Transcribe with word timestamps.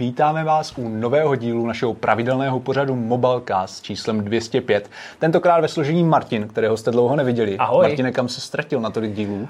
Vítáme 0.00 0.44
vás 0.44 0.78
u 0.78 0.88
nového 0.88 1.36
dílu 1.36 1.66
našeho 1.66 1.94
pravidelného 1.94 2.60
pořadu 2.60 2.96
Mobilecast 2.96 3.76
s 3.76 3.82
číslem 3.82 4.24
205. 4.24 4.90
Tentokrát 5.18 5.60
ve 5.60 5.68
složení 5.68 6.04
Martin, 6.04 6.48
kterého 6.48 6.76
jste 6.76 6.90
dlouho 6.90 7.16
neviděli. 7.16 7.58
Ahoj. 7.58 7.86
Martine, 7.86 8.12
kam 8.12 8.28
se 8.28 8.40
ztratil 8.40 8.80
na 8.80 8.90
tolik 8.90 9.12
dílů? 9.12 9.48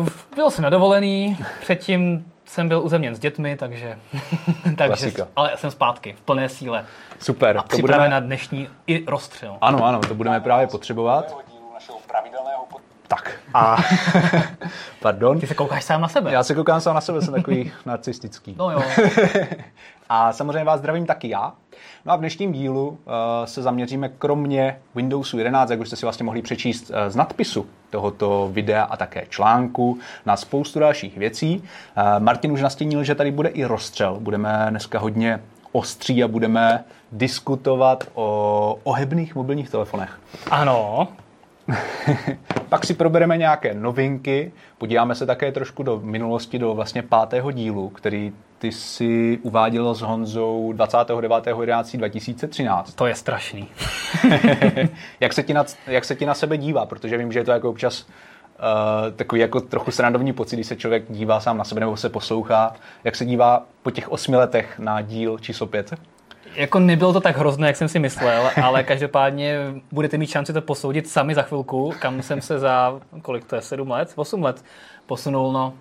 Uh, 0.00 0.08
byl 0.34 0.50
jsem 0.50 0.64
na 0.64 0.70
dovolený, 0.70 1.38
předtím 1.60 2.32
jsem 2.44 2.68
byl 2.68 2.80
uzemněn 2.84 3.14
s 3.14 3.18
dětmi, 3.18 3.56
takže, 3.56 3.98
takže 4.62 4.86
Klasika. 4.86 5.28
ale 5.36 5.52
jsem 5.56 5.70
zpátky 5.70 6.12
v 6.18 6.20
plné 6.20 6.48
síle 6.48 6.84
Super. 7.18 7.58
a 7.58 7.62
připraven 7.62 8.10
na 8.10 8.20
dnešní 8.20 8.68
i 8.86 9.04
rozstřel. 9.06 9.58
Ano, 9.60 9.84
ano, 9.84 10.00
to 10.00 10.14
budeme 10.14 10.40
právě 10.40 10.66
potřebovat. 10.66 11.36
Tak. 13.08 13.32
A... 13.54 13.76
Pardon. 15.00 15.40
Ty 15.40 15.46
se 15.46 15.54
koukáš 15.54 15.84
sám 15.84 16.00
na 16.00 16.08
sebe. 16.08 16.32
Já 16.32 16.42
se 16.42 16.54
koukám 16.54 16.80
sám 16.80 16.94
na 16.94 17.00
sebe, 17.00 17.22
jsem 17.22 17.34
takový 17.34 17.72
narcistický. 17.86 18.54
No 18.58 18.70
jo. 18.70 18.82
A 20.08 20.32
samozřejmě 20.32 20.64
vás 20.64 20.80
zdravím 20.80 21.06
taky 21.06 21.28
já. 21.28 21.52
No 22.04 22.12
a 22.12 22.16
v 22.16 22.18
dnešním 22.18 22.52
dílu 22.52 22.88
uh, 22.88 22.96
se 23.44 23.62
zaměříme 23.62 24.08
kromě 24.08 24.78
Windowsu 24.94 25.38
11, 25.38 25.70
jak 25.70 25.80
už 25.80 25.88
jste 25.88 25.96
si 25.96 26.06
vlastně 26.06 26.24
mohli 26.24 26.42
přečíst 26.42 26.90
uh, 26.90 26.96
z 27.08 27.16
nadpisu 27.16 27.66
tohoto 27.90 28.50
videa 28.52 28.82
a 28.82 28.96
také 28.96 29.26
článku, 29.28 29.98
na 30.26 30.36
spoustu 30.36 30.78
dalších 30.78 31.16
věcí. 31.16 31.62
Uh, 31.96 32.02
Martin 32.24 32.52
už 32.52 32.62
nastínil, 32.62 33.04
že 33.04 33.14
tady 33.14 33.30
bude 33.30 33.48
i 33.48 33.64
rozstřel. 33.64 34.16
Budeme 34.20 34.66
dneska 34.70 34.98
hodně 34.98 35.40
ostří 35.72 36.24
a 36.24 36.28
budeme 36.28 36.84
diskutovat 37.12 38.04
o 38.14 38.78
ohebných 38.84 39.34
mobilních 39.34 39.70
telefonech. 39.70 40.20
Ano, 40.50 41.08
Pak 42.68 42.86
si 42.86 42.94
probereme 42.94 43.36
nějaké 43.36 43.74
novinky, 43.74 44.52
podíváme 44.78 45.14
se 45.14 45.26
také 45.26 45.52
trošku 45.52 45.82
do 45.82 46.00
minulosti, 46.00 46.58
do 46.58 46.74
vlastně 46.74 47.02
pátého 47.02 47.50
dílu, 47.50 47.88
který 47.88 48.32
ty 48.58 48.72
si 48.72 49.38
uváděl 49.42 49.94
s 49.94 50.00
Honzou 50.00 50.72
29.11.2013. 50.76 52.84
to 52.94 53.06
je 53.06 53.14
strašný. 53.14 53.68
jak, 55.20 55.32
se 55.32 55.42
ti 55.42 55.54
na, 55.54 55.64
jak 55.86 56.04
se 56.04 56.14
ti 56.14 56.26
na 56.26 56.34
sebe 56.34 56.56
dívá, 56.56 56.86
protože 56.86 57.18
vím, 57.18 57.32
že 57.32 57.38
je 57.38 57.44
to 57.44 57.50
jako 57.50 57.70
občas 57.70 58.02
uh, 58.02 58.08
takový 59.16 59.40
jako 59.40 59.60
trochu 59.60 59.90
srandovní 59.90 60.32
pocit, 60.32 60.56
když 60.56 60.66
se 60.66 60.76
člověk 60.76 61.04
dívá 61.08 61.40
sám 61.40 61.58
na 61.58 61.64
sebe 61.64 61.80
nebo 61.80 61.96
se 61.96 62.08
poslouchá. 62.08 62.74
Jak 63.04 63.16
se 63.16 63.24
dívá 63.24 63.66
po 63.82 63.90
těch 63.90 64.12
osmi 64.12 64.36
letech 64.36 64.78
na 64.78 65.00
díl 65.00 65.38
číslo 65.38 65.66
5? 65.66 65.94
Jako 66.58 66.78
nebylo 66.78 67.12
to 67.12 67.20
tak 67.20 67.36
hrozné, 67.36 67.66
jak 67.66 67.76
jsem 67.76 67.88
si 67.88 67.98
myslel, 67.98 68.50
ale 68.62 68.82
každopádně 68.82 69.58
budete 69.92 70.18
mít 70.18 70.30
šanci 70.30 70.52
to 70.52 70.60
posoudit 70.60 71.08
sami 71.08 71.34
za 71.34 71.42
chvilku, 71.42 71.92
kam 71.98 72.22
jsem 72.22 72.40
se 72.40 72.58
za, 72.58 73.00
kolik 73.22 73.44
to 73.44 73.56
je, 73.56 73.62
7 73.62 73.90
let, 73.90 74.12
8 74.16 74.42
let 74.42 74.64
posunul, 75.06 75.52
no. 75.52 75.74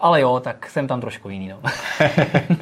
Ale 0.00 0.20
jo, 0.20 0.40
tak 0.40 0.70
jsem 0.70 0.86
tam 0.86 1.00
trošku 1.00 1.28
jiný, 1.28 1.48
no. 1.48 1.58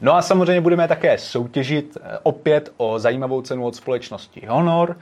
No 0.00 0.14
a 0.14 0.22
samozřejmě 0.22 0.60
budeme 0.60 0.88
také 0.88 1.18
soutěžit 1.18 1.96
eh, 1.96 2.18
opět 2.22 2.72
o 2.76 2.98
zajímavou 2.98 3.42
cenu 3.42 3.66
od 3.66 3.76
společnosti 3.76 4.42
Honor. 4.48 4.96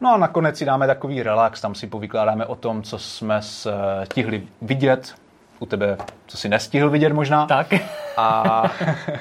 No 0.00 0.14
a 0.14 0.16
nakonec 0.16 0.58
si 0.58 0.64
dáme 0.64 0.86
takový 0.86 1.22
relax, 1.22 1.60
tam 1.60 1.74
si 1.74 1.86
povykládáme 1.86 2.46
o 2.46 2.54
tom, 2.54 2.82
co 2.82 2.98
jsme 2.98 3.40
eh, 3.66 4.06
stihli 4.06 4.42
vidět, 4.62 5.14
u 5.58 5.66
tebe, 5.66 5.96
co 6.26 6.36
si 6.36 6.48
nestihl 6.48 6.90
vidět 6.90 7.12
možná. 7.12 7.46
Tak. 7.46 7.74
A, 8.16 8.62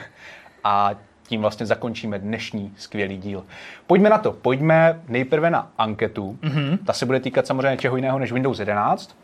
a 0.63 0.91
tím 1.31 1.41
vlastně 1.41 1.65
zakončíme 1.65 2.19
dnešní 2.19 2.73
skvělý 2.77 3.17
díl. 3.17 3.43
Pojďme 3.87 4.09
na 4.09 4.17
to. 4.17 4.31
Pojďme 4.31 5.01
nejprve 5.07 5.49
na 5.49 5.71
anketu. 5.77 6.37
Mm-hmm. 6.41 6.77
Ta 6.85 6.93
se 6.93 7.05
bude 7.05 7.19
týkat 7.19 7.47
samozřejmě 7.47 7.77
čeho 7.77 7.95
jiného 7.95 8.19
než 8.19 8.31
Windows 8.31 8.59
11. 8.59 9.15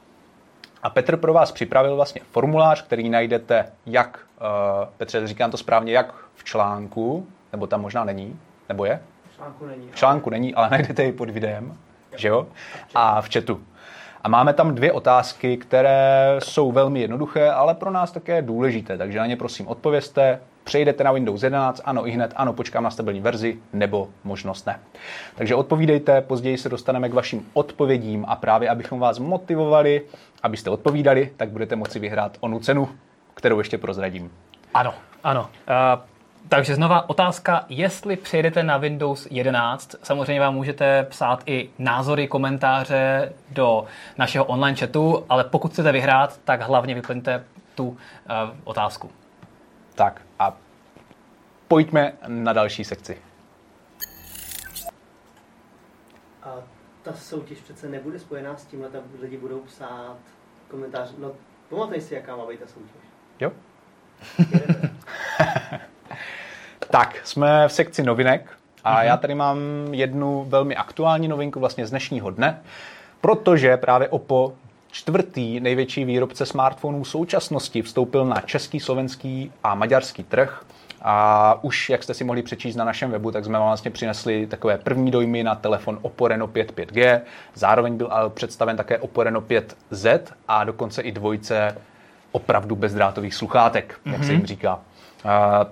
A 0.83 0.89
Petr 0.89 1.17
pro 1.17 1.33
vás 1.33 1.51
připravil 1.51 1.95
vlastně 1.95 2.21
formulář, 2.31 2.81
který 2.81 3.09
najdete 3.09 3.65
jak, 3.85 4.19
uh, 4.39 4.89
Petře, 4.97 5.27
říkám 5.27 5.51
to 5.51 5.57
správně, 5.57 5.93
jak 5.93 6.13
v 6.35 6.43
článku, 6.43 7.27
nebo 7.51 7.67
tam 7.67 7.81
možná 7.81 8.03
není, 8.03 8.39
nebo 8.69 8.85
je? 8.85 8.99
článku 9.35 9.65
není. 9.65 9.87
V 9.91 9.95
článku 9.95 10.29
není, 10.29 10.55
ale 10.55 10.69
najdete 10.71 11.03
ji 11.03 11.11
pod 11.11 11.29
videem, 11.29 11.77
že 12.15 12.27
jo? 12.27 12.47
A 12.95 13.21
v 13.21 13.29
chatu. 13.33 13.61
A 14.23 14.29
máme 14.29 14.53
tam 14.53 14.75
dvě 14.75 14.91
otázky, 14.91 15.57
které 15.57 16.35
jsou 16.39 16.71
velmi 16.71 17.01
jednoduché, 17.01 17.51
ale 17.51 17.75
pro 17.75 17.91
nás 17.91 18.11
také 18.11 18.41
důležité, 18.41 18.97
takže 18.97 19.19
na 19.19 19.25
ně 19.25 19.35
prosím 19.35 19.67
odpovězte. 19.67 20.39
Přejdete 20.67 21.03
na 21.03 21.11
Windows 21.11 21.43
11, 21.43 21.81
ano 21.85 22.07
i 22.07 22.11
hned, 22.11 22.33
ano, 22.35 22.53
počkám 22.53 22.83
na 22.83 22.89
stabilní 22.89 23.21
verzi, 23.21 23.59
nebo 23.73 24.07
možnost 24.23 24.67
ne. 24.67 24.79
Takže 25.35 25.55
odpovídejte, 25.55 26.21
později 26.21 26.57
se 26.57 26.69
dostaneme 26.69 27.09
k 27.09 27.13
vašim 27.13 27.45
odpovědím 27.53 28.25
a 28.27 28.35
právě 28.35 28.69
abychom 28.69 28.99
vás 28.99 29.19
motivovali, 29.19 30.01
abyste 30.43 30.69
odpovídali, 30.69 31.31
tak 31.37 31.49
budete 31.49 31.75
moci 31.75 31.99
vyhrát 31.99 32.37
onu 32.39 32.59
cenu, 32.59 32.89
kterou 33.33 33.57
ještě 33.57 33.77
prozradím. 33.77 34.31
Ano, 34.73 34.93
ano. 35.23 35.41
Uh, 35.41 36.01
takže 36.49 36.75
znova 36.75 37.09
otázka, 37.09 37.65
jestli 37.69 38.15
přejdete 38.15 38.63
na 38.63 38.77
Windows 38.77 39.27
11, 39.31 39.95
samozřejmě 40.03 40.39
vám 40.39 40.55
můžete 40.55 41.03
psát 41.03 41.43
i 41.45 41.69
názory, 41.79 42.27
komentáře 42.27 43.33
do 43.51 43.85
našeho 44.17 44.45
online 44.45 44.77
chatu, 44.77 45.25
ale 45.29 45.43
pokud 45.43 45.71
chcete 45.71 45.91
vyhrát, 45.91 46.39
tak 46.45 46.61
hlavně 46.61 46.95
vyplňte 46.95 47.43
tu 47.75 47.87
uh, 47.87 47.95
otázku. 48.63 49.09
Tak 49.97 50.21
a 50.39 50.57
pojďme 51.67 52.13
na 52.27 52.53
další 52.53 52.83
sekci. 52.83 53.17
A 56.43 56.53
ta 57.03 57.13
soutěž 57.13 57.59
přece 57.59 57.89
nebude 57.89 58.19
spojená 58.19 58.57
s 58.57 58.65
tím, 58.65 58.85
tam 58.91 59.01
lidi 59.19 59.37
budou 59.37 59.59
psát 59.59 60.17
komentář. 60.67 61.13
No, 61.17 61.31
pamatuj 61.69 62.01
si, 62.01 62.15
jaká 62.15 62.35
má 62.35 62.45
být 62.45 62.59
ta 62.59 62.67
soutěž. 62.67 63.01
Jo? 63.39 63.51
Tak, 66.89 67.21
jsme 67.23 67.67
v 67.67 67.71
sekci 67.71 68.03
novinek 68.03 68.57
a 68.83 68.95
mm-hmm. 68.95 69.05
já 69.05 69.17
tady 69.17 69.35
mám 69.35 69.57
jednu 69.91 70.45
velmi 70.49 70.75
aktuální 70.75 71.27
novinku 71.27 71.59
vlastně 71.59 71.85
z 71.85 71.89
dnešního 71.89 72.29
dne, 72.29 72.61
protože 73.21 73.77
právě 73.77 74.09
Oppo, 74.09 74.55
čtvrtý 74.97 75.59
největší 75.59 76.05
výrobce 76.05 76.45
smartphonů 76.45 77.03
v 77.03 77.09
současnosti, 77.09 77.81
vstoupil 77.81 78.25
na 78.25 78.41
český, 78.41 78.79
slovenský 78.79 79.51
a 79.63 79.75
maďarský 79.75 80.23
trh. 80.23 80.63
A 81.01 81.59
už, 81.61 81.89
jak 81.89 82.03
jste 82.03 82.13
si 82.13 82.23
mohli 82.23 82.41
přečíst 82.41 82.75
na 82.75 82.85
našem 82.85 83.11
webu, 83.11 83.31
tak 83.31 83.45
jsme 83.45 83.59
vám 83.59 83.67
vlastně 83.67 83.91
přinesli 83.91 84.47
takové 84.47 84.77
první 84.77 85.11
dojmy 85.11 85.43
na 85.43 85.55
telefon 85.55 85.99
Oppo 86.01 86.27
Reno 86.27 86.47
5 86.47 86.77
5G. 86.77 87.21
Zároveň 87.53 87.97
byl 87.97 88.07
ale 88.11 88.29
představen 88.29 88.77
také 88.77 88.97
Oppo 88.97 89.23
Reno 89.23 89.41
5Z 89.41 90.19
a 90.47 90.63
dokonce 90.63 91.01
i 91.01 91.11
dvojce 91.11 91.77
opravdu 92.31 92.75
bezdrátových 92.75 93.35
sluchátek, 93.35 93.99
jak 94.05 94.23
se 94.23 94.31
jim 94.31 94.45
říká. 94.45 94.79
A 95.25 95.65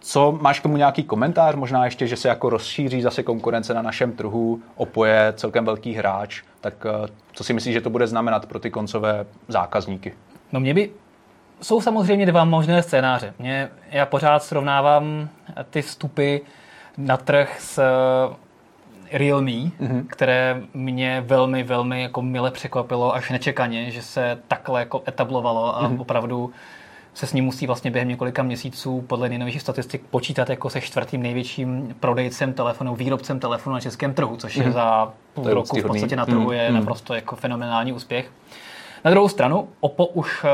co, 0.00 0.38
máš 0.40 0.60
k 0.60 0.62
tomu 0.62 0.76
nějaký 0.76 1.02
komentář? 1.04 1.54
Možná 1.54 1.84
ještě, 1.84 2.06
že 2.06 2.16
se 2.16 2.28
jako 2.28 2.50
rozšíří 2.50 3.02
zase 3.02 3.22
konkurence 3.22 3.74
na 3.74 3.82
našem 3.82 4.12
trhu, 4.12 4.60
Oppo 4.76 5.04
je 5.04 5.32
celkem 5.36 5.64
velký 5.64 5.94
hráč, 5.94 6.42
tak 6.60 6.74
eh, 6.86 7.08
co 7.32 7.44
si 7.44 7.52
myslíš, 7.52 7.74
že 7.74 7.80
to 7.80 7.90
bude 7.90 8.06
znamenat 8.06 8.46
pro 8.46 8.58
ty 8.58 8.70
koncové 8.70 9.26
zákazníky? 9.48 10.14
No 10.52 10.60
mě 10.60 10.74
by... 10.74 10.90
Jsou 11.62 11.80
samozřejmě 11.80 12.26
dva 12.26 12.44
možné 12.44 12.82
scénáře. 12.82 13.34
Mě, 13.38 13.68
já 13.90 14.06
pořád 14.06 14.42
srovnávám 14.42 15.28
ty 15.70 15.82
vstupy 15.82 16.36
na 16.98 17.16
trh 17.16 17.60
s 17.60 17.78
eh, 17.78 18.36
Realme, 19.12 19.50
mm-hmm. 19.50 20.06
které 20.06 20.62
mě 20.74 21.24
velmi, 21.26 21.62
velmi 21.62 22.02
jako 22.02 22.22
mile 22.22 22.50
překvapilo 22.50 23.14
až 23.14 23.30
nečekaně, 23.30 23.90
že 23.90 24.02
se 24.02 24.38
takhle 24.48 24.80
jako 24.80 25.02
etablovalo 25.08 25.76
a 25.76 25.82
mm-hmm. 25.82 26.00
opravdu 26.00 26.52
se 27.18 27.26
s 27.26 27.32
ním 27.32 27.44
musí 27.44 27.66
vlastně 27.66 27.90
během 27.90 28.08
několika 28.08 28.42
měsíců 28.42 29.04
podle 29.06 29.28
nejnovějších 29.28 29.62
statistik 29.62 30.02
počítat 30.10 30.50
jako 30.50 30.70
se 30.70 30.80
čtvrtým 30.80 31.22
největším 31.22 31.94
prodejcem 32.00 32.52
telefonu, 32.52 32.94
výrobcem 32.94 33.40
telefonu 33.40 33.74
na 33.74 33.80
českém 33.80 34.14
trhu, 34.14 34.36
což 34.36 34.56
je 34.56 34.72
za 34.72 35.12
půl 35.34 35.44
To 35.44 35.50
je 35.50 35.54
roku 35.54 35.80
v 35.80 35.82
podstatě 35.82 36.16
na 36.16 36.26
trhu 36.26 36.40
Mhm, 36.40 36.52
je 36.52 36.70
mhm. 36.70 36.78
naprosto 36.78 37.14
jako 37.14 37.36
fenomenální 37.36 37.92
úspěch. 37.92 38.30
Na 39.04 39.10
druhou 39.10 39.28
stranu, 39.28 39.68
Oppo 39.80 40.06
už 40.06 40.44
eh, 40.44 40.48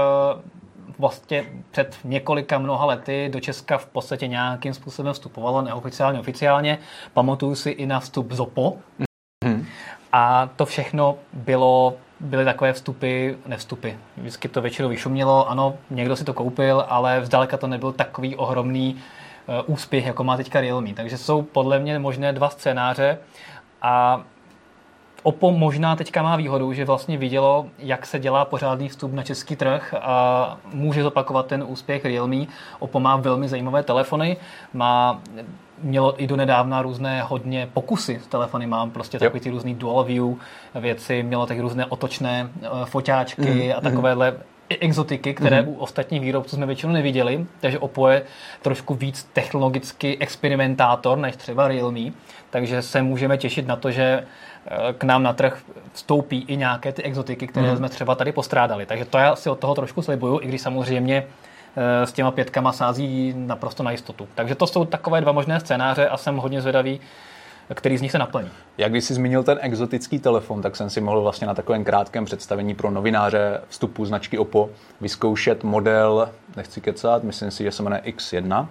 vlastně 0.98 1.44
před 1.70 1.96
několika 2.04 2.58
mnoha 2.58 2.84
lety 2.84 3.28
do 3.32 3.40
Česka 3.40 3.78
v 3.78 3.86
podstatě 3.86 4.26
nějakým 4.26 4.74
způsobem 4.74 5.12
vstupovalo, 5.12 5.62
neoficiálně, 5.62 6.20
oficiálně. 6.20 6.78
Pamatuju 7.12 7.54
si 7.54 7.70
i 7.70 7.86
na 7.86 8.00
vstup 8.00 8.32
z 8.32 8.40
Oppo. 8.40 8.76
A 10.12 10.48
to 10.56 10.66
všechno 10.66 11.16
bylo, 11.32 11.94
byly 12.24 12.44
takové 12.44 12.72
vstupy, 12.72 13.30
nevstupy. 13.46 13.90
Vždycky 14.16 14.48
to 14.48 14.62
většinou 14.62 14.88
vyšumělo, 14.88 15.50
ano, 15.50 15.76
někdo 15.90 16.16
si 16.16 16.24
to 16.24 16.34
koupil, 16.34 16.84
ale 16.88 17.20
zdaleka 17.24 17.56
to 17.56 17.66
nebyl 17.66 17.92
takový 17.92 18.36
ohromný 18.36 18.96
eh, 18.96 19.62
úspěch, 19.66 20.06
jako 20.06 20.24
má 20.24 20.36
teďka 20.36 20.60
Realme. 20.60 20.94
Takže 20.94 21.18
jsou 21.18 21.42
podle 21.42 21.78
mě 21.78 21.98
možné 21.98 22.32
dva 22.32 22.50
scénáře 22.50 23.18
a 23.82 24.24
Oppo 25.24 25.52
možná 25.52 25.96
teďka 25.96 26.22
má 26.22 26.36
výhodu, 26.36 26.72
že 26.72 26.84
vlastně 26.84 27.18
vidělo, 27.18 27.66
jak 27.78 28.06
se 28.06 28.18
dělá 28.18 28.44
pořádný 28.44 28.88
vstup 28.88 29.12
na 29.12 29.22
český 29.22 29.56
trh 29.56 29.94
a 30.00 30.56
může 30.72 31.02
zopakovat 31.02 31.46
ten 31.46 31.64
úspěch 31.66 32.04
Realme. 32.04 32.46
Oppo 32.78 33.00
má 33.00 33.16
velmi 33.16 33.48
zajímavé 33.48 33.82
telefony, 33.82 34.36
má 34.72 35.22
mělo 35.82 36.22
i 36.22 36.26
do 36.26 36.36
nedávna 36.36 36.82
různé 36.82 37.22
hodně 37.22 37.68
pokusy 37.72 38.20
s 38.24 38.26
telefony, 38.26 38.66
mám 38.66 38.90
prostě 38.90 39.18
takový 39.18 39.40
ty 39.40 39.50
různý 39.50 39.74
dual 39.74 40.04
view 40.04 40.34
věci, 40.74 41.22
mělo 41.22 41.46
tak 41.46 41.58
různé 41.58 41.86
otočné 41.86 42.48
eh, 42.62 42.68
foťáčky 42.84 43.74
a 43.74 43.80
takovéhle 43.80 44.36
i 44.68 44.78
exotiky, 44.78 45.34
které 45.34 45.62
mm-hmm. 45.62 45.68
u 45.68 45.74
ostatních 45.74 46.20
výrobců 46.20 46.56
jsme 46.56 46.66
většinou 46.66 46.92
neviděli, 46.92 47.46
takže 47.60 47.78
Oppo 47.78 48.08
je 48.08 48.22
trošku 48.62 48.94
víc 48.94 49.28
technologicky 49.32 50.18
experimentátor 50.18 51.18
než 51.18 51.36
třeba 51.36 51.68
Realme, 51.68 52.10
takže 52.50 52.82
se 52.82 53.02
můžeme 53.02 53.38
těšit 53.38 53.66
na 53.66 53.76
to, 53.76 53.90
že 53.90 54.24
eh, 54.66 54.92
k 54.98 55.04
nám 55.04 55.22
na 55.22 55.32
trh 55.32 55.62
vstoupí 55.92 56.44
i 56.48 56.56
nějaké 56.56 56.92
ty 56.92 57.02
exotiky, 57.02 57.46
které 57.46 57.70
mm. 57.70 57.76
jsme 57.76 57.88
třeba 57.88 58.14
tady 58.14 58.32
postrádali. 58.32 58.86
Takže 58.86 59.04
to 59.04 59.18
já 59.18 59.36
si 59.36 59.50
od 59.50 59.58
toho 59.58 59.74
trošku 59.74 60.02
slibuju, 60.02 60.40
i 60.42 60.46
když 60.46 60.60
samozřejmě 60.60 61.26
s 62.04 62.12
těma 62.12 62.30
pětkama 62.30 62.72
sází 62.72 63.34
naprosto 63.36 63.82
na 63.82 63.90
jistotu. 63.90 64.28
Takže 64.34 64.54
to 64.54 64.66
jsou 64.66 64.84
takové 64.84 65.20
dva 65.20 65.32
možné 65.32 65.60
scénáře 65.60 66.08
a 66.08 66.16
jsem 66.16 66.36
hodně 66.36 66.60
zvědavý, 66.60 67.00
který 67.74 67.98
z 67.98 68.02
nich 68.02 68.12
se 68.12 68.18
naplní. 68.18 68.50
Jak 68.78 68.92
když 68.92 69.04
jsi 69.04 69.14
zmínil 69.14 69.42
ten 69.42 69.58
exotický 69.60 70.18
telefon, 70.18 70.62
tak 70.62 70.76
jsem 70.76 70.90
si 70.90 71.00
mohl 71.00 71.22
vlastně 71.22 71.46
na 71.46 71.54
takovém 71.54 71.84
krátkém 71.84 72.24
představení 72.24 72.74
pro 72.74 72.90
novináře 72.90 73.60
vstupu 73.68 74.04
značky 74.04 74.38
Oppo 74.38 74.70
vyzkoušet 75.00 75.64
model, 75.64 76.28
nechci 76.56 76.80
kecat, 76.80 77.22
myslím 77.22 77.50
si, 77.50 77.64
že 77.64 77.70
se 77.70 77.82
jmenuje 77.82 78.02
X1, 78.06 78.66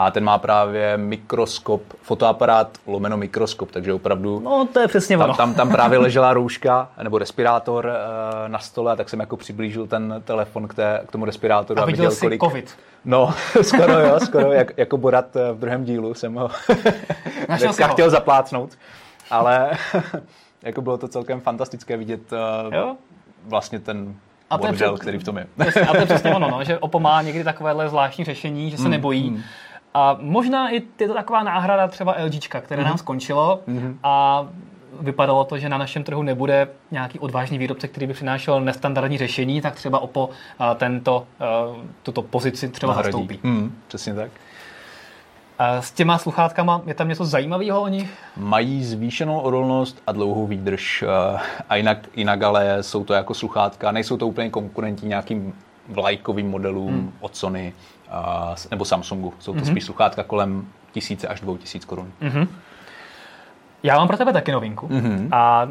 a 0.00 0.10
ten 0.10 0.24
má 0.24 0.38
právě 0.38 0.96
mikroskop, 0.96 1.82
fotoaparát 2.02 2.78
lomeno 2.86 3.16
mikroskop, 3.16 3.70
takže 3.70 3.92
opravdu... 3.92 4.40
No, 4.40 4.68
to 4.72 4.80
je 4.80 4.88
přesně 4.88 5.18
tam, 5.18 5.34
tam, 5.34 5.54
tam 5.54 5.70
právě 5.70 5.98
ležela 6.06 6.32
rouška 6.32 6.88
nebo 7.02 7.18
respirátor 7.18 7.86
uh, 7.86 8.48
na 8.48 8.58
stole 8.58 8.92
a 8.92 8.96
tak 8.96 9.08
jsem 9.08 9.20
jako 9.20 9.36
přiblížil 9.36 9.86
ten 9.86 10.22
telefon 10.24 10.68
k, 10.68 10.74
té, 10.74 11.02
k 11.06 11.12
tomu 11.12 11.24
respirátoru 11.24 11.80
a, 11.80 11.82
a 11.82 11.86
viděl, 11.86 12.10
viděl 12.10 12.20
kolik... 12.20 12.40
covid. 12.40 12.78
No, 13.04 13.34
skoro 13.62 13.92
jo, 13.92 14.20
skoro, 14.20 14.52
jak, 14.52 14.78
jako 14.78 14.96
Borat 14.96 15.36
eh, 15.36 15.52
v 15.52 15.58
druhém 15.58 15.84
dílu 15.84 16.14
jsem 16.14 16.34
ho 16.34 16.50
dneska 17.58 17.88
chtěl 17.88 18.10
zaplácnout, 18.10 18.78
ale 19.30 19.70
jako 20.62 20.82
bylo 20.82 20.98
to 20.98 21.08
celkem 21.08 21.40
fantastické 21.40 21.96
vidět 21.96 22.20
uh, 22.32 22.74
jo? 22.74 22.96
vlastně 23.46 23.80
ten 23.80 24.14
a 24.50 24.56
model, 24.56 24.98
který 24.98 25.18
v 25.18 25.24
tom 25.24 25.38
je. 25.38 25.46
a 25.88 25.92
to 25.92 25.98
je 25.98 26.06
přesně 26.06 26.34
ono, 26.34 26.50
no, 26.50 26.64
že 26.64 26.78
Oppo 26.78 27.00
má 27.00 27.22
někdy 27.22 27.44
takovéhle 27.44 27.88
zvláštní 27.88 28.24
řešení, 28.24 28.70
že 28.70 28.76
se 28.76 28.84
mm, 28.84 28.90
nebojí. 28.90 29.30
Mm. 29.30 29.42
A 29.94 30.16
možná 30.20 30.70
i 30.70 30.82
je 31.00 31.08
to 31.08 31.14
taková 31.14 31.42
náhrada 31.42 31.88
třeba 31.88 32.16
LG, 32.24 32.48
které 32.60 32.82
mm. 32.82 32.88
nám 32.88 32.98
skončilo 32.98 33.60
mm. 33.66 33.98
a 34.02 34.46
vypadalo 35.00 35.44
to, 35.44 35.58
že 35.58 35.68
na 35.68 35.78
našem 35.78 36.04
trhu 36.04 36.22
nebude 36.22 36.68
nějaký 36.90 37.18
odvážný 37.18 37.58
výrobce, 37.58 37.88
který 37.88 38.06
by 38.06 38.12
přinášel 38.12 38.60
nestandardní 38.60 39.18
řešení, 39.18 39.60
tak 39.60 39.74
třeba 39.74 39.98
Oppo 39.98 40.30
tento, 40.76 41.26
tuto 42.02 42.22
pozici 42.22 42.68
třeba 42.68 42.92
Nahradí. 42.92 43.12
zastoupí. 43.12 43.38
Mm, 43.42 43.76
přesně 43.88 44.14
tak. 44.14 44.30
S 45.80 45.92
těma 45.92 46.18
sluchátkama 46.18 46.82
je 46.86 46.94
tam 46.94 47.08
něco 47.08 47.24
zajímavého 47.24 47.82
o 47.82 47.88
nich? 47.88 48.10
Mají 48.36 48.84
zvýšenou 48.84 49.40
odolnost 49.40 50.02
a 50.06 50.12
dlouhou 50.12 50.46
výdrž. 50.46 51.04
A 51.68 51.76
jinak, 51.76 51.98
jinak 52.16 52.42
ale 52.42 52.82
jsou 52.82 53.04
to 53.04 53.14
jako 53.14 53.34
sluchátka. 53.34 53.92
Nejsou 53.92 54.16
to 54.16 54.26
úplně 54.26 54.50
konkurenti 54.50 55.06
nějakým 55.06 55.54
vlajkovým 55.88 56.50
modelům 56.50 56.92
hmm. 56.92 57.12
od 57.20 57.36
Sony 57.36 57.72
nebo 58.70 58.84
Samsungu. 58.84 59.34
Jsou 59.38 59.52
to 59.52 59.60
mm-hmm. 59.60 59.70
spíš 59.70 59.84
sluchátka 59.84 60.22
kolem 60.22 60.66
tisíce 60.92 61.28
až 61.28 61.40
dvou 61.40 61.56
tisíc 61.56 61.84
korun. 61.84 62.12
Mm-hmm. 62.22 62.48
Já 63.82 63.96
mám 63.96 64.08
pro 64.08 64.16
tebe 64.16 64.32
taky 64.32 64.52
novinku. 64.52 64.88
Mm-hmm. 64.88 65.28
A 65.32 65.68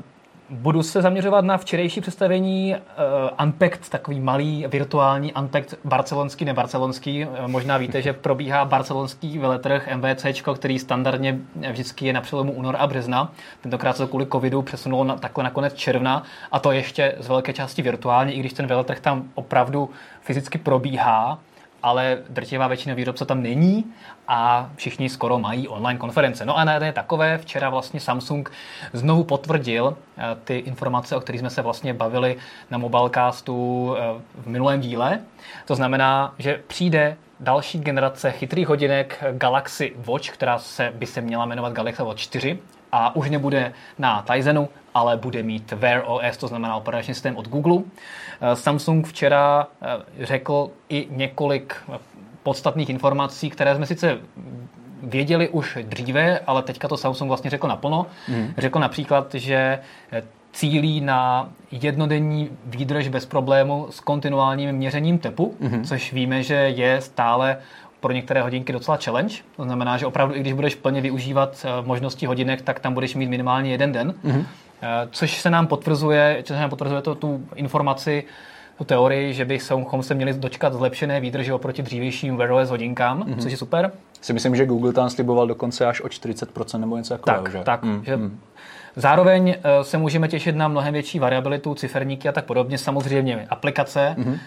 Budu 0.51 0.83
se 0.83 1.01
zaměřovat 1.01 1.45
na 1.45 1.57
včerejší 1.57 2.01
představení 2.01 2.75
uh, 2.75 3.45
Unpacked, 3.45 3.89
takový 3.89 4.19
malý 4.19 4.65
virtuální 4.67 5.33
Unpacked 5.33 5.79
barcelonský, 5.83 6.45
nebarcelonský. 6.45 7.25
Uh, 7.25 7.47
možná 7.47 7.77
víte, 7.77 8.01
že 8.01 8.13
probíhá 8.13 8.65
barcelonský 8.65 9.37
veletrh 9.37 9.89
MVC, 9.95 10.41
který 10.55 10.79
standardně 10.79 11.39
vždycky 11.71 12.05
je 12.05 12.13
na 12.13 12.21
přelomu 12.21 12.51
únor 12.51 12.75
a 12.79 12.87
března. 12.87 13.31
Tentokrát 13.61 13.97
se 13.97 14.03
to 14.03 14.07
kvůli 14.07 14.25
covidu 14.25 14.61
přesunulo 14.61 15.03
na, 15.03 15.17
takhle 15.17 15.43
na 15.43 15.49
konec 15.49 15.73
června 15.73 16.23
a 16.51 16.59
to 16.59 16.71
ještě 16.71 17.15
z 17.19 17.27
velké 17.27 17.53
části 17.53 17.81
virtuálně, 17.81 18.33
i 18.33 18.39
když 18.39 18.53
ten 18.53 18.67
veletrh 18.67 18.99
tam 18.99 19.23
opravdu 19.35 19.89
fyzicky 20.21 20.57
probíhá 20.57 21.39
ale 21.83 22.17
drtivá 22.29 22.67
většina 22.67 22.95
výrobců 22.95 23.25
tam 23.25 23.43
není 23.43 23.85
a 24.27 24.69
všichni 24.75 25.09
skoro 25.09 25.39
mají 25.39 25.67
online 25.67 25.99
konference. 25.99 26.45
No 26.45 26.57
a 26.57 26.63
na 26.63 26.73
jedné 26.73 26.93
takové 26.93 27.37
včera 27.37 27.69
vlastně 27.69 27.99
Samsung 27.99 28.51
znovu 28.93 29.23
potvrdil 29.23 29.97
eh, 30.17 30.23
ty 30.43 30.57
informace, 30.57 31.15
o 31.15 31.19
kterých 31.19 31.39
jsme 31.39 31.49
se 31.49 31.61
vlastně 31.61 31.93
bavili 31.93 32.37
na 32.71 32.77
Mobilecastu 32.77 33.95
eh, 33.97 34.21
v 34.41 34.47
minulém 34.47 34.81
díle. 34.81 35.19
To 35.65 35.75
znamená, 35.75 36.33
že 36.37 36.61
přijde 36.67 37.17
další 37.39 37.79
generace 37.79 38.31
chytrých 38.31 38.67
hodinek 38.67 39.23
Galaxy 39.31 39.93
Watch, 39.95 40.29
která 40.29 40.59
se, 40.59 40.93
by 40.95 41.05
se 41.05 41.21
měla 41.21 41.45
jmenovat 41.45 41.73
Galaxy 41.73 42.03
Watch 42.03 42.19
4 42.19 42.59
a 42.91 43.15
už 43.15 43.29
nebude 43.29 43.73
na 43.97 44.21
Tizenu, 44.21 44.69
ale 44.93 45.17
bude 45.17 45.43
mít 45.43 45.71
Wear 45.71 46.03
OS, 46.05 46.37
to 46.37 46.47
znamená 46.47 46.75
operační 46.75 47.13
systém 47.13 47.37
od 47.37 47.47
Google. 47.47 47.81
Eh, 48.41 48.55
Samsung 48.55 49.07
včera 49.07 49.67
eh, 49.81 50.25
řekl 50.25 50.69
i 50.89 51.07
několik 51.11 51.75
podstatných 52.43 52.89
informací, 52.89 53.49
které 53.49 53.75
jsme 53.75 53.85
sice 53.85 54.17
věděli 55.03 55.49
už 55.49 55.77
dříve, 55.83 56.39
ale 56.39 56.63
teďka 56.63 56.87
to 56.87 56.97
Samsung 56.97 57.27
vlastně 57.27 57.49
řekl 57.49 57.67
naplno. 57.67 58.05
Mm. 58.27 58.53
Řekl 58.57 58.79
například, 58.79 59.35
že 59.35 59.79
eh, 60.11 60.23
cílí 60.51 61.01
na 61.01 61.49
jednodenní 61.71 62.49
výdrž 62.65 63.07
bez 63.07 63.25
problému 63.25 63.87
s 63.89 63.99
kontinuálním 63.99 64.71
měřením 64.71 65.19
tepu, 65.19 65.55
mm-hmm. 65.61 65.83
což 65.83 66.13
víme, 66.13 66.43
že 66.43 66.55
je 66.55 67.01
stále 67.01 67.57
pro 67.99 68.13
některé 68.13 68.41
hodinky 68.41 68.73
docela 68.73 68.97
challenge. 68.97 69.35
To 69.55 69.63
znamená, 69.63 69.97
že 69.97 70.05
opravdu, 70.05 70.35
i 70.35 70.39
když 70.39 70.53
budeš 70.53 70.75
plně 70.75 71.01
využívat 71.01 71.65
možnosti 71.85 72.25
hodinek, 72.25 72.61
tak 72.61 72.79
tam 72.79 72.93
budeš 72.93 73.15
mít 73.15 73.27
minimálně 73.27 73.71
jeden 73.71 73.91
den. 73.91 74.13
Mm-hmm. 74.25 74.45
Eh, 74.81 75.07
což 75.11 75.41
se 75.41 75.49
nám 75.49 75.67
potvrzuje, 75.67 76.41
což 76.43 76.55
se 76.55 76.61
nám 76.61 76.69
potvrzuje 76.69 77.01
to, 77.01 77.15
tu 77.15 77.43
informaci, 77.55 78.23
tu 78.77 78.83
teorii, 78.83 79.33
že 79.33 79.45
bychom 79.45 80.03
se 80.03 80.13
měli 80.13 80.33
dočkat 80.33 80.73
zlepšené 80.73 81.19
výdrže 81.19 81.53
oproti 81.53 81.81
dřívějším 81.81 82.37
Wear 82.37 82.51
OS 82.51 82.69
hodinkám, 82.69 83.23
mm-hmm. 83.23 83.37
což 83.37 83.51
je 83.51 83.57
super. 83.57 83.91
Si 84.21 84.33
myslím, 84.33 84.55
že 84.55 84.65
Google 84.65 84.93
tam 84.93 85.09
sliboval 85.09 85.47
dokonce 85.47 85.85
až 85.85 86.01
o 86.01 86.07
40% 86.07 86.79
nebo 86.79 86.97
něco 86.97 87.17
takového, 87.17 87.43
tak, 87.43 87.51
že? 87.51 87.63
Tak, 87.63 87.83
mm, 87.83 88.03
že 88.05 88.17
mm. 88.17 88.39
Zároveň 88.95 89.55
eh, 89.63 89.83
se 89.83 89.97
můžeme 89.97 90.27
těšit 90.27 90.55
na 90.55 90.67
mnohem 90.67 90.93
větší 90.93 91.19
variabilitu, 91.19 91.75
ciferníky 91.75 92.29
a 92.29 92.31
tak 92.31 92.45
podobně. 92.45 92.77
Samozřejmě 92.77 93.47
aplikace. 93.49 94.15
Mm-hmm 94.17 94.39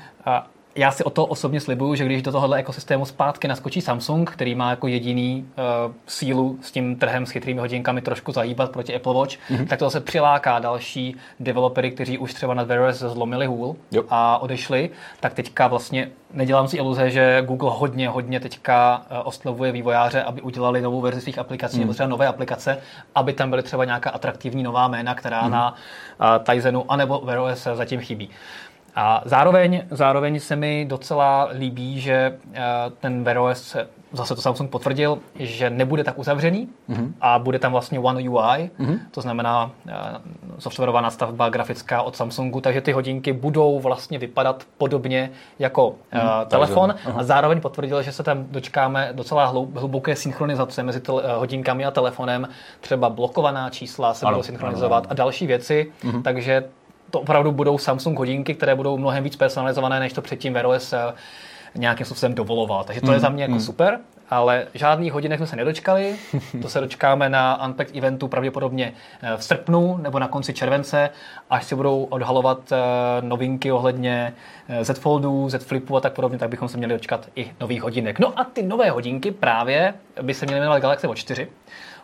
já 0.77 0.91
si 0.91 1.05
o 1.05 1.11
to 1.11 1.27
osobně 1.27 1.61
slibuju, 1.61 1.95
že 1.95 2.05
když 2.05 2.23
do 2.23 2.33
tohohle 2.33 2.59
ekosystému 2.59 3.05
zpátky 3.05 3.49
naskočí 3.49 3.81
Samsung, 3.81 4.31
který 4.31 4.55
má 4.55 4.71
jako 4.71 4.87
jediný 4.87 5.47
uh, 5.87 5.93
sílu 6.07 6.59
s 6.63 6.73
tím 6.73 6.97
trhem 6.97 7.27
s 7.27 7.31
chytrými 7.31 7.61
hodinkami 7.61 8.03
trošku 8.03 8.33
zahýbat 8.33 8.71
proti 8.71 8.95
Apple 8.95 9.15
Watch, 9.15 9.37
mm-hmm. 9.51 9.67
tak 9.67 9.79
to 9.79 9.91
se 9.91 10.01
přiláká 10.01 10.59
další 10.59 11.17
developery, 11.41 11.91
kteří 11.91 12.19
už 12.19 12.35
třeba 12.35 12.55
na 12.55 12.63
Wear 12.63 12.81
OS 12.81 12.99
zlomili 12.99 13.47
hůl 13.47 13.77
jo. 13.91 14.05
a 14.11 14.39
odešli, 14.39 14.91
tak 15.21 15.35
teďka 15.35 15.67
vlastně 15.67 16.11
nedělám 16.33 16.69
si 16.69 16.77
iluze, 16.77 17.11
že 17.11 17.43
Google 17.47 17.71
hodně, 17.75 18.09
hodně 18.09 18.41
teďka 18.41 19.03
uh, 19.11 19.17
oslovuje 19.25 19.73
vývojáře, 19.73 20.23
aby 20.23 20.41
udělali 20.43 20.83
novou 20.83 21.01
verzi 21.01 21.21
svých 21.21 21.39
aplikací 21.39 21.77
mm. 21.77 21.81
nebo 21.81 21.93
třeba 21.95 22.09
nové 22.09 22.27
aplikace, 22.27 22.79
aby 23.15 23.33
tam 23.33 23.51
byly 23.51 23.63
třeba 23.63 23.85
nějaká 23.85 24.11
atraktivní 24.11 24.63
nová 24.63 24.89
jména, 24.89 25.15
která 25.15 25.43
mm. 25.43 25.51
na 25.51 25.73
uh, 25.73 26.45
Tizenu 26.45 26.93
anebo 26.93 27.21
Wear 27.25 27.39
OS 27.39 27.69
zatím 27.75 28.01
chybí. 28.01 28.31
A 28.95 29.23
zároveň, 29.25 29.83
zároveň 29.91 30.41
se 30.41 30.57
mi 30.57 30.87
docela 30.89 31.49
líbí, 31.59 32.01
že 32.01 32.39
eh, 32.55 32.61
ten 33.01 33.25
Wear 33.25 33.39
OS, 33.39 33.77
zase 34.13 34.35
to 34.35 34.43
Samsung 34.43 34.71
potvrdil, 34.71 35.19
že 35.39 35.71
nebude 35.71 36.05
tak 36.05 36.19
uzavřený 36.19 36.69
mm-hmm. 36.91 37.13
a 37.21 37.39
bude 37.39 37.59
tam 37.59 37.73
vlastně 37.73 38.01
One 38.01 38.21
UI, 38.21 38.71
mm-hmm. 38.81 38.99
to 39.11 39.21
znamená 39.21 39.65
uh, 39.65 39.93
softwarová 40.59 41.01
nastavba 41.01 41.49
grafická 41.49 42.03
od 42.03 42.17
Samsungu, 42.17 42.61
takže 42.61 42.81
ty 42.81 42.93
hodinky 42.93 43.33
budou 43.33 43.81
vlastně 43.81 44.19
vypadat 44.19 44.65
podobně 44.79 45.31
jako 45.59 45.95
mm-hmm. 46.13 46.47
telefon 46.47 46.95
a 47.17 47.23
zároveň 47.25 47.61
potvrdil, 47.61 48.03
že 48.03 48.13
se 48.13 48.23
tam 48.23 48.45
dočkáme 48.51 49.11
docela 49.13 49.47
hluboké 49.75 50.17
synchronizace 50.17 50.83
mezi 50.83 51.01
tel- 51.01 51.23
hodinkami 51.39 51.85
a 51.85 51.91
telefonem, 51.91 52.49
třeba 52.81 53.11
blokovaná 53.11 53.71
čísla 53.71 54.15
se 54.15 54.27
ano, 54.27 54.35
budou 54.35 54.43
synchronizovat 54.43 55.05
ano, 55.05 55.07
ano. 55.07 55.11
a 55.11 55.15
další 55.15 55.47
věci, 55.47 55.93
mm-hmm. 56.05 56.23
takže 56.23 56.65
to 57.13 57.21
opravdu 57.21 57.53
budou 57.53 57.79
Samsung 57.79 58.19
hodinky, 58.19 58.55
které 58.55 58.75
budou 58.75 58.99
mnohem 58.99 59.25
víc 59.25 59.37
personalizované, 59.37 60.01
než 60.01 60.13
to 60.13 60.23
předtím 60.23 60.53
Wear 60.53 60.67
OS 60.67 60.93
eh, 60.93 60.99
nějakým 61.75 62.07
způsobem 62.07 62.35
dovoloval. 62.35 62.85
Takže 62.85 63.01
to 63.01 63.07
mm, 63.07 63.13
je 63.13 63.21
za 63.21 63.29
mě 63.29 63.45
jako 63.45 63.55
mm. 63.55 63.61
super, 63.61 63.99
ale 64.31 64.67
žádný 64.75 65.11
hodinek 65.11 65.39
jsme 65.39 65.47
se 65.47 65.57
nedočkali. 65.57 66.17
To 66.63 66.69
se 66.69 66.81
dočkáme 66.81 67.29
na 67.29 67.67
Unpacked 67.67 67.97
eventu 67.97 68.29
pravděpodobně 68.29 68.93
eh, 69.23 69.37
v 69.37 69.45
srpnu 69.45 69.97
nebo 69.97 70.19
na 70.19 70.29
konci 70.29 70.53
července, 70.53 71.11
až 71.51 71.65
si 71.65 71.75
budou 71.75 72.05
odhalovat 72.05 72.73
eh, 72.73 72.77
novinky 73.21 73.73
ohledně 73.73 74.35
Z 74.83 74.99
Foldu, 74.99 75.49
Z 75.49 75.65
Flipu 75.65 75.97
a 75.97 76.01
tak 76.01 76.13
podobně, 76.13 76.39
tak 76.39 76.49
bychom 76.49 76.69
se 76.69 76.77
měli 76.79 76.93
dočkat 76.93 77.29
i 77.37 77.51
nových 77.61 77.83
hodinek. 77.83 78.19
No 78.19 78.39
a 78.41 78.45
ty 78.45 78.63
nové 78.63 78.91
hodinky 78.91 79.31
právě 79.31 79.95
by 80.23 80.35
se 80.35 80.47
měly 80.47 80.61
jmenovat 80.61 80.83
Galaxy 80.83 81.07
Watch 81.07 81.21
4 81.21 81.49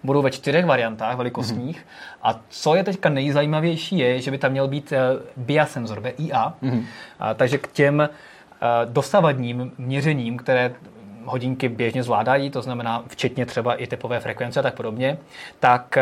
budou 0.03 0.23
ve 0.23 0.31
čtyřech 0.31 0.67
variantách 0.67 1.17
velikostních. 1.17 1.79
Mm-hmm. 1.79 2.19
A 2.23 2.41
co 2.49 2.75
je 2.75 2.85
teďka 2.85 3.09
nejzajímavější, 3.09 3.99
je, 3.99 4.21
že 4.21 4.31
by 4.31 4.39
tam 4.39 4.53
měl 4.53 4.69
být 4.69 4.93
eh, 4.93 4.99
BIA 5.37 5.67
senzor, 5.67 6.01
BIA. 6.01 6.55
Mm-hmm. 6.63 6.85
A, 7.19 7.35
takže 7.35 7.59
k 7.59 7.73
těm 7.73 8.01
a, 8.01 8.09
eh, 8.63 8.87
dosavadním 8.87 9.73
měřením, 9.79 10.37
které 10.37 10.75
hodinky 11.25 11.69
běžně 11.69 12.03
zvládají, 12.03 12.51
to 12.51 12.63
znamená 12.63 13.05
včetně 13.07 13.47
třeba 13.47 13.75
i 13.75 13.87
typové 13.87 14.21
frekvence 14.21 14.61
a 14.61 14.63
tak 14.63 14.75
podobně, 14.75 15.19
tak 15.61 15.99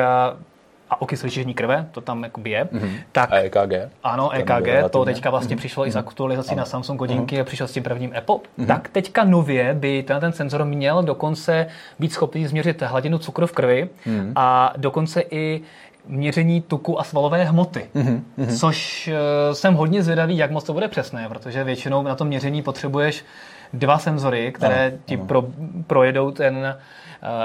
a, 0.91 1.01
okysličení 1.03 1.55
krve, 1.55 1.87
to 1.93 2.01
tam 2.01 2.23
jakoby 2.23 2.51
je, 2.51 2.65
mm-hmm. 2.65 2.91
tak 3.13 3.33
A 3.33 3.37
EKG? 3.37 3.73
ano, 4.05 4.31
EKG, 4.31 4.91
to 4.91 5.05
teďka 5.05 5.31
vlastně 5.31 5.55
Mhm. 5.55 5.59
přišlo 5.59 5.87
i 5.87 5.91
z 5.91 5.97
aktualizací 5.97 6.51
Ano. 6.51 6.59
na 6.59 6.65
Samsung 6.65 7.01
hodinky 7.01 7.41
a 7.41 7.45
přišel 7.45 7.69
s 7.69 7.73
tím 7.73 7.83
prvním 7.83 8.13
Apple. 8.19 8.37
Mhm. 8.57 8.67
Tak 8.67 8.89
teďka 8.89 9.25
nově 9.25 9.75
by 9.75 10.03
ten, 10.03 10.21
ten 10.21 10.33
senzor 10.33 10.65
měl 10.65 11.03
dokonce 11.03 11.67
být 11.99 12.13
schopný 12.13 12.47
změřit 12.47 12.83
hladinu 12.83 13.19
cukru 13.19 13.47
v 13.47 13.53
krvi 13.53 13.89
Mhm. 14.07 14.33
a 14.37 14.73
dokonce 14.77 15.23
i 15.31 15.61
měření 16.09 16.61
tuku 16.63 17.01
a 17.01 17.05
svalové 17.05 17.45
hmoty. 17.45 17.87
Mhm, 17.95 18.25
Což 18.59 19.09
eh, 19.09 19.55
jsem 19.55 19.75
hodně 19.75 20.03
zvědavý, 20.03 20.37
jak 20.37 20.51
moc 20.51 20.65
to 20.65 20.73
bude 20.73 20.89
přesné, 20.89 21.29
protože 21.29 21.65
většinou 21.65 22.03
na 22.03 22.15
tom 22.15 22.29
měření 22.29 22.63
potřebuješ 22.63 23.25
dva 23.73 23.99
senzory, 23.99 24.53
které 24.53 24.87
Ano, 24.87 24.97
ti 25.05 25.15
ano. 25.17 25.27
Pro, 25.27 25.45
projedou 25.87 26.31
ten 26.31 26.77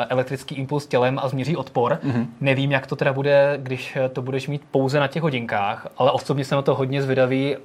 elektrický 0.09 0.55
impuls 0.55 0.87
tělem 0.87 1.19
a 1.19 1.27
změří 1.27 1.55
odpor. 1.55 1.99
Mhm. 2.03 2.27
Nevím, 2.41 2.71
jak 2.71 2.87
to 2.87 2.95
teda 2.95 3.13
bude, 3.13 3.59
když 3.61 3.95
eh, 3.95 4.09
to 4.09 4.21
budeš 4.21 4.47
mít 4.47 4.61
pouze 4.71 4.99
na 4.99 5.07
těch 5.07 5.23
hodinkách, 5.23 5.87
ale 5.97 6.11
osobně 6.11 6.45
jsem 6.45 6.55
na 6.55 6.61
to 6.61 6.75
hodně 6.75 7.01
zvědavý, 7.01 7.55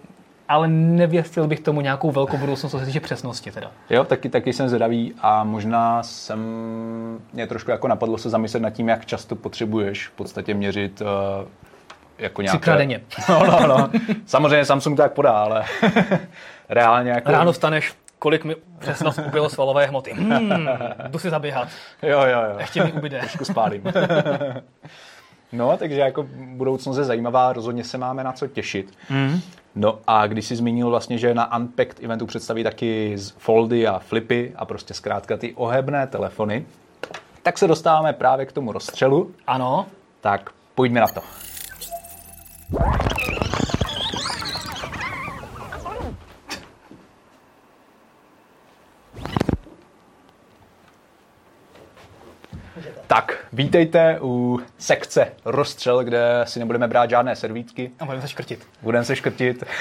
ale 0.49 0.69
nevěstil 0.69 1.47
bych 1.47 1.61
tomu 1.61 1.81
nějakou 1.81 2.11
velkou 2.11 2.37
budoucnost, 2.37 2.73
co 2.73 2.79
se 2.79 2.87
týče 2.87 3.01
přesnosti 3.01 3.51
teda. 3.51 3.71
Jo, 3.91 4.05
taky, 4.05 4.29
taky 4.29 4.53
jsem 4.53 4.69
zvědavý 4.69 5.15
a 5.21 5.45
možná 5.45 6.03
jsem 6.03 6.41
mě 7.33 7.47
trošku 7.47 7.71
jako 7.71 7.89
napadlo 7.89 8.19
se 8.19 8.31
zamyslet 8.31 8.63
nad 8.63 8.71
tím, 8.71 8.89
jak 8.89 9.07
často 9.07 9.37
potřebuješ 9.37 10.09
v 10.09 10.11
podstatě 10.11 10.55
měřit 10.55 11.01
uh, 11.01 11.07
jako 12.19 12.43
nějaké... 12.43 12.59
Třikrát 12.59 12.77
denně. 12.77 13.01
No, 13.29 13.47
no, 13.47 13.67
no. 13.67 13.91
Samozřejmě 14.27 14.65
Samsung 14.65 14.97
to 14.97 15.03
tak 15.03 15.13
podá, 15.13 15.33
ale 15.33 15.65
reálně 16.69 17.11
jako... 17.11 17.33
Ráno 17.33 17.53
vstaneš, 17.53 17.95
kolik 18.19 18.45
mi 18.45 18.57
přesnost 18.79 19.21
ubylo 19.27 19.49
svalové 19.49 19.87
hmoty. 19.87 20.13
Hmm, 20.13 20.69
jdu 21.09 21.19
si 21.19 21.31
zaběhat, 21.31 21.69
Jo, 22.03 22.21
jo, 22.21 22.41
jo. 22.51 22.59
ještě 22.59 22.85
mi 22.85 22.93
ubyde. 22.93 23.19
Trošku 23.19 23.45
spálím. 23.45 23.83
no, 25.53 25.77
takže 25.77 26.01
jako 26.01 26.27
budoucnost 26.47 26.99
je 26.99 27.05
zajímavá, 27.05 27.53
rozhodně 27.53 27.85
se 27.85 27.99
máme 27.99 28.25
na 28.25 28.33
co 28.33 28.47
těšit. 28.47 28.95
Mm. 29.11 29.41
No 29.75 29.99
a 30.07 30.27
když 30.27 30.47
jsi 30.47 30.57
zmínil 30.57 30.91
vlastně, 30.91 31.19
že 31.19 31.35
na 31.35 31.57
Unpacked 31.57 32.01
eventu 32.05 32.27
představí 32.27 32.65
taky 32.65 33.13
z 33.19 33.31
foldy 33.31 33.87
a 33.87 33.99
flipy 33.99 34.53
a 34.57 34.65
prostě 34.65 34.95
zkrátka 34.95 35.37
ty 35.37 35.55
ohebné 35.55 36.07
telefony, 36.07 36.67
tak 37.43 37.59
se 37.59 37.67
dostáváme 37.67 38.13
právě 38.13 38.47
k 38.47 38.53
tomu 38.53 38.73
rozstřelu. 38.73 39.31
Ano, 39.47 39.87
Tak 40.21 40.51
pojďme 40.75 41.01
na 41.01 41.07
to. 41.09 41.21
Tak, 53.07 53.46
vítejte 53.57 54.19
u 54.23 54.61
sekce 54.79 55.33
rozstřel, 55.45 56.05
kde 56.05 56.41
si 56.45 56.59
nebudeme 56.59 56.89
brát 56.89 57.11
žádné 57.11 57.37
servítky, 57.37 57.91
a 58.01 58.05
budeme 58.05 58.23
se 58.23 58.29
škrtit. 58.29 58.67
budeme 58.83 59.05
se 59.05 59.17
škrtit. 59.17 59.65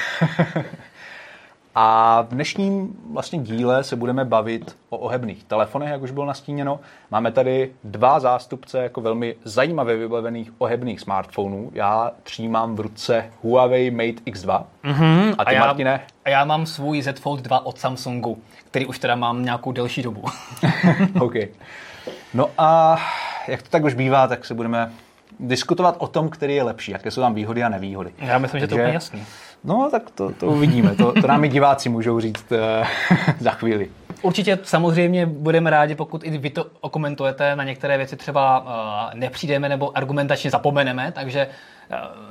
A 1.78 2.22
v 2.22 2.28
dnešním 2.28 2.96
vlastně 3.12 3.40
díle 3.40 3.84
se 3.84 3.96
budeme 3.96 4.26
bavit 4.26 4.76
o 4.90 4.98
ohebných 4.98 5.44
telefonech, 5.44 5.90
jak 5.90 6.02
už 6.02 6.12
bylo 6.12 6.26
nastíněno. 6.26 6.80
Máme 7.12 7.32
tady 7.32 7.72
dva 7.84 8.20
zástupce 8.20 8.84
jako 8.84 9.02
velmi 9.02 9.36
zajímavě 9.44 9.98
vybavených 9.98 10.52
ohebných 10.58 11.02
smartphonů. 11.02 11.72
Já 11.74 12.12
třímám 12.24 12.76
v 12.76 12.80
ruce 12.80 13.26
Huawei 13.44 13.92
Mate 13.92 14.32
X2. 14.32 14.64
Mm-hmm. 14.84 15.36
A 15.38 15.46
ty, 15.46 15.52
Mhm. 15.52 15.56
já, 15.62 15.66
Martine? 15.66 16.02
a 16.26 16.30
já 16.30 16.46
mám 16.46 16.66
svůj 16.66 17.02
Z 17.02 17.20
Fold 17.20 17.40
2 17.42 17.66
od 17.66 17.80
Samsungu, 17.80 18.42
který 18.72 18.86
už 18.86 19.00
teda 19.00 19.16
mám 19.16 19.46
nějakou 19.46 19.72
delší 19.72 20.02
dobu. 20.04 20.24
OK. 21.22 21.34
No 22.36 22.50
a 22.58 22.98
jak 23.48 23.62
to 23.62 23.70
tak 23.70 23.84
už 23.84 23.94
bývá, 23.94 24.28
tak 24.28 24.46
se 24.46 24.54
budeme 24.54 24.92
diskutovat 25.40 25.96
o 25.98 26.08
tom, 26.08 26.30
který 26.30 26.56
je 26.56 26.64
lepší, 26.64 26.92
jaké 26.92 27.12
jsou 27.12 27.22
tam 27.22 27.34
výhody 27.34 27.64
a 27.64 27.70
nevýhody. 27.70 28.12
Já 28.18 28.38
myslím, 28.38 28.60
že 28.60 28.68
to 28.68 28.74
je 28.74 28.78
Takže- 28.78 28.84
úplně 28.84 28.94
jasný. 28.94 29.24
No, 29.64 29.90
tak 29.92 30.12
to, 30.12 30.32
to 30.32 30.48
uvidíme. 30.48 30.96
To, 30.96 31.22
to 31.22 31.28
nám 31.28 31.44
i 31.44 31.50
diváci 31.50 31.90
můžou 31.90 32.20
říct 32.20 32.52
eh, 32.52 32.86
za 33.40 33.52
chvíli. 33.52 33.90
Určitě 34.22 34.60
samozřejmě 34.64 35.26
budeme 35.26 35.70
rádi, 35.70 35.96
pokud 35.96 36.24
i 36.24 36.38
vy 36.38 36.50
to 36.50 36.66
okomentujete, 36.82 37.56
na 37.56 37.64
některé 37.64 37.98
věci 37.98 38.16
třeba 38.16 38.60
uh, 38.60 39.20
nepřijdeme 39.20 39.70
nebo 39.70 39.98
argumentačně 39.98 40.50
zapomeneme, 40.50 41.12
takže 41.12 41.48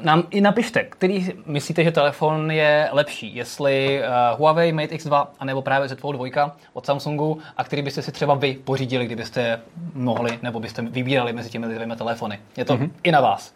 nám 0.00 0.22
i 0.30 0.40
napište, 0.40 0.84
který 0.84 1.32
myslíte, 1.46 1.84
že 1.84 1.90
telefon 1.90 2.50
je 2.50 2.88
lepší, 2.92 3.36
jestli 3.36 4.00
uh, 4.00 4.38
Huawei 4.38 4.72
Mate 4.72 4.94
X2 4.94 5.26
anebo 5.38 5.62
právě 5.62 5.88
Z 5.88 5.98
Fold 5.98 6.16
2 6.16 6.56
od 6.72 6.86
Samsungu 6.86 7.38
a 7.56 7.64
který 7.64 7.82
byste 7.82 8.02
si 8.02 8.12
třeba 8.12 8.34
vy 8.34 8.54
pořídili, 8.64 9.06
kdybyste 9.06 9.60
mohli 9.94 10.38
nebo 10.42 10.60
byste 10.60 10.82
vybírali 10.82 11.32
mezi 11.32 11.50
těmi 11.50 11.66
dvěma 11.66 11.96
telefony. 11.96 12.38
Je 12.56 12.64
to 12.64 12.76
mm-hmm. 12.76 12.90
i 13.02 13.12
na 13.12 13.20
vás. 13.20 13.54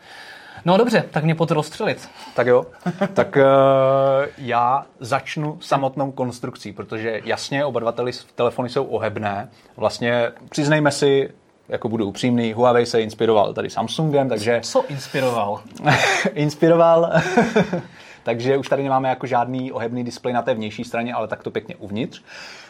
No 0.64 0.76
dobře, 0.76 1.04
tak 1.10 1.24
mě 1.24 1.34
pojď 1.34 1.50
rozstřelit. 1.50 2.08
Tak 2.34 2.46
jo, 2.46 2.66
tak 3.14 3.36
uh, 3.36 3.42
já 4.38 4.86
začnu 5.00 5.58
samotnou 5.60 6.12
konstrukcí, 6.12 6.72
protože 6.72 7.20
jasně 7.24 7.64
oba 7.64 7.80
dva 7.80 7.92
tele- 7.92 8.24
telefony 8.34 8.68
jsou 8.68 8.84
ohebné. 8.84 9.48
Vlastně 9.76 10.32
přiznejme 10.48 10.90
si, 10.90 11.30
jako 11.68 11.88
budu 11.88 12.06
upřímný, 12.06 12.52
Huawei 12.52 12.86
se 12.86 13.02
inspiroval 13.02 13.54
tady 13.54 13.70
Samsungem, 13.70 14.28
takže 14.28 14.60
Co 14.62 14.84
inspiroval? 14.88 15.60
inspiroval. 16.34 17.12
Takže 18.22 18.56
už 18.56 18.68
tady 18.68 18.82
nemáme 18.82 19.08
jako 19.08 19.26
žádný 19.26 19.72
ohebný 19.72 20.04
displej 20.04 20.34
na 20.34 20.42
té 20.42 20.54
vnější 20.54 20.84
straně, 20.84 21.14
ale 21.14 21.28
tak 21.28 21.42
to 21.42 21.50
pěkně 21.50 21.76
uvnitř. 21.76 22.22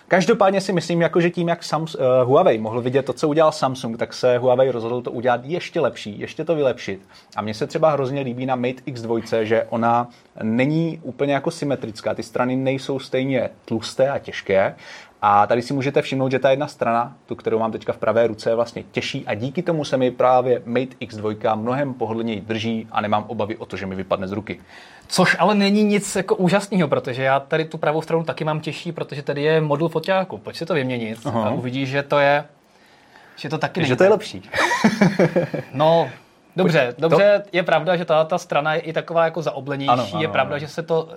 Každopádně 0.08 0.60
si 0.60 0.72
myslím, 0.72 1.00
jako 1.00 1.20
že 1.20 1.30
tím, 1.30 1.48
jak 1.48 1.64
Sams, 1.64 1.94
uh, 1.94 2.00
Huawei 2.24 2.58
mohl 2.58 2.80
vidět 2.80 3.02
to, 3.02 3.12
co 3.12 3.28
udělal 3.28 3.52
Samsung, 3.52 3.98
tak 3.98 4.14
se 4.14 4.38
Huawei 4.38 4.70
rozhodl 4.70 5.02
to 5.02 5.10
udělat 5.10 5.40
ještě 5.44 5.80
lepší, 5.80 6.20
ještě 6.20 6.44
to 6.44 6.54
vylepšit. 6.54 7.00
A 7.36 7.42
mně 7.42 7.54
se 7.54 7.66
třeba 7.66 7.90
hrozně 7.90 8.20
líbí 8.20 8.46
na 8.46 8.56
Mate 8.56 8.82
X2, 8.86 9.42
že 9.42 9.66
ona 9.70 10.08
není 10.42 11.00
úplně 11.02 11.32
jako 11.32 11.50
symetrická. 11.50 12.14
Ty 12.14 12.22
strany 12.22 12.56
nejsou 12.56 12.98
stejně 12.98 13.50
tlusté 13.64 14.10
a 14.10 14.18
těžké. 14.18 14.74
A 15.22 15.46
tady 15.46 15.62
si 15.62 15.74
můžete 15.74 16.02
všimnout, 16.02 16.30
že 16.30 16.38
ta 16.38 16.50
jedna 16.50 16.66
strana, 16.66 17.16
tu, 17.26 17.34
kterou 17.34 17.58
mám 17.58 17.72
teďka 17.72 17.92
v 17.92 17.98
pravé 17.98 18.26
ruce, 18.26 18.50
je 18.50 18.54
vlastně 18.54 18.82
těžší 18.92 19.26
a 19.26 19.34
díky 19.34 19.62
tomu 19.62 19.84
se 19.84 19.96
mi 19.96 20.10
právě 20.10 20.62
Mate 20.64 20.96
X2 21.00 21.56
mnohem 21.56 21.94
pohodlněji 21.94 22.40
drží 22.40 22.88
a 22.92 23.00
nemám 23.00 23.24
obavy 23.26 23.56
o 23.56 23.66
to, 23.66 23.76
že 23.76 23.86
mi 23.86 23.94
vypadne 23.94 24.28
z 24.28 24.32
ruky. 24.32 24.60
Což 25.08 25.36
ale 25.38 25.54
není 25.54 25.82
nic 25.84 26.16
jako 26.16 26.34
úžasného, 26.36 26.88
protože 26.88 27.22
já 27.22 27.40
tady 27.40 27.64
tu 27.64 27.78
pravou 27.78 28.02
stranu 28.02 28.24
taky 28.24 28.44
mám 28.44 28.60
těžší, 28.60 28.92
protože 28.92 29.22
tady 29.22 29.42
je 29.42 29.60
modul 29.60 29.88
foťáku. 29.88 30.38
Pojď 30.38 30.56
si 30.56 30.66
to 30.66 30.74
vyměnit 30.74 31.18
Aha. 31.24 31.42
a 31.48 31.50
uvidíš, 31.50 31.88
že 31.88 32.02
to 32.02 32.18
je, 32.18 32.44
že 33.36 33.48
to 33.48 33.58
taky 33.58 33.80
není. 33.80 33.88
Že 33.88 33.96
to 33.96 34.04
je 34.04 34.10
lepší. 34.10 34.42
No, 35.74 36.10
dobře, 36.56 36.94
dobře, 36.98 37.42
je 37.52 37.62
pravda, 37.62 37.96
že 37.96 38.04
ta, 38.04 38.24
ta 38.24 38.38
strana 38.38 38.74
je 38.74 38.80
i 38.80 38.92
taková 38.92 39.24
jako 39.24 39.42
zaoblenější, 39.42 39.88
Ano, 39.90 40.06
ano, 40.12 40.22
je 40.22 40.28
pravda, 40.28 40.54
ano. 40.54 40.58
že 40.58 40.68
se 40.68 40.82
to 40.82 41.08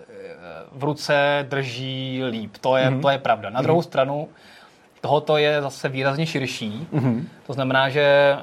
v 0.71 0.83
ruce 0.83 1.45
drží 1.49 2.23
líp, 2.29 2.57
to 2.61 2.75
je, 2.77 2.85
Mhm. 2.89 2.97
mm-hmm. 2.97 3.01
to 3.01 3.09
je 3.09 3.17
pravda. 3.17 3.49
Na 3.49 3.61
druhou 3.61 3.81
stranu, 3.81 4.27
tohoto 5.01 5.37
je 5.37 5.61
zase 5.61 5.89
výrazně 5.89 6.25
širší, 6.25 6.87
Mhm. 6.91 7.11
mm-hmm. 7.11 7.23
to 7.47 7.53
znamená, 7.53 7.89
že 7.89 8.35
eh, 8.35 8.37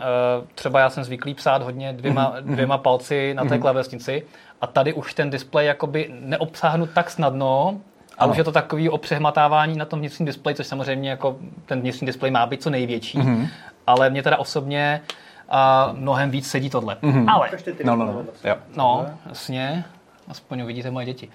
třeba 0.55 0.81
já 0.81 0.91
jsem 0.91 1.05
zvyklý 1.05 1.35
psát 1.35 1.63
hodně 1.63 1.93
dvěma, 1.93 2.33
Mhm. 2.35 2.49
mm-hmm. 2.49 2.53
dvěma 2.55 2.79
palci 2.79 3.35
na 3.35 3.45
té 3.45 3.49
mm-hmm. 3.49 3.61
klávesnici 3.61 4.23
a 4.61 4.67
tady 4.67 4.93
už 4.93 5.15
ten 5.15 5.31
displej 5.31 5.67
jakoby 5.67 6.11
neobsáhnu 6.21 6.87
tak 6.87 7.11
snadno, 7.11 7.81
a 8.19 8.23
Ano. 8.25 8.33
už 8.33 8.39
je 8.39 8.45
to 8.45 8.53
takový 8.53 8.89
o 8.89 8.99
přehmatávání 8.99 9.77
na 9.79 9.85
tom 9.85 9.99
vnitřním 9.99 10.27
displeji, 10.27 10.55
což 10.55 10.67
samozřejmě 10.67 11.11
jako 11.11 11.37
ten 11.67 11.81
vnitřní 11.81 12.07
displej 12.07 12.31
má 12.31 12.47
být 12.47 12.63
co 12.63 12.71
největší, 12.71 13.19
Mhm. 13.19 13.37
mm-hmm. 13.37 13.49
ale 13.87 14.11
mě 14.11 14.23
teda 14.23 14.37
osobně 14.37 15.01
a 15.49 15.91
mnohem 15.93 16.31
víc 16.31 16.51
sedí 16.51 16.71
tohle. 16.71 16.97
Mm-hmm. 17.03 17.25
Ale, 17.33 17.49
No, 17.85 17.97
no, 17.97 18.07
no. 18.07 18.13
vlastně. 18.13 18.51
Jo. 18.51 18.57
no, 18.77 19.07
jasně, 19.29 19.85
aspoň 20.29 20.61
uvidíte 20.63 20.91
moje 20.91 21.07
děti. 21.07 21.31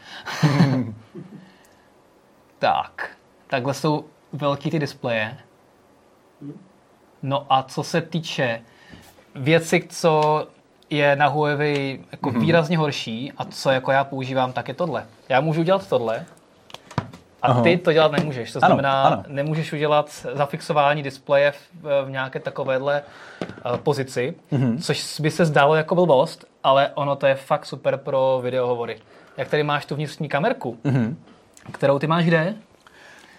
tak, 2.60 3.18
takhle 3.48 3.74
jsou 3.74 4.06
velký 4.34 4.72
ty 4.72 4.80
displeje. 4.80 5.38
No 7.24 7.46
a 7.50 7.64
co 7.64 7.84
se 7.84 8.02
týče 8.02 8.62
věci, 9.36 9.88
co 9.90 10.48
je 10.90 11.16
na 11.16 11.28
Huawei 11.28 12.04
jako 12.12 12.30
mm-hmm. 12.30 12.40
výrazně 12.40 12.78
horší 12.78 13.32
a 13.38 13.46
co 13.46 13.70
jako 13.70 13.92
já 13.92 14.04
používám, 14.04 14.54
tak 14.54 14.68
je 14.68 14.74
tohle. 14.74 15.08
Já 15.30 15.42
můžu 15.42 15.64
dělat 15.64 15.90
tohle 15.90 16.26
a 17.44 17.48
Aha. 17.48 17.62
ty 17.62 17.78
to 17.78 17.94
dělat 17.94 18.12
nemůžeš. 18.12 18.52
To 18.52 18.60
Ano, 18.62 18.68
znamená, 18.68 19.04
ano. 19.04 19.24
nemůžeš 19.28 19.74
udělat 19.74 20.10
zafixování 20.34 21.04
displeje 21.04 21.52
v, 21.52 22.06
v 22.06 22.10
nějaké 22.10 22.40
takovéhle 22.40 23.02
uh, 23.72 23.78
pozici, 23.78 24.34
mm-hmm. 24.52 24.82
což 24.82 25.20
by 25.20 25.32
se 25.32 25.46
zdálo 25.46 25.76
jako 25.76 25.96
blbost, 25.96 26.46
ale 26.64 26.90
ono 26.94 27.16
to 27.16 27.26
je 27.28 27.36
fakt 27.36 27.66
super 27.66 27.98
pro 27.98 28.40
videohovory. 28.44 29.00
Jak 29.38 29.48
tady 29.48 29.64
máš 29.64 29.86
tu 29.86 29.96
vnitřní 29.96 30.30
kamerku, 30.30 30.78
mm-hmm. 30.86 31.16
kterou 31.72 32.00
ty 32.00 32.08
máš 32.08 32.26
kde? 32.26 32.54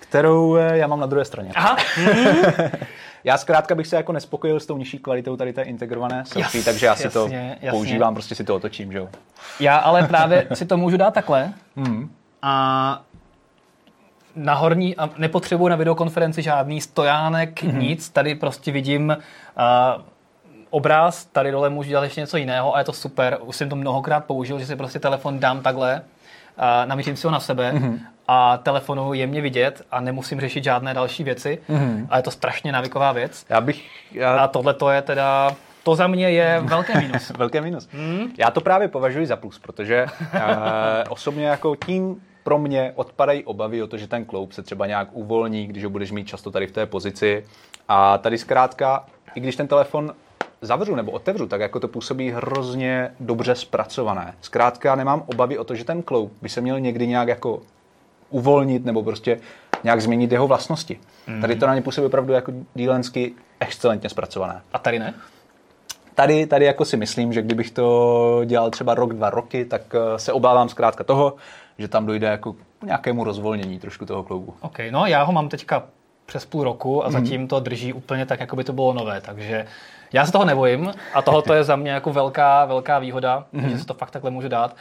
Kterou 0.00 0.56
eh, 0.56 0.78
já 0.78 0.86
mám 0.86 1.00
na 1.00 1.06
druhé 1.06 1.24
straně. 1.24 1.52
Aha, 1.54 1.76
Já 3.24 3.38
zkrátka 3.38 3.74
bych 3.74 3.86
se 3.86 3.96
jako 3.96 4.12
nespokojil 4.12 4.60
s 4.60 4.66
tou 4.66 4.76
nižší 4.76 4.98
kvalitou 4.98 5.36
tady 5.36 5.52
té 5.52 5.62
integrované 5.62 6.24
selfie, 6.26 6.60
Jas- 6.62 6.64
takže 6.64 6.86
já 6.86 6.96
si 6.96 7.10
to 7.10 7.22
jasně, 7.22 7.48
jasně. 7.60 7.70
používám, 7.70 8.14
prostě 8.14 8.34
si 8.34 8.44
to 8.44 8.54
otočím, 8.54 8.92
že 8.92 8.98
jo. 8.98 9.08
já 9.60 9.76
ale 9.76 10.02
právě 10.02 10.46
si 10.54 10.66
to 10.66 10.76
můžu 10.76 10.96
dát 10.96 11.14
takhle 11.14 11.52
Mhm. 11.76 12.10
a 12.42 13.02
na 14.36 14.54
horní, 14.54 14.96
a 14.96 15.10
nepotřebuji 15.18 15.68
na 15.68 15.76
videokonferenci 15.76 16.42
žádný 16.42 16.80
stojánek, 16.80 17.62
mm-hmm. 17.62 17.78
nic, 17.78 18.10
tady 18.10 18.34
prostě 18.34 18.72
vidím 18.72 19.16
uh, 19.16 20.02
obráz, 20.70 21.24
tady 21.24 21.50
dole 21.50 21.70
můžu 21.70 21.88
dělat 21.88 22.04
ještě 22.04 22.20
něco 22.20 22.36
jiného 22.36 22.76
a 22.76 22.78
je 22.78 22.84
to 22.84 22.92
super. 22.92 23.38
Už 23.40 23.56
jsem 23.56 23.68
to 23.68 23.76
mnohokrát 23.76 24.24
použil, 24.24 24.58
že 24.58 24.66
si 24.66 24.76
prostě 24.76 24.98
telefon 24.98 25.40
dám 25.40 25.60
takhle, 25.60 26.02
a 26.56 26.84
namířím 26.84 27.16
si 27.16 27.26
ho 27.26 27.30
na 27.30 27.40
sebe 27.40 27.72
mm-hmm. 27.72 27.98
a 28.28 28.56
telefonu 28.56 29.14
je 29.14 29.26
mě 29.26 29.40
vidět 29.40 29.82
a 29.90 30.00
nemusím 30.00 30.40
řešit 30.40 30.64
žádné 30.64 30.94
další 30.94 31.24
věci. 31.24 31.58
Mm-hmm. 31.70 32.06
A 32.10 32.16
je 32.16 32.22
to 32.22 32.30
strašně 32.30 32.72
návyková 32.72 33.12
věc. 33.12 33.46
Já 33.48 33.60
bych... 33.60 33.88
Já... 34.12 34.36
A 34.36 34.48
tohle 34.48 34.74
to 34.74 34.90
je 34.90 35.02
teda 35.02 35.56
to 35.84 35.94
za 35.94 36.06
mě 36.06 36.30
je 36.30 36.60
velké 36.64 37.00
minus. 37.00 37.30
velké 37.30 37.60
minus. 37.60 37.88
Hmm? 37.92 38.32
Já 38.38 38.50
to 38.50 38.60
právě 38.60 38.88
považuji 38.88 39.26
za 39.26 39.36
plus, 39.36 39.58
protože 39.58 40.06
uh, 40.34 40.40
osobně 41.08 41.46
jako 41.46 41.76
tím 41.86 42.22
pro 42.44 42.58
mě 42.58 42.92
odpadají 42.94 43.44
obavy 43.44 43.82
o 43.82 43.86
to, 43.86 43.96
že 43.96 44.08
ten 44.08 44.24
kloub 44.24 44.52
se 44.52 44.62
třeba 44.62 44.86
nějak 44.86 45.08
uvolní, 45.12 45.66
když 45.66 45.84
ho 45.84 45.90
budeš 45.90 46.12
mít 46.12 46.28
často 46.28 46.50
tady 46.50 46.66
v 46.66 46.72
té 46.72 46.86
pozici. 46.86 47.44
A 47.88 48.18
tady 48.18 48.38
zkrátka, 48.38 49.06
i 49.34 49.40
když 49.40 49.56
ten 49.56 49.68
telefon 49.68 50.14
zavřu 50.60 50.94
nebo 50.94 51.12
otevřu, 51.12 51.46
tak 51.46 51.60
jako 51.60 51.80
to 51.80 51.88
působí 51.88 52.30
hrozně 52.30 53.10
dobře 53.20 53.54
zpracované. 53.54 54.34
Zkrátka 54.40 54.94
nemám 54.94 55.22
obavy 55.26 55.58
o 55.58 55.64
to, 55.64 55.74
že 55.74 55.84
ten 55.84 56.02
kloub 56.02 56.32
by 56.42 56.48
se 56.48 56.60
měl 56.60 56.80
někdy 56.80 57.06
nějak 57.06 57.28
jako 57.28 57.62
uvolnit 58.30 58.84
nebo 58.84 59.02
prostě 59.02 59.40
nějak 59.84 60.02
změnit 60.02 60.32
jeho 60.32 60.46
vlastnosti. 60.46 61.00
Mm. 61.26 61.40
Tady 61.40 61.56
to 61.56 61.66
na 61.66 61.74
ně 61.74 61.82
působí 61.82 62.06
opravdu 62.06 62.32
jako 62.32 62.52
dílensky 62.74 63.32
excelentně 63.60 64.08
zpracované. 64.08 64.62
A 64.72 64.78
tady 64.78 64.98
ne? 64.98 65.14
Tady, 66.14 66.46
tady 66.46 66.64
jako 66.64 66.84
si 66.84 66.96
myslím, 66.96 67.32
že 67.32 67.42
kdybych 67.42 67.70
to 67.70 68.40
dělal 68.44 68.70
třeba 68.70 68.94
rok, 68.94 69.14
dva 69.14 69.30
roky, 69.30 69.64
tak 69.64 69.82
eh, 69.94 70.18
se 70.18 70.32
obávám 70.32 70.68
zkrátka 70.68 71.04
toho, 71.04 71.34
že 71.78 71.88
tam 71.88 72.06
dojde 72.06 72.26
jako 72.26 72.52
k 72.52 72.58
nějakému 72.82 73.24
rozvolnění 73.24 73.78
trošku 73.78 74.06
toho 74.06 74.22
kloubu. 74.22 74.54
OK, 74.60 74.78
no 74.90 75.06
já 75.06 75.22
ho 75.22 75.32
mám 75.32 75.48
teďka 75.48 75.82
přes 76.26 76.44
půl 76.44 76.64
roku 76.64 77.04
a 77.04 77.08
mm. 77.08 77.12
zatím 77.12 77.48
to 77.48 77.60
drží 77.60 77.92
úplně 77.92 78.26
tak, 78.26 78.40
jako 78.40 78.56
by 78.56 78.64
to 78.64 78.72
bylo 78.72 78.92
nové, 78.92 79.20
takže 79.20 79.66
já 80.12 80.26
se 80.26 80.32
toho 80.32 80.44
nebojím 80.44 80.92
a 81.14 81.22
tohoto 81.22 81.54
je 81.54 81.64
za 81.64 81.76
mě 81.76 81.90
jako 81.90 82.12
velká, 82.12 82.64
velká 82.64 82.98
výhoda, 82.98 83.44
mm. 83.52 83.68
že 83.68 83.78
se 83.78 83.86
to 83.86 83.94
fakt 83.94 84.10
takhle 84.10 84.30
může 84.30 84.48
dát. 84.48 84.76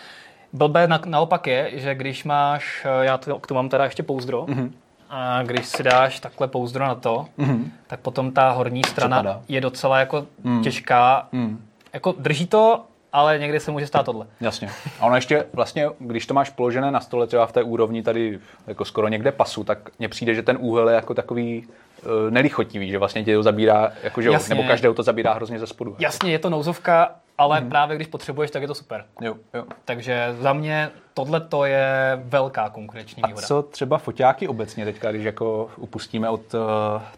Blbé 0.54 0.88
na, 0.88 1.02
naopak 1.06 1.48
je, 1.48 1.72
že 1.74 1.96
když 1.96 2.24
máš, 2.24 2.86
eh, 2.86 3.06
já 3.06 3.18
to, 3.18 3.40
k 3.40 3.48
tomu 3.48 3.56
mám 3.56 3.70
teda 3.70 3.84
ještě 3.84 4.04
pouzdro, 4.04 4.46
mm. 4.48 4.74
a 5.10 5.44
když 5.44 5.66
si 5.66 5.84
dáš 5.84 6.20
takhle 6.20 6.48
pouzdro 6.48 6.86
na 6.86 6.96
to, 6.96 7.26
mm. 7.38 7.72
tak 7.88 8.00
potom 8.00 8.32
ta 8.32 8.52
horní 8.52 8.82
strana 8.84 9.18
Přepadá. 9.18 9.42
je 9.48 9.62
docela 9.62 10.00
jako 10.00 10.26
mm. 10.44 10.64
těžká. 10.64 11.28
Mm. 11.32 11.66
Jako 11.94 12.16
drží 12.18 12.48
to, 12.48 12.84
ale 13.14 13.40
někdy 13.40 13.60
se 13.60 13.72
může 13.72 13.88
stát 13.88 14.06
tohle. 14.06 14.28
Jasně. 14.42 14.70
A 15.00 15.06
ono 15.06 15.16
ještě 15.16 15.46
vlastně, 15.54 15.90
když 16.00 16.26
to 16.26 16.34
máš 16.34 16.50
položené 16.50 16.92
na 16.92 17.00
stole 17.00 17.28
třeba 17.28 17.46
v 17.46 17.52
té 17.52 17.64
úrovni 17.64 18.04
tady 18.04 18.40
jako 18.68 18.86
skoro 18.86 19.08
někde 19.08 19.32
pasu, 19.32 19.64
tak 19.64 19.78
mně 20.00 20.10
přijde, 20.10 20.34
že 20.34 20.44
ten 20.44 20.58
úhel 20.60 20.90
je 20.90 20.96
jako 20.96 21.14
takový 21.14 21.68
uh, 21.68 22.12
nelichotivý, 22.30 22.90
že 22.90 22.98
vlastně 22.98 23.24
tě 23.24 23.36
to 23.36 23.44
zabírá, 23.44 23.92
jako 24.04 24.22
že 24.22 24.30
Jasně. 24.30 24.56
nebo 24.56 24.68
každého 24.68 24.94
to 24.94 25.04
zabírá 25.04 25.34
hrozně 25.34 25.60
ze 25.60 25.68
spodu. 25.68 25.96
Jasně, 26.00 26.32
je 26.32 26.40
to 26.40 26.50
nouzovka, 26.50 27.16
ale 27.38 27.60
hmm. 27.60 27.70
právě 27.70 27.96
když 27.96 28.08
potřebuješ, 28.08 28.52
tak 28.52 28.62
je 28.62 28.68
to 28.68 28.76
super. 28.76 29.06
Jo, 29.22 29.36
jo. 29.54 29.64
Takže 29.86 30.36
za 30.40 30.54
mě 30.54 30.90
tohle 31.14 31.42
to 31.42 31.66
je 31.66 32.22
velká 32.24 32.70
konkurenční 32.70 33.24
výhoda. 33.26 33.46
A 33.46 33.48
co 33.48 33.62
třeba 33.62 33.98
foťáky 33.98 34.48
obecně 34.48 34.86
teďka, 34.86 35.12
když 35.12 35.24
jako 35.24 35.70
upustíme 35.78 36.30
od 36.30 36.54
uh, 36.54 36.62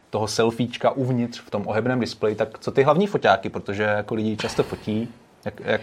toho 0.10 0.28
selfiečka 0.28 0.92
uvnitř 0.92 1.42
v 1.42 1.50
tom 1.50 1.68
ohebném 1.68 2.00
displeji, 2.00 2.36
tak 2.36 2.60
co 2.60 2.72
ty 2.72 2.84
hlavní 2.84 3.08
foťáky, 3.08 3.50
protože 3.50 3.84
jako 3.84 4.16
lidi 4.16 4.38
často 4.38 4.64
fotí, 4.64 5.14
jak, 5.46 5.60
jak, 5.60 5.82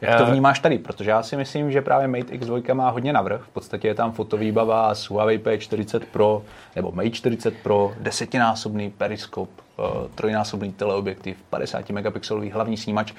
jak 0.00 0.18
to 0.18 0.26
eh, 0.26 0.30
vnímáš 0.30 0.60
tady? 0.60 0.78
Protože 0.78 1.10
já 1.10 1.22
si 1.22 1.36
myslím, 1.36 1.72
že 1.72 1.82
právě 1.82 2.08
Mate 2.08 2.32
X2 2.32 2.74
má 2.74 2.90
hodně 2.90 3.12
navrh. 3.12 3.40
V 3.42 3.48
podstatě 3.48 3.88
je 3.88 3.94
tam 3.94 4.12
fotovýbava 4.12 4.94
s 4.94 5.10
Huawei 5.10 5.38
P40 5.38 6.00
Pro 6.12 6.42
nebo 6.76 6.92
Mate 6.92 7.10
40 7.10 7.54
Pro, 7.62 7.92
desetinásobný 8.00 8.90
periskop, 8.90 9.50
eh, 9.78 9.82
trojnásobný 10.14 10.72
teleobjektiv, 10.72 11.36
50 11.50 11.90
megapixelový 11.90 12.50
hlavní 12.50 12.76
snímač. 12.76 13.12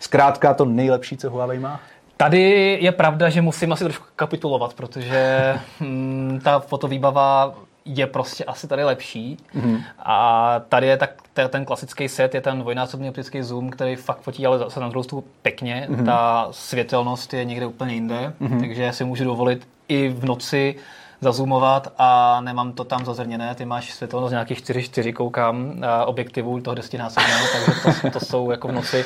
Zkrátka 0.00 0.54
to 0.54 0.64
nejlepší, 0.64 1.16
co 1.16 1.30
Huawei 1.30 1.58
má? 1.58 1.80
Tady 2.16 2.78
je 2.80 2.92
pravda, 2.92 3.28
že 3.28 3.42
musím 3.42 3.72
asi 3.72 3.84
trošku 3.84 4.06
kapitulovat, 4.16 4.74
protože 4.74 5.54
hm, 5.80 6.40
ta 6.44 6.58
fotovýbava 6.60 7.54
je 7.98 8.06
prostě 8.06 8.44
asi 8.44 8.68
tady 8.68 8.84
lepší. 8.84 9.36
Mm-hmm. 9.54 9.82
A 9.98 10.60
tady 10.68 10.86
je 10.86 10.96
tak, 10.96 11.10
ten 11.48 11.64
klasický 11.64 12.08
set, 12.08 12.34
je 12.34 12.40
ten 12.40 12.60
dvojnásobný 12.60 13.08
optický 13.08 13.42
zoom, 13.42 13.70
který 13.70 13.96
fakt 13.96 14.20
fotí, 14.20 14.46
ale 14.46 14.58
zase 14.58 14.80
na 14.80 14.88
druhou 14.88 15.02
stranu 15.02 15.24
pěkně. 15.42 15.86
Mm-hmm. 15.90 16.04
Ta 16.04 16.48
světelnost 16.50 17.34
je 17.34 17.44
někde 17.44 17.66
úplně 17.66 17.94
jinde, 17.94 18.32
mm-hmm. 18.40 18.60
takže 18.60 18.92
si 18.92 19.04
můžu 19.04 19.24
dovolit 19.24 19.68
i 19.88 20.08
v 20.08 20.24
noci 20.24 20.74
zazoomovat 21.20 21.92
a 21.98 22.40
nemám 22.40 22.72
to 22.72 22.84
tam 22.84 23.04
zazrněné. 23.04 23.54
Ty 23.54 23.64
máš 23.64 23.92
světelnost 23.92 24.30
nějakých 24.30 24.58
4-4, 24.58 25.12
koukám, 25.12 25.82
objektivů 26.06 26.60
toho 26.60 26.74
desetinásobného, 26.74 27.46
takže 27.52 28.00
to, 28.02 28.10
to 28.10 28.24
jsou 28.26 28.50
jako 28.50 28.68
v 28.68 28.72
noci 28.72 29.04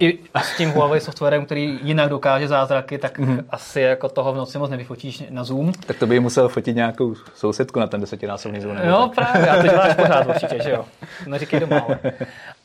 i 0.00 0.18
s 0.42 0.56
tím 0.56 0.70
Huawei 0.70 1.00
softwarem, 1.00 1.44
který 1.44 1.78
jinak 1.82 2.08
dokáže 2.08 2.48
zázraky, 2.48 2.98
tak 2.98 3.18
mm-hmm. 3.18 3.44
asi 3.50 3.80
jako 3.80 4.08
toho 4.08 4.32
v 4.32 4.36
noci 4.36 4.58
moc 4.58 4.70
nevyfotíš 4.70 5.24
na 5.30 5.44
Zoom. 5.44 5.72
Tak 5.72 5.98
to 5.98 6.06
by 6.06 6.20
musel 6.20 6.48
fotit 6.48 6.76
nějakou 6.76 7.14
sousedku 7.34 7.80
na 7.80 7.86
ten 7.86 8.00
desetinásobný 8.00 8.60
Zoom. 8.60 8.76
Jo, 8.76 9.10
tak. 9.14 9.32
právě, 9.32 9.50
a 9.50 9.56
to 9.56 9.68
děláš 9.68 9.94
pořád 9.94 10.26
určitě, 10.26 10.58
že 10.62 10.70
jo. 10.70 10.84
Neříkej 11.26 11.60
doma, 11.60 11.78
ale. 11.78 11.98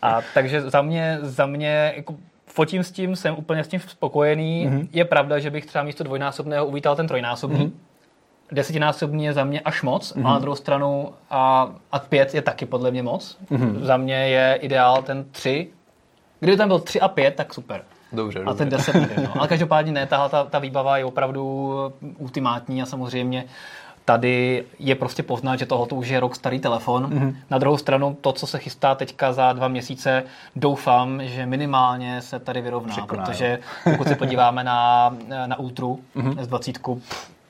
A 0.01 0.21
takže 0.33 0.61
za 0.61 0.81
mě, 0.81 1.17
za 1.21 1.45
mě 1.45 1.93
jako 1.95 2.15
fotím 2.47 2.83
s 2.83 2.91
tím, 2.91 3.15
jsem 3.15 3.35
úplně 3.37 3.63
s 3.63 3.67
tím 3.67 3.79
spokojený. 3.79 4.67
Mm-hmm. 4.67 4.87
Je 4.91 5.05
pravda, 5.05 5.39
že 5.39 5.49
bych 5.49 5.65
třeba 5.65 5.83
místo 5.83 6.03
dvojnásobného 6.03 6.65
uvítal 6.65 6.95
ten 6.95 7.07
trojnásobný. 7.07 7.65
Mm-hmm. 7.65 7.71
Desetinásobný 8.51 9.25
je 9.25 9.33
za 9.33 9.43
mě 9.43 9.59
až 9.59 9.81
moc, 9.81 10.15
mm-hmm. 10.15 10.27
a 10.27 10.33
na 10.33 10.39
druhou 10.39 10.55
stranu 10.55 11.13
a, 11.29 11.71
a 11.91 11.99
pět 11.99 12.35
je 12.35 12.41
taky 12.41 12.65
podle 12.65 12.91
mě 12.91 13.03
moc. 13.03 13.37
Mm-hmm. 13.51 13.79
Za 13.79 13.97
mě 13.97 14.15
je 14.15 14.59
ideál 14.61 15.01
ten 15.01 15.25
tři, 15.31 15.67
Kdyby 16.45 16.57
tam 16.57 16.67
byl 16.67 16.79
3 16.79 17.01
a 17.01 17.07
5, 17.07 17.35
tak 17.35 17.53
super. 17.53 17.81
Dobře, 18.11 18.39
a 18.45 18.53
ten 18.53 18.69
10 18.69 18.95
nejde, 18.95 19.15
no. 19.17 19.33
Ale 19.39 19.47
každopádně 19.47 19.91
ne, 19.91 20.05
ta, 20.05 20.29
ta, 20.29 20.43
ta 20.43 20.59
výbava 20.59 20.97
je 20.97 21.05
opravdu 21.05 21.73
ultimátní 22.17 22.81
a 22.81 22.85
samozřejmě 22.85 23.45
tady 24.05 24.63
je 24.79 24.95
prostě 24.95 25.23
poznat, 25.23 25.55
že 25.55 25.65
tohoto 25.65 25.95
už 25.95 26.07
je 26.07 26.19
rok 26.19 26.35
starý 26.35 26.59
telefon. 26.59 27.09
Mm-hmm. 27.09 27.35
Na 27.49 27.57
druhou 27.57 27.77
stranu 27.77 28.17
to, 28.21 28.31
co 28.31 28.47
se 28.47 28.59
chystá 28.59 28.95
teďka 28.95 29.33
za 29.33 29.53
dva 29.53 29.67
měsíce, 29.67 30.23
doufám, 30.55 31.21
že 31.23 31.45
minimálně 31.45 32.21
se 32.21 32.39
tady 32.39 32.61
vyrovná, 32.61 32.91
Překoná, 32.91 33.23
protože 33.23 33.59
jo. 33.85 33.91
pokud 33.97 34.07
se 34.07 34.15
podíváme 34.15 34.63
na, 34.63 35.15
na 35.45 35.59
Ultru 35.59 35.99
mm-hmm. 36.15 36.35
S20, 36.35 36.99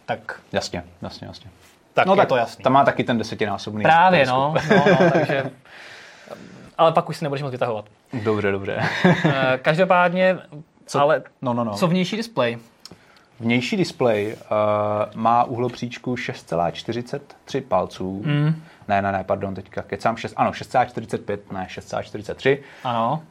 tak... 0.06 0.40
Jasně, 0.52 0.84
jasně, 1.02 1.28
jasně. 1.28 1.50
Tak 1.94 2.08
no 2.08 2.14
je 2.14 2.18
tak 2.18 2.30
to 2.30 2.36
jasný. 2.36 2.64
Tam 2.64 2.74
má 2.74 2.86
taky 2.86 3.04
ten 3.04 3.18
desetinásobný. 3.18 3.84
Právě, 3.84 4.26
no, 4.26 4.54
no, 4.70 4.84
no, 4.88 5.12
takže 5.12 5.44
ale 6.78 6.92
pak 6.92 7.10
už 7.10 7.18
si 7.18 7.26
nebudeš 7.26 7.42
moc 7.42 7.52
vytahovat. 7.52 7.86
Dobře, 8.24 8.52
dobře. 8.52 8.80
Eh, 9.06 9.60
každopádně, 9.62 10.38
co? 10.86 11.02
ale 11.02 11.24
no, 11.42 11.54
no, 11.54 11.64
no. 11.64 11.74
co 11.74 11.88
vnější 11.88 12.18
displej? 12.18 12.58
Vnější 13.40 13.78
displej 13.78 14.36
uh, 14.36 15.22
má 15.22 15.44
uhlopříčku 15.44 16.16
6,43 16.16 17.62
palců. 17.62 18.22
Mm. 18.26 18.64
Ne, 18.88 19.02
ne, 19.02 19.12
ne, 19.12 19.24
pardon, 19.24 19.56
teďka 19.56 19.82
kecám 19.82 20.18
6, 20.18 20.34
ano, 20.38 20.52
6,45, 20.52 21.38
ne, 21.52 21.68
6,43. 21.70 22.58
Ano. 22.84 23.24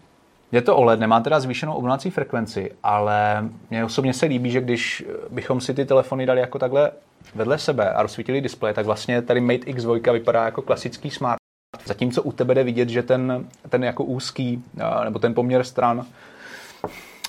Je 0.52 0.62
to 0.62 0.76
OLED, 0.76 1.00
nemá 1.00 1.20
teda 1.20 1.40
zvýšenou 1.40 1.74
obnovací 1.74 2.11
frekvenci, 2.11 2.72
ale 2.83 3.44
mně 3.70 3.85
osobně 3.85 4.12
se 4.12 4.26
líbí, 4.26 4.50
že 4.50 4.61
když 4.61 5.04
bychom 5.30 5.61
si 5.61 5.74
ty 5.74 5.85
telefony 5.85 6.26
dali 6.26 6.40
jako 6.40 6.59
takhle 6.59 6.90
vedle 7.35 7.59
sebe 7.59 7.92
a 7.92 8.02
rozsvítili 8.02 8.40
displej, 8.40 8.74
tak 8.74 8.87
vlastně 8.87 9.22
tady 9.22 9.40
Mate 9.40 9.59
X2 9.59 10.12
vypadá 10.12 10.44
jako 10.44 10.62
klasický 10.62 11.11
smart 11.11 11.43
Zatímco 11.85 12.23
u 12.23 12.33
tebe 12.33 12.55
jde 12.55 12.65
vidět, 12.65 12.89
že 12.89 13.03
ten, 13.03 13.45
ten 13.69 13.85
jako 13.85 14.05
úzký, 14.05 14.65
nebo 15.05 15.19
ten 15.19 15.35
poměr 15.35 15.65
stran, 15.65 16.07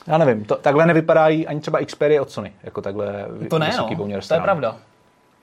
já 0.08 0.18
nevím, 0.18 0.46
to, 0.46 0.56
takhle 0.56 0.86
nevypadají 0.86 1.48
ani 1.48 1.60
třeba 1.60 1.80
Xperia 1.86 2.22
od 2.22 2.32
Sony, 2.32 2.54
jako 2.64 2.82
takhle 2.82 3.26
to 3.50 3.60
ne, 3.60 3.74
no, 3.78 3.90
poměr 3.98 4.22
stran. 4.22 4.38
to 4.38 4.42
je 4.42 4.44
pravda. 4.44 4.76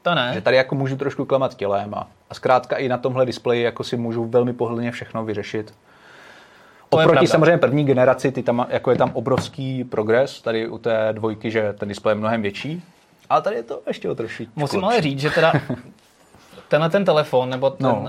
To 0.02 0.14
ne. 0.14 0.30
Že 0.34 0.40
tady 0.40 0.56
jako 0.56 0.74
můžu 0.74 0.96
trošku 0.96 1.24
klamat 1.24 1.54
tělem 1.54 1.94
a, 1.94 2.08
a 2.30 2.34
zkrátka 2.34 2.76
i 2.76 2.88
na 2.88 2.98
tomhle 2.98 3.26
displeji 3.26 3.62
jako 3.62 3.84
si 3.84 3.96
můžu 3.96 4.24
velmi 4.24 4.52
pohodlně 4.52 4.90
všechno 4.90 5.24
vyřešit. 5.24 5.74
To 6.88 6.96
Oproti 6.96 7.26
samozřejmě 7.26 7.58
první 7.58 7.84
generaci, 7.84 8.32
ty 8.32 8.42
tam, 8.42 8.66
jako 8.68 8.90
je 8.90 8.96
tam 8.96 9.10
obrovský 9.14 9.84
progres, 9.84 10.42
tady 10.42 10.68
u 10.68 10.78
té 10.78 11.08
dvojky, 11.12 11.50
že 11.50 11.72
ten 11.72 11.88
displej 11.88 12.10
je 12.10 12.18
mnohem 12.18 12.42
větší, 12.42 12.82
ale 13.30 13.42
tady 13.42 13.56
je 13.56 13.62
to 13.62 13.82
ještě 13.86 14.10
o 14.10 14.14
trošičku. 14.14 14.52
Musím 14.60 14.84
ale 14.84 15.00
říct, 15.00 15.20
že 15.20 15.30
teda 15.30 15.52
tenhle 16.68 16.90
ten 16.90 17.04
telefon, 17.04 17.50
nebo 17.50 17.70
ten, 17.70 17.86
no. 17.86 18.00
uh, 18.00 18.08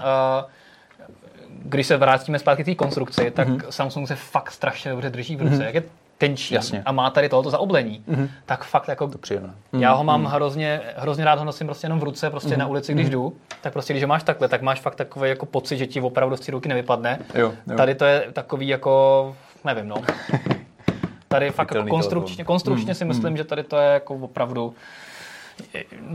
když 1.64 1.88
se 1.88 1.98
vrátíme 1.98 2.40
zpátky 2.40 2.64
k 2.64 2.66
té 2.66 2.76
konstrukci, 2.76 3.32
tak 3.32 3.48
mm-hmm. 3.48 3.70
Samsung 3.70 4.08
se 4.08 4.16
fakt 4.16 4.52
strašně 4.52 4.92
dobře 4.92 5.10
drží 5.10 5.36
v 5.36 5.42
ruce. 5.42 5.56
Mm-hmm. 5.56 5.66
Jak 5.66 5.76
je 5.76 5.84
tenčí 6.18 6.54
Jasně. 6.56 6.84
a 6.86 6.92
má 6.92 7.10
tady 7.10 7.30
tohoto 7.30 7.50
zaoblení, 7.50 8.04
mm-hmm. 8.10 8.30
tak 8.46 8.64
fakt 8.64 8.88
jako... 8.88 9.08
To 9.08 9.18
příjemné. 9.18 9.54
Já 9.80 9.94
ho 9.94 10.04
mám 10.04 10.24
mm-hmm. 10.24 10.30
hrozně, 10.30 10.82
hrozně 10.98 11.26
rád 11.26 11.40
ho 11.40 11.46
nosím 11.46 11.68
prostě 11.68 11.86
jenom 11.86 12.00
v 12.00 12.04
ruce, 12.04 12.30
prostě 12.30 12.50
mm-hmm. 12.50 12.58
na 12.58 12.68
ulici, 12.68 12.94
když 12.94 13.08
mm-hmm. 13.08 13.12
jdu, 13.12 13.36
tak 13.62 13.74
prostě 13.74 13.94
když 13.94 14.04
ho 14.04 14.08
máš 14.08 14.24
takhle, 14.24 14.48
tak 14.48 14.62
máš 14.62 14.80
fakt 14.80 14.96
takový 14.96 15.30
jako 15.30 15.46
pocit, 15.46 15.78
že 15.78 15.88
ti 15.88 16.02
opravdu 16.02 16.38
z 16.38 16.40
té 16.40 16.52
ruky 16.52 16.70
nevypadne. 16.70 17.20
Jo, 17.36 17.54
jo. 17.68 17.78
Tady 17.78 17.96
to 17.96 18.06
je 18.06 18.26
takový 18.34 18.68
jako, 18.68 19.36
nevím 19.64 19.88
no. 19.88 19.96
Tady 21.28 21.52
fakt 21.52 21.76
jako 21.76 21.90
konstrukčně, 21.90 22.44
konstrukčně 22.44 22.92
mm, 22.92 22.96
si 22.96 23.06
myslím, 23.06 23.30
mm. 23.30 23.38
že 23.38 23.44
tady 23.44 23.64
to 23.64 23.78
je 23.78 23.88
jako 23.88 24.14
opravdu 24.16 24.74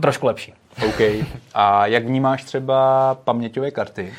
trošku 0.03 0.27
lepší. 0.27 0.55
OK. 0.89 1.01
A 1.55 1.87
jak 1.87 2.05
vnímáš 2.05 2.45
třeba 2.45 3.15
paměťové 3.25 3.71
karty? 3.71 4.13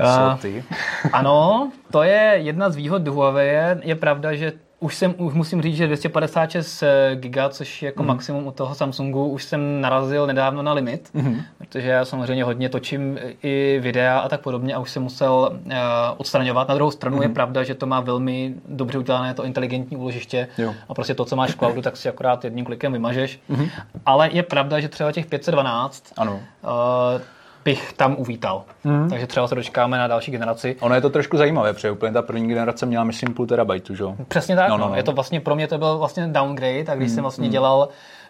Uh, 0.00 0.62
Ano, 1.12 1.70
to 1.90 2.02
je 2.02 2.32
jedna 2.36 2.70
z 2.70 2.76
výhod 2.76 3.08
Huawei. 3.08 3.56
Je 3.82 3.94
pravda, 3.94 4.34
že 4.34 4.52
už 4.80 4.94
jsem, 4.94 5.14
už 5.18 5.34
musím 5.34 5.62
říct, 5.62 5.76
že 5.76 5.86
256 5.86 6.84
giga, 7.14 7.48
což 7.48 7.82
je 7.82 7.86
jako 7.86 8.02
mm. 8.02 8.08
maximum 8.08 8.46
u 8.46 8.52
toho 8.52 8.74
Samsungu, 8.74 9.28
už 9.28 9.44
jsem 9.44 9.80
narazil 9.80 10.26
nedávno 10.26 10.62
na 10.62 10.72
limit, 10.72 11.10
mm. 11.14 11.40
protože 11.58 11.88
já 11.88 12.04
samozřejmě 12.04 12.44
hodně 12.44 12.68
točím 12.68 13.18
i 13.42 13.78
videa 13.82 14.18
a 14.18 14.28
tak 14.28 14.40
podobně 14.40 14.74
a 14.74 14.78
už 14.78 14.90
jsem 14.90 15.02
musel 15.02 15.50
uh, 15.64 15.72
odstraňovat. 16.16 16.68
Na 16.68 16.74
druhou 16.74 16.90
stranu 16.90 17.16
mm. 17.16 17.22
je 17.22 17.28
pravda, 17.28 17.62
že 17.62 17.74
to 17.74 17.86
má 17.86 18.00
velmi 18.00 18.54
dobře 18.68 18.98
udělané 18.98 19.34
to 19.34 19.44
inteligentní 19.44 19.96
úložiště 19.96 20.48
jo. 20.58 20.74
a 20.88 20.94
prostě 20.94 21.14
to, 21.14 21.24
co 21.24 21.36
máš 21.36 21.50
v 21.50 21.56
cloudu, 21.56 21.82
tak 21.82 21.96
si 21.96 22.08
akorát 22.08 22.44
jedním 22.44 22.64
klikem 22.64 22.92
vymažeš. 22.92 23.40
Mm. 23.48 23.66
Ale 24.06 24.30
je 24.32 24.42
pravda, 24.42 24.80
že 24.80 24.88
třeba 24.88 25.12
těch 25.12 25.26
512 25.26 26.12
ano. 26.16 26.40
Uh, 26.62 27.20
bych 27.68 27.92
tam 27.92 28.16
uvítal. 28.18 28.64
Mm. 28.84 29.10
Takže 29.10 29.26
třeba 29.26 29.48
se 29.48 29.54
dočkáme 29.54 29.98
na 29.98 30.06
další 30.06 30.30
generaci. 30.30 30.76
Ono 30.80 30.94
je 30.94 31.00
to 31.00 31.10
trošku 31.10 31.36
zajímavé, 31.36 31.72
protože 31.72 31.90
úplně 31.90 32.12
ta 32.12 32.22
první 32.22 32.48
generace 32.48 32.86
měla, 32.86 33.04
myslím, 33.04 33.34
půl 33.34 33.46
terabajtu, 33.46 33.94
že? 33.94 34.04
Přesně 34.28 34.56
tak. 34.56 34.68
No, 34.68 34.78
no, 34.78 34.88
no. 34.88 34.96
Je 34.96 35.02
to 35.02 35.12
vlastně, 35.12 35.40
pro 35.40 35.54
mě 35.54 35.68
to 35.68 35.78
byl 35.78 35.98
vlastně 35.98 36.26
downgrade, 36.26 36.84
tak 36.84 36.98
když 36.98 37.10
mm. 37.10 37.14
jsem 37.14 37.22
vlastně 37.22 37.46
mm. 37.46 37.52
dělal 37.52 37.88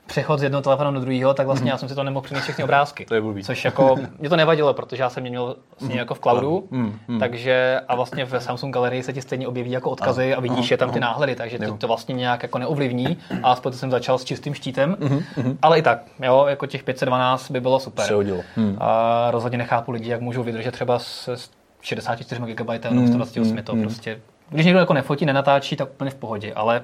přechod 0.08 0.38
z 0.38 0.42
jednoho 0.42 0.62
telefonu 0.62 0.92
do 0.92 1.00
druhého, 1.00 1.34
tak 1.34 1.46
vlastně 1.46 1.64
mm. 1.64 1.68
já 1.68 1.78
jsem 1.78 1.88
si 1.88 1.94
to 1.94 2.02
nemohl 2.02 2.24
přinést 2.24 2.42
všechny 2.42 2.64
obrázky. 2.64 3.04
to 3.04 3.14
je 3.14 3.20
blbý. 3.20 3.44
Což 3.44 3.64
jako, 3.64 3.96
mě 4.18 4.28
to 4.28 4.36
nevadilo, 4.36 4.74
protože 4.74 5.02
já 5.02 5.10
jsem 5.10 5.24
je 5.24 5.30
měl 5.30 5.56
vlastně 5.70 5.94
mm. 5.94 5.98
jako 5.98 6.14
v 6.14 6.20
cloudu, 6.20 6.68
mm. 6.70 6.98
Mm. 7.08 7.18
takže 7.18 7.80
a 7.88 7.94
vlastně 7.94 8.24
v 8.24 8.40
Samsung 8.40 8.74
Galerii 8.74 9.02
se 9.02 9.12
ti 9.12 9.22
stejně 9.22 9.48
objeví 9.48 9.70
jako 9.70 9.90
odkazy 9.90 10.34
a 10.34 10.40
vidíš 10.40 10.70
je 10.70 10.76
tam 10.76 10.90
ty 10.90 11.00
náhledy, 11.00 11.36
takže 11.36 11.58
to, 11.58 11.76
to 11.76 11.86
vlastně 11.86 12.14
nějak 12.14 12.42
jako 12.42 12.58
neovlivní 12.58 13.18
a 13.42 13.52
aspoň 13.52 13.72
jsem 13.72 13.90
začal 13.90 14.18
s 14.18 14.24
čistým 14.24 14.54
štítem, 14.54 14.96
mm. 15.00 15.58
ale 15.62 15.78
i 15.78 15.82
tak, 15.82 15.98
jo, 16.22 16.46
jako 16.48 16.66
těch 16.66 16.82
512 16.82 17.50
by 17.50 17.60
bylo 17.60 17.80
super. 17.80 18.06
Se 18.06 18.14
hodilo. 18.14 18.40
Mm. 18.56 18.76
A 18.80 19.30
rozhodně 19.30 19.58
nechápu 19.58 19.90
lidi, 19.90 20.10
jak 20.10 20.20
můžou 20.20 20.42
vydržet 20.42 20.70
třeba 20.70 20.98
s 20.98 21.48
64 21.80 22.40
GB 22.54 22.68
nebo 22.90 23.06
128, 23.06 23.56
mm. 23.56 23.62
to 23.62 23.74
mm. 23.74 23.82
prostě, 23.82 24.20
když 24.48 24.66
někdo 24.66 24.80
jako 24.80 24.94
nefotí, 24.94 25.26
nenatáčí, 25.26 25.76
tak 25.76 25.90
úplně 25.90 26.10
v 26.10 26.14
pohodě, 26.14 26.52
ale 26.54 26.82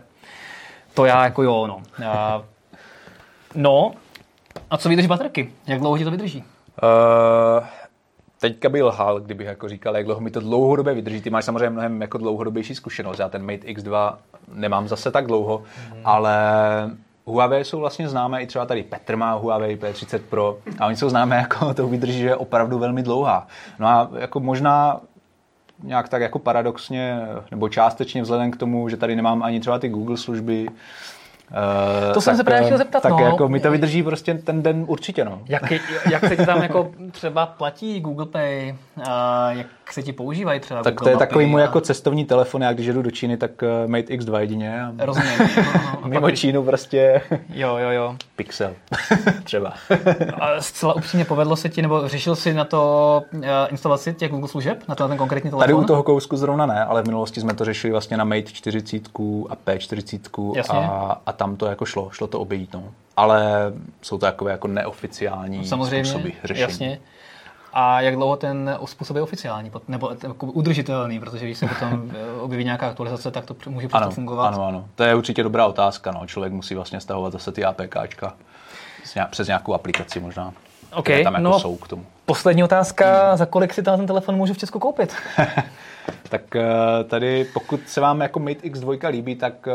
to 0.94 1.04
já 1.04 1.24
jako 1.24 1.42
jo, 1.42 1.66
no. 1.66 1.82
Já 1.98 2.42
No, 3.54 3.92
a 4.70 4.76
co 4.76 4.88
vydrží 4.88 5.08
baterky? 5.08 5.52
Jak 5.66 5.80
dlouho 5.80 5.98
ti 5.98 6.04
to 6.04 6.10
vydrží? 6.10 6.44
Uh, 6.82 7.64
teďka 8.40 8.68
by 8.68 8.82
lhal, 8.82 9.20
kdybych 9.20 9.46
jako 9.46 9.68
říkal, 9.68 9.96
jak 9.96 10.04
dlouho 10.04 10.20
mi 10.20 10.30
to 10.30 10.40
dlouhodobě 10.40 10.94
vydrží. 10.94 11.20
Ty 11.20 11.30
máš 11.30 11.44
samozřejmě 11.44 11.70
mnohem 11.70 12.00
jako 12.00 12.18
dlouhodobější 12.18 12.74
zkušenost. 12.74 13.18
Já 13.18 13.28
ten 13.28 13.42
Mate 13.42 13.66
X2 13.66 14.14
nemám 14.54 14.88
zase 14.88 15.10
tak 15.10 15.26
dlouho, 15.26 15.62
mm. 15.92 16.00
ale 16.04 16.36
Huawei 17.26 17.64
jsou 17.64 17.78
vlastně 17.80 18.08
známé, 18.08 18.42
i 18.42 18.46
třeba 18.46 18.66
tady 18.66 18.82
Petr 18.82 19.16
má 19.16 19.32
Huawei 19.32 19.76
P30 19.76 20.20
Pro 20.30 20.58
a 20.78 20.86
oni 20.86 20.96
jsou 20.96 21.08
známé 21.08 21.36
jako 21.36 21.74
to 21.74 21.86
vydrží, 21.86 22.18
že 22.18 22.26
je 22.26 22.36
opravdu 22.36 22.78
velmi 22.78 23.02
dlouhá. 23.02 23.46
No 23.78 23.86
a 23.86 24.10
jako 24.18 24.40
možná 24.40 25.00
nějak 25.82 26.08
tak 26.08 26.22
jako 26.22 26.38
paradoxně, 26.38 27.20
nebo 27.50 27.68
částečně 27.68 28.22
vzhledem 28.22 28.50
k 28.50 28.56
tomu, 28.56 28.88
že 28.88 28.96
tady 28.96 29.16
nemám 29.16 29.42
ani 29.42 29.60
třeba 29.60 29.78
ty 29.78 29.88
Google 29.88 30.16
služby, 30.16 30.66
Uh, 31.50 32.12
to 32.14 32.20
jsem 32.20 32.36
se 32.36 32.44
právě 32.44 32.64
chtěl 32.64 32.78
zeptat. 32.78 33.02
Tak 33.02 33.12
no. 33.12 33.18
jako 33.18 33.48
mi 33.48 33.60
to 33.60 33.70
vydrží 33.70 34.02
prostě 34.02 34.34
ten 34.34 34.62
den 34.62 34.84
určitě. 34.88 35.24
No. 35.24 35.40
Jak, 35.48 35.72
jak 36.10 36.24
se 36.28 36.36
ti 36.36 36.46
tam 36.46 36.62
jako 36.62 36.90
třeba 37.10 37.46
platí 37.46 38.00
Google 38.00 38.26
Pay, 38.26 38.74
uh, 38.96 39.04
jak 39.50 39.66
se 39.92 40.02
ti 40.02 40.12
používají 40.12 40.60
třeba 40.60 40.82
Tak 40.82 40.94
Google 40.94 41.04
to 41.04 41.10
je 41.10 41.26
takový 41.26 41.46
můj 41.46 41.60
a... 41.60 41.64
jako 41.64 41.80
cestovní 41.80 42.24
telefon, 42.24 42.62
já 42.62 42.72
když 42.72 42.86
jedu 42.86 43.02
do 43.02 43.10
Číny, 43.10 43.36
tak 43.36 43.50
uh, 43.62 43.90
Mate 43.90 44.14
X2 44.14 44.38
jedině. 44.38 44.82
A... 44.82 44.92
Rozumím. 44.98 45.38
No, 45.38 45.64
no, 45.74 46.00
Mimo 46.08 46.20
pak... 46.20 46.34
Čínu 46.34 46.62
prostě 46.62 47.20
jo, 47.48 47.76
jo, 47.76 47.90
jo. 47.90 48.16
Pixel 48.36 48.70
třeba. 49.44 49.72
a 50.40 50.60
zcela 50.60 50.96
upřímně 50.96 51.24
povedlo 51.24 51.56
se 51.56 51.68
ti, 51.68 51.82
nebo 51.82 52.08
řešil 52.08 52.36
jsi 52.36 52.54
na 52.54 52.64
to 52.64 53.22
uh, 53.34 53.40
instalaci 53.70 54.14
těch 54.14 54.30
Google 54.30 54.48
služeb, 54.48 54.82
na 54.88 54.94
ten 54.94 55.16
konkrétní 55.16 55.50
telefon? 55.50 55.60
Tady 55.60 55.74
u 55.74 55.84
toho 55.84 56.02
kousku 56.02 56.36
zrovna 56.36 56.66
ne, 56.66 56.84
ale 56.84 57.02
v 57.02 57.06
minulosti 57.06 57.40
jsme 57.40 57.54
to 57.54 57.64
řešili 57.64 57.92
vlastně 57.92 58.16
na 58.16 58.24
Mate 58.24 58.42
40 58.42 58.96
a 59.48 59.56
P40 59.66 60.62
a, 60.70 61.20
a 61.26 61.32
tam 61.36 61.56
to 61.56 61.66
jako 61.66 61.84
šlo, 61.84 62.10
šlo 62.10 62.26
to 62.26 62.40
obejít, 62.40 62.72
no. 62.72 62.84
Ale 63.16 63.72
jsou 64.02 64.18
to 64.18 64.26
takové 64.26 64.50
jako 64.50 64.68
neoficiální 64.68 65.58
no, 65.58 65.64
Samozřejmě, 65.64 66.04
způsoby 66.04 66.30
řešení. 66.44 66.60
Jasně. 66.60 67.00
A 67.72 68.00
jak 68.00 68.14
dlouho 68.14 68.36
ten 68.36 68.78
způsob 68.84 69.16
je 69.16 69.22
oficiální, 69.22 69.72
nebo 69.88 70.10
jako 70.22 70.46
udržitelný, 70.46 71.20
protože 71.20 71.44
když 71.44 71.58
se 71.58 71.66
potom 71.66 72.10
eh, 72.14 72.40
objeví 72.40 72.64
nějaká 72.64 72.88
aktualizace, 72.88 73.30
tak 73.30 73.44
to 73.44 73.70
může 73.70 73.88
prostě 73.88 74.14
fungovat? 74.14 74.48
Ano, 74.48 74.66
ano. 74.66 74.88
To 74.94 75.02
je 75.02 75.14
určitě 75.14 75.42
dobrá 75.42 75.66
otázka. 75.66 76.12
No. 76.12 76.26
Člověk 76.26 76.52
musí 76.52 76.74
vlastně 76.74 77.00
stahovat 77.00 77.32
zase 77.32 77.52
ty 77.52 77.64
APKčka 77.64 78.34
přes 79.30 79.46
nějakou 79.46 79.74
aplikaci 79.74 80.20
možná. 80.20 80.52
OK, 80.94 81.06
tam 81.06 81.34
jako 81.34 81.38
no, 81.38 81.60
jsou 81.60 81.76
k 81.76 81.88
tomu. 81.88 82.06
Poslední 82.26 82.64
otázka, 82.64 83.28
hmm. 83.28 83.36
za 83.36 83.46
kolik 83.46 83.74
si 83.74 83.82
ten 83.82 84.06
telefon 84.06 84.36
můžu 84.36 84.54
v 84.54 84.58
Česku 84.58 84.78
koupit? 84.78 85.14
tak 86.28 86.56
eh, 86.56 87.04
tady, 87.04 87.44
pokud 87.44 87.80
se 87.86 88.00
vám 88.00 88.20
jako 88.20 88.38
Mate 88.38 88.68
X2 88.68 89.08
líbí, 89.10 89.36
tak 89.36 89.68
eh, 89.68 89.72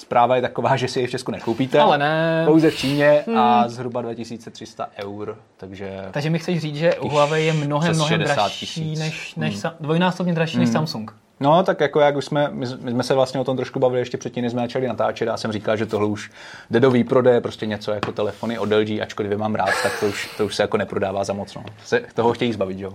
Zpráva 0.00 0.36
je 0.36 0.42
taková, 0.42 0.76
že 0.76 0.88
si 0.88 1.00
je 1.00 1.06
v 1.06 1.10
Česku 1.10 1.30
nekoupíte. 1.30 1.80
Ale 1.80 1.98
ne. 1.98 2.42
Pouze 2.46 2.70
v 2.70 2.76
Číně 2.76 3.24
hmm. 3.26 3.38
a 3.38 3.68
zhruba 3.68 4.02
2300 4.02 4.88
eur. 4.96 5.36
Takže, 5.56 6.04
takže 6.10 6.30
mi 6.30 6.38
chceš 6.38 6.60
říct, 6.60 6.76
že 6.76 6.94
Huawei 7.00 7.46
je 7.46 7.52
mnohem, 7.52 7.94
mnohem 7.94 8.20
dražší 8.20 8.96
než, 8.96 9.34
než 9.34 9.64
hmm. 9.64 9.72
dvojnásobně 9.80 10.32
dražší 10.32 10.56
hmm. 10.56 10.64
než 10.64 10.72
Samsung. 10.72 11.14
No, 11.40 11.62
tak 11.62 11.80
jako 11.80 12.00
jak 12.00 12.16
už 12.16 12.24
jsme, 12.24 12.48
my, 12.52 12.66
my 12.80 12.90
jsme 12.90 13.02
se 13.02 13.14
vlastně 13.14 13.40
o 13.40 13.44
tom 13.44 13.56
trošku 13.56 13.78
bavili 13.78 14.00
ještě 14.00 14.16
předtím, 14.16 14.42
než 14.42 14.52
jsme 14.52 14.62
začali 14.62 14.88
natáčet. 14.88 15.28
Já 15.28 15.36
jsem 15.36 15.52
říkal, 15.52 15.76
že 15.76 15.86
tohle 15.86 16.08
už 16.08 16.30
jde 16.70 16.80
do 16.80 16.90
výprodeje, 16.90 17.40
prostě 17.40 17.66
něco 17.66 17.92
jako 17.92 18.12
telefony 18.12 18.58
od 18.58 18.72
LG, 18.72 18.90
ačkoliv 19.02 19.30
je 19.30 19.38
mám 19.38 19.54
rád, 19.54 19.70
tak 19.82 20.00
to 20.00 20.06
už, 20.06 20.36
to 20.36 20.46
už 20.46 20.54
se 20.54 20.62
jako 20.62 20.76
neprodává 20.76 21.24
za 21.24 21.32
moc. 21.32 21.54
No. 21.54 21.64
Se, 21.84 22.02
toho 22.14 22.32
chtějí 22.32 22.52
zbavit, 22.52 22.78
jo. 22.78 22.92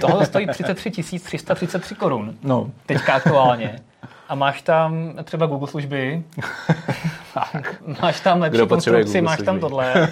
Tohle 0.00 0.26
stojí 0.26 0.46
33 0.46 0.90
333 0.90 1.94
korun. 1.94 2.34
No. 2.42 2.70
Teďka 2.86 3.12
aktuálně 3.12 3.78
a 4.30 4.34
máš 4.34 4.62
tam 4.62 5.14
třeba 5.24 5.46
Google 5.46 5.68
služby, 5.68 6.22
máš 8.02 8.20
tam 8.20 8.40
lepší 8.40 8.66
konstrukci, 8.66 9.20
máš 9.20 9.42
tam 9.42 9.60
tohle. 9.60 10.08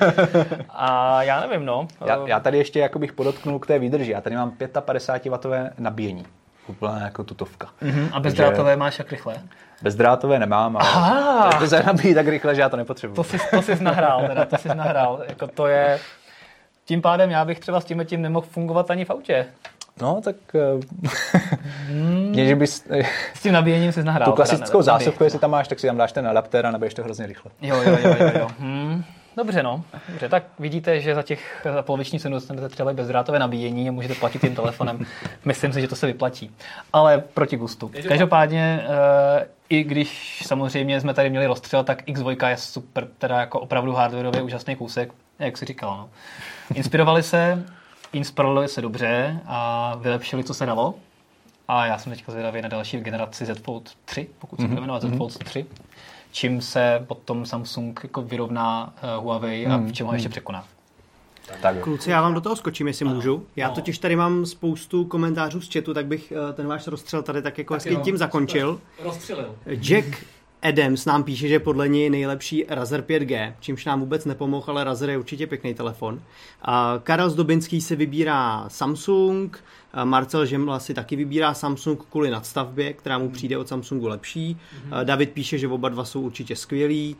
A 0.70 1.22
já 1.22 1.40
nevím, 1.40 1.66
no. 1.66 1.88
Já, 2.06 2.18
já 2.26 2.40
tady 2.40 2.58
ještě 2.58 2.78
jako 2.78 2.98
bych 2.98 3.12
podotknul 3.12 3.58
k 3.58 3.66
té 3.66 3.78
výdrži. 3.78 4.10
Já 4.10 4.20
tady 4.20 4.36
mám 4.36 4.50
55W 4.50 5.70
nabíjení. 5.78 6.26
Úplně 6.66 7.02
jako 7.02 7.24
tutovka. 7.24 7.68
Uh-huh. 7.82 8.08
A 8.12 8.20
bezdrátové 8.20 8.64
Takže... 8.64 8.76
máš 8.76 8.98
jak 8.98 9.10
rychle? 9.10 9.34
Bezdrátové 9.82 10.38
nemám, 10.38 10.76
ale 10.76 10.88
Aha. 10.88 11.50
to, 11.52 11.58
to 11.58 11.66
se 11.66 11.82
nabíjí 11.82 12.14
tak 12.14 12.28
rychle, 12.28 12.54
že 12.54 12.60
já 12.60 12.68
to 12.68 12.76
nepotřebuji. 12.76 13.14
To 13.14 13.24
jsi, 13.24 13.38
to 13.50 13.62
jsi 13.62 13.84
nahrál, 13.84 14.26
teda, 14.26 14.44
to 14.44 14.56
jsi 14.56 14.68
nahrál. 14.68 15.22
Jako 15.28 15.46
to 15.46 15.66
je... 15.66 15.98
Tím 16.84 17.02
pádem 17.02 17.30
já 17.30 17.44
bych 17.44 17.60
třeba 17.60 17.80
s 17.80 17.84
tím 17.84 18.04
tím 18.04 18.22
nemohl 18.22 18.46
fungovat 18.50 18.90
ani 18.90 19.04
v 19.04 19.10
autě. 19.10 19.46
No, 20.02 20.20
tak... 20.24 20.36
hmm. 21.86 22.34
že 22.46 22.56
bys... 22.56 22.84
S 23.34 23.42
tím 23.42 23.52
nabíjením 23.52 23.92
si 23.92 24.04
nahrál. 24.04 24.30
Tu 24.30 24.36
klasickou 24.36 24.82
zásobku, 24.82 25.24
jestli 25.24 25.38
tam 25.38 25.50
máš, 25.50 25.68
tak 25.68 25.80
si 25.80 25.86
tam 25.86 25.96
dáš 25.96 26.12
ten 26.12 26.28
adaptér 26.28 26.66
a 26.66 26.70
nabiješ 26.70 26.94
to 26.94 27.02
hrozně 27.02 27.26
rychle. 27.26 27.50
Jo, 27.60 27.76
jo, 27.76 27.98
jo, 28.02 28.16
jo. 28.20 28.30
jo. 28.38 28.48
Hmm. 28.58 29.04
Dobře, 29.38 29.62
no. 29.62 29.84
Dobře, 30.08 30.28
tak 30.28 30.44
vidíte, 30.58 31.00
že 31.00 31.14
za 31.14 31.22
těch 31.22 31.66
za 31.74 31.82
poloviční 31.82 32.20
cenu 32.20 32.34
dostanete 32.34 32.68
třeba 32.68 32.92
bezdrátové 32.92 33.38
nabíjení 33.38 33.88
a 33.88 33.92
můžete 33.92 34.14
platit 34.14 34.40
tím 34.40 34.54
telefonem. 34.54 35.06
Myslím 35.44 35.72
si, 35.72 35.80
že 35.80 35.88
to 35.88 35.96
se 35.96 36.06
vyplatí. 36.06 36.50
Ale 36.92 37.18
proti 37.34 37.56
gustu. 37.56 37.90
Každopádně, 38.08 38.86
uh, 38.88 39.46
i 39.68 39.84
když 39.84 40.42
samozřejmě 40.46 41.00
jsme 41.00 41.14
tady 41.14 41.30
měli 41.30 41.46
rozstřel, 41.46 41.84
tak 41.84 42.06
X2 42.06 42.48
je 42.48 42.56
super, 42.56 43.08
teda 43.18 43.40
jako 43.40 43.60
opravdu 43.60 43.92
hardwareově 43.92 44.42
úžasný 44.42 44.76
kousek, 44.76 45.12
jak 45.38 45.58
si 45.58 45.64
říkal. 45.64 45.96
No. 45.96 46.08
Inspirovali 46.74 47.22
se 47.22 47.64
inspirovali 48.18 48.68
se 48.68 48.82
dobře 48.82 49.40
a 49.46 49.94
vylepšili, 50.00 50.44
co 50.44 50.54
se 50.54 50.66
dalo. 50.66 50.94
A 51.68 51.86
já 51.86 51.98
jsem 51.98 52.12
teď 52.12 52.24
zvědavý 52.28 52.62
na 52.62 52.68
další 52.68 53.00
generaci 53.00 53.46
Z 53.46 53.58
Fold 53.58 53.90
3, 54.04 54.28
pokud 54.38 54.56
se 54.56 54.62
mm-hmm. 54.62 54.68
bude 54.68 54.80
jmenovat 54.80 55.02
Z 55.02 55.04
mhm. 55.04 55.16
Fold 55.16 55.38
3, 55.38 55.66
čím 56.32 56.60
se 56.60 57.04
potom 57.06 57.46
Samsung 57.46 58.00
jako 58.02 58.22
vyrovná 58.22 58.94
uh, 59.18 59.24
Huawei 59.24 59.66
a 59.66 59.76
v 59.76 59.92
čem 59.92 60.06
ho 60.06 60.12
ještě 60.12 60.28
mhm. 60.28 60.32
překoná. 60.32 60.64
Tak. 61.62 61.80
Kluci, 61.80 62.10
já 62.10 62.22
vám 62.22 62.34
do 62.34 62.40
toho 62.40 62.56
skočím, 62.56 62.86
jestli 62.86 63.06
ano. 63.06 63.14
můžu. 63.14 63.46
Já 63.56 63.68
no. 63.68 63.74
totiž 63.74 63.98
tady 63.98 64.16
mám 64.16 64.46
spoustu 64.46 65.04
komentářů 65.04 65.60
z 65.60 65.72
chatu, 65.72 65.94
tak 65.94 66.06
bych 66.06 66.32
uh, 66.48 66.54
ten 66.54 66.66
váš 66.66 66.86
rozstřel 66.86 67.22
tady 67.22 67.42
tak 67.42 67.58
jako 67.58 67.74
hezky 67.74 67.96
tím 67.96 68.16
zakončil. 68.16 68.80
Rozstřelil. 69.02 69.54
Jack 69.66 70.24
Adams 70.62 71.04
nám 71.04 71.24
píše, 71.24 71.48
že 71.48 71.58
podle 71.58 71.88
něj 71.88 72.02
je 72.02 72.10
nejlepší 72.10 72.64
Razer 72.68 73.00
5G, 73.00 73.54
čímž 73.60 73.84
nám 73.84 74.00
vůbec 74.00 74.24
nepomohl, 74.24 74.64
ale 74.70 74.84
Razer 74.84 75.10
je 75.10 75.18
určitě 75.18 75.46
pěkný 75.46 75.74
telefon. 75.74 76.22
Karel 77.02 77.30
Zdobinský 77.30 77.80
si 77.80 77.96
vybírá 77.96 78.64
Samsung, 78.68 79.64
Marcel 80.04 80.46
Žemla 80.46 80.78
si 80.78 80.94
taky 80.94 81.16
vybírá 81.16 81.54
Samsung 81.54 82.04
kvůli 82.10 82.30
nadstavbě, 82.30 82.92
která 82.92 83.18
mu 83.18 83.30
přijde 83.30 83.58
od 83.58 83.68
Samsungu 83.68 84.08
lepší. 84.08 84.56
Mm-hmm. 84.56 85.04
David 85.04 85.30
píše, 85.30 85.58
že 85.58 85.68
oba 85.68 85.88
dva 85.88 86.04
jsou 86.04 86.20
určitě 86.20 86.56
skvělí. 86.56 87.16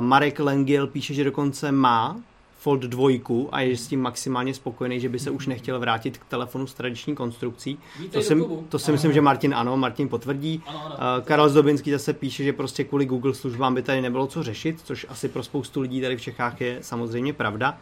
Marek 0.00 0.40
Lengil 0.40 0.86
píše, 0.86 1.14
že 1.14 1.24
dokonce 1.24 1.72
má 1.72 2.16
Fold 2.64 2.80
2 2.80 3.48
a 3.52 3.60
je 3.60 3.76
s 3.76 3.86
tím 3.86 4.00
maximálně 4.00 4.54
spokojený, 4.54 5.00
že 5.00 5.08
by 5.08 5.18
se 5.18 5.30
už 5.30 5.46
nechtěl 5.46 5.80
vrátit 5.80 6.18
k 6.18 6.24
telefonu 6.24 6.66
s 6.66 6.74
tradiční 6.74 7.14
konstrukcí. 7.14 7.78
to 8.10 8.22
si, 8.22 8.36
to 8.68 8.78
si 8.78 8.92
myslím, 8.92 9.12
že 9.12 9.20
Martin 9.20 9.54
ano, 9.54 9.76
Martin 9.76 10.08
potvrdí. 10.08 10.62
Ano, 10.66 10.80
ano. 10.86 11.22
Karel 11.24 11.48
Zdobinský 11.48 11.90
zase 11.90 12.12
píše, 12.12 12.44
že 12.44 12.52
prostě 12.52 12.84
kvůli 12.84 13.06
Google 13.06 13.34
službám 13.34 13.74
by 13.74 13.82
tady 13.82 14.00
nebylo 14.00 14.26
co 14.26 14.42
řešit, 14.42 14.80
což 14.84 15.06
asi 15.08 15.28
pro 15.28 15.42
spoustu 15.42 15.80
lidí 15.80 16.00
tady 16.00 16.16
v 16.16 16.20
Čechách 16.20 16.60
je 16.60 16.78
samozřejmě 16.80 17.32
pravda. 17.32 17.78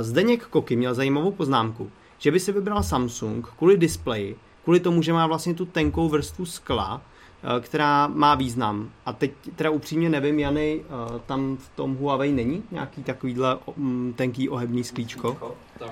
Zdeněk 0.00 0.46
Koky 0.46 0.76
měl 0.76 0.94
zajímavou 0.94 1.30
poznámku, 1.30 1.90
že 2.18 2.30
by 2.30 2.40
si 2.40 2.52
vybral 2.52 2.82
Samsung 2.82 3.48
kvůli 3.58 3.76
displeji, 3.76 4.36
kvůli 4.64 4.80
tomu, 4.80 5.02
že 5.02 5.12
má 5.12 5.26
vlastně 5.26 5.54
tu 5.54 5.64
tenkou 5.64 6.08
vrstvu 6.08 6.46
skla, 6.46 7.00
eh, 7.00 7.13
která 7.60 8.06
má 8.06 8.34
význam. 8.34 8.88
A 9.06 9.12
teď 9.12 9.32
teda 9.56 9.70
upřímně 9.70 10.10
nevím, 10.10 10.38
Jany, 10.38 10.80
eh, 10.80 11.20
tam 11.26 11.56
v 11.56 11.68
tom 11.76 11.96
Huawei 11.96 12.32
není 12.32 12.62
nějaký 12.70 13.02
takovýhle 13.02 13.58
mm, 13.76 14.14
tenký 14.16 14.48
ohebný 14.48 14.84
sklíčko? 14.84 15.36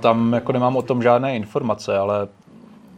Tam 0.01 0.33
jako 0.33 0.53
nemám 0.53 0.77
o 0.77 0.83
tom 0.83 1.03
žádné 1.03 1.37
informace, 1.37 1.99
ale 1.99 2.29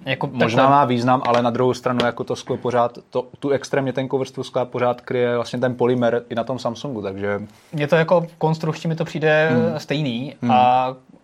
jako 0.04 0.26
možná 0.26 0.62
takhle. 0.62 0.76
má 0.76 0.84
význam, 0.84 1.22
ale 1.26 1.42
na 1.42 1.50
druhou 1.50 1.74
stranu 1.74 1.98
jako 2.04 2.24
to 2.24 2.36
sklo 2.36 2.56
pořád, 2.56 2.98
to, 3.10 3.26
tu 3.38 3.50
extrémně 3.50 3.92
tenkou 3.92 4.18
vrstvu 4.18 4.42
skla 4.42 4.64
pořád 4.64 5.00
kryje 5.00 5.36
vlastně 5.36 5.58
ten 5.58 5.74
polymer 5.74 6.24
i 6.28 6.34
na 6.34 6.44
tom 6.44 6.58
Samsungu, 6.58 7.02
takže... 7.02 7.42
Mně 7.72 7.86
to 7.86 7.96
jako 7.96 8.26
konstrukčně 8.38 8.88
mi 8.88 8.96
to 8.96 9.04
přijde 9.04 9.50
hmm. 9.52 9.78
stejný 9.78 10.34
hmm. 10.42 10.50
a 10.50 10.94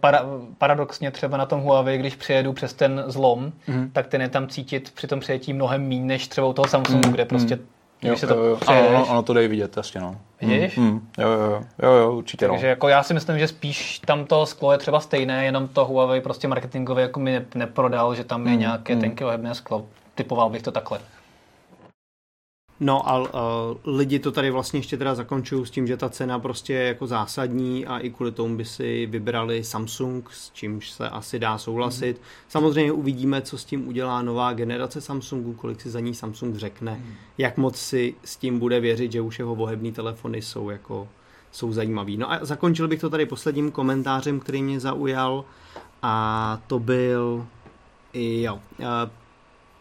para, 0.00 0.24
paradoxně 0.58 1.10
třeba 1.10 1.36
na 1.36 1.46
tom 1.46 1.60
Huawei, 1.60 1.98
když 1.98 2.16
přijedu 2.16 2.52
přes 2.52 2.74
ten 2.74 3.04
zlom, 3.06 3.52
mm. 3.66 3.90
tak 3.92 4.06
ten 4.06 4.20
je 4.20 4.28
tam 4.28 4.48
cítit 4.48 4.90
při 4.94 5.06
tom 5.06 5.20
přijetí 5.20 5.52
mnohem 5.52 5.88
méně 5.88 6.04
než 6.04 6.28
třeba 6.28 6.46
u 6.46 6.52
toho 6.52 6.68
Samsungu, 6.68 7.08
mm. 7.08 7.12
kde 7.12 7.24
prostě 7.24 7.56
mm. 7.56 7.62
Když 8.00 8.10
jo, 8.10 8.16
se 8.16 8.26
to 8.26 8.34
jo, 8.34 8.44
jo. 8.44 8.58
Ano, 8.66 8.88
ono, 8.88 9.06
ono 9.06 9.22
to 9.22 9.32
jde 9.32 9.48
vidět, 9.48 9.76
jasně, 9.76 10.00
no. 10.00 10.16
Vidíš? 10.40 10.76
Mm, 10.76 10.84
mm, 10.84 11.08
jo, 11.18 11.28
jo, 11.30 11.62
jo, 11.82 11.92
jo, 11.92 12.12
určitě 12.12 12.48
Takže 12.48 12.66
no. 12.66 12.70
jako 12.70 12.88
já 12.88 13.02
si 13.02 13.14
myslím, 13.14 13.38
že 13.38 13.48
spíš 13.48 13.98
tam 13.98 14.24
to 14.24 14.46
sklo 14.46 14.72
je 14.72 14.78
třeba 14.78 15.00
stejné, 15.00 15.44
jenom 15.44 15.68
to 15.68 15.84
Huawei 15.84 16.20
prostě 16.20 16.48
marketingově 16.48 17.02
jako 17.02 17.20
mi 17.20 17.46
neprodal, 17.54 18.14
že 18.14 18.24
tam 18.24 18.46
je 18.46 18.52
mm, 18.52 18.58
nějaké 18.58 18.94
mm. 18.94 19.00
tenké 19.00 19.24
ohebné 19.24 19.54
sklo. 19.54 19.86
Typoval 20.14 20.50
bych 20.50 20.62
to 20.62 20.70
takhle. 20.70 20.98
No 22.80 23.08
a 23.08 23.18
uh, 23.18 23.96
lidi 23.96 24.18
to 24.18 24.32
tady 24.32 24.50
vlastně 24.50 24.78
ještě 24.78 24.96
teda 24.96 25.14
zakončují 25.14 25.66
s 25.66 25.70
tím, 25.70 25.86
že 25.86 25.96
ta 25.96 26.08
cena 26.08 26.38
prostě 26.38 26.72
je 26.72 26.82
jako 26.82 27.06
zásadní 27.06 27.86
a 27.86 27.98
i 27.98 28.10
kvůli 28.10 28.32
tomu 28.32 28.56
by 28.56 28.64
si 28.64 29.06
vybrali 29.06 29.64
Samsung, 29.64 30.30
s 30.30 30.50
čímž 30.50 30.90
se 30.90 31.08
asi 31.08 31.38
dá 31.38 31.58
souhlasit. 31.58 32.16
Mm. 32.16 32.22
Samozřejmě 32.48 32.92
uvidíme, 32.92 33.42
co 33.42 33.58
s 33.58 33.64
tím 33.64 33.88
udělá 33.88 34.22
nová 34.22 34.52
generace 34.52 35.00
Samsungu, 35.00 35.52
kolik 35.52 35.80
si 35.80 35.90
za 35.90 36.00
ní 36.00 36.14
Samsung 36.14 36.56
řekne, 36.56 36.94
mm. 36.94 37.14
jak 37.38 37.56
moc 37.56 37.76
si 37.76 38.14
s 38.24 38.36
tím 38.36 38.58
bude 38.58 38.80
věřit, 38.80 39.12
že 39.12 39.20
už 39.20 39.38
jeho 39.38 39.54
vohební 39.54 39.92
telefony 39.92 40.42
jsou 40.42 40.70
jako 40.70 41.08
jsou 41.52 41.72
zajímavý. 41.72 42.16
No 42.16 42.32
a 42.32 42.38
zakončil 42.42 42.88
bych 42.88 43.00
to 43.00 43.10
tady 43.10 43.26
posledním 43.26 43.70
komentářem, 43.70 44.40
který 44.40 44.62
mě 44.62 44.80
zaujal 44.80 45.44
a 46.02 46.58
to 46.66 46.78
byl 46.78 47.46
jo, 48.14 48.60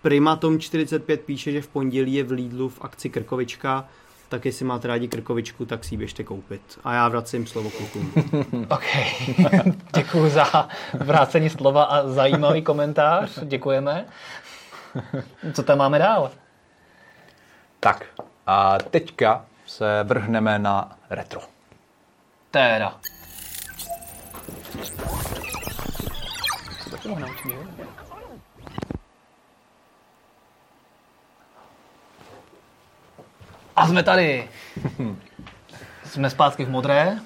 Primatom 0.08 0.60
45 0.60 1.22
píše, 1.22 1.52
že 1.52 1.62
v 1.62 1.67
pondělí 1.67 2.13
je 2.13 2.24
v 2.24 2.32
Lidlu 2.32 2.70
v 2.70 2.82
akci 2.82 3.10
Krkovička, 3.10 3.86
tak 4.30 4.46
jestli 4.46 4.65
máte 4.65 4.88
rádi 4.88 5.08
krkovičku, 5.08 5.65
tak 5.65 5.84
si 5.84 5.93
ji 5.93 5.98
běžte 5.98 6.24
koupit. 6.24 6.62
A 6.84 6.93
já 6.93 7.08
vracím 7.10 7.48
slovo 7.48 7.70
klukům. 7.70 8.12
OK. 8.70 8.84
Děkuji 9.96 10.30
za 10.30 10.70
vrácení 10.93 11.50
slova 11.50 11.84
a 11.84 12.08
zajímavý 12.08 12.62
komentář. 12.62 13.39
Děkujeme. 13.43 14.06
Co 15.54 15.63
tam 15.63 15.78
máme 15.78 16.00
dál? 16.00 16.32
Tak 17.80 18.06
a 18.46 18.78
teďka 18.78 19.46
se 19.65 20.04
vrhneme 20.04 20.60
na 20.60 20.98
retro. 21.10 21.41
Teda. 22.52 23.00
A 33.78 33.88
jsme 33.88 34.04
tady. 34.04 34.50
jsme 36.06 36.30
zpátky 36.30 36.66
v 36.66 36.70
modré. 36.70 37.18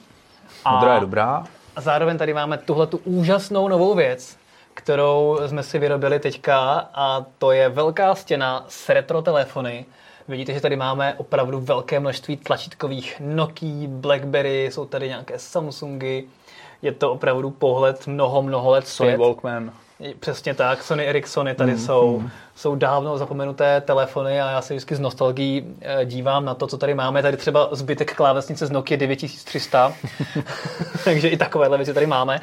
A 0.65 0.75
Modrá 0.75 0.93
je 0.95 1.01
dobrá. 1.01 1.43
A 1.75 1.81
zároveň 1.81 2.17
tady 2.17 2.33
máme 2.33 2.57
tuhle 2.57 2.87
tu 2.87 2.97
úžasnou 2.97 3.67
novou 3.67 3.95
věc, 3.95 4.37
kterou 4.73 5.39
jsme 5.47 5.63
si 5.63 5.79
vyrobili 5.79 6.19
teďka 6.19 6.89
a 6.93 7.25
to 7.37 7.51
je 7.51 7.69
velká 7.69 8.15
stěna 8.15 8.65
s 8.67 8.89
retro 8.89 9.21
telefony. 9.21 9.85
Vidíte, 10.27 10.53
že 10.53 10.61
tady 10.61 10.75
máme 10.75 11.13
opravdu 11.17 11.59
velké 11.59 11.99
množství 11.99 12.37
tlačítkových 12.37 13.15
Nokia, 13.19 13.87
Blackberry, 13.87 14.69
jsou 14.71 14.85
tady 14.85 15.07
nějaké 15.07 15.39
Samsungy. 15.39 16.23
Je 16.81 16.91
to 16.91 17.11
opravdu 17.11 17.49
pohled 17.49 18.07
mnoho, 18.07 18.41
mnoho 18.41 18.71
let 18.71 18.87
zpět. 18.87 19.11
Sony 19.11 19.17
Walkman. 19.17 19.71
Přesně 20.19 20.53
tak, 20.53 20.83
Sony 20.83 21.07
Ericssony 21.07 21.55
tady 21.55 21.71
mm, 21.71 21.77
jsou. 21.77 22.19
Mm. 22.19 22.29
Jsou 22.55 22.75
dávno 22.75 23.17
zapomenuté 23.17 23.81
telefony 23.81 24.41
a 24.41 24.51
já 24.51 24.61
se 24.61 24.73
vždycky 24.73 24.95
s 24.95 24.99
nostalgií 24.99 25.75
eh, 25.81 26.05
dívám 26.05 26.45
na 26.45 26.55
to, 26.55 26.67
co 26.67 26.77
tady 26.77 26.93
máme. 26.93 27.21
Tady 27.21 27.37
třeba 27.37 27.69
zbytek 27.71 28.15
klávesnice 28.15 28.67
z 28.67 28.71
Nokia 28.71 28.97
9300, 28.97 29.93
takže 31.05 31.27
i 31.27 31.37
takovéhle 31.37 31.77
věci 31.77 31.93
tady 31.93 32.07
máme. 32.07 32.39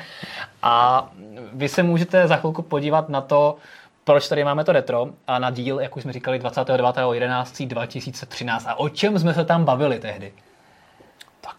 A 0.63 1.09
vy 1.53 1.69
se 1.69 1.83
můžete 1.83 2.29
za 2.29 2.37
chvilku 2.37 2.63
podívat 2.63 3.09
na 3.09 3.21
to, 3.21 3.57
proč 4.05 4.29
tady 4.29 4.45
máme 4.45 4.65
to 4.65 4.73
retro 4.73 5.09
a 5.27 5.39
na 5.39 5.51
díl, 5.51 5.81
jak 5.81 5.97
už 5.97 6.03
jsme 6.03 6.13
říkali, 6.13 6.41
29.11.2013. 6.41 8.63
A 8.67 8.75
o 8.75 8.89
čem 8.89 9.19
jsme 9.19 9.35
se 9.35 9.45
tam 9.45 9.65
bavili 9.65 9.99
tehdy? 9.99 10.33
Tak. 11.41 11.57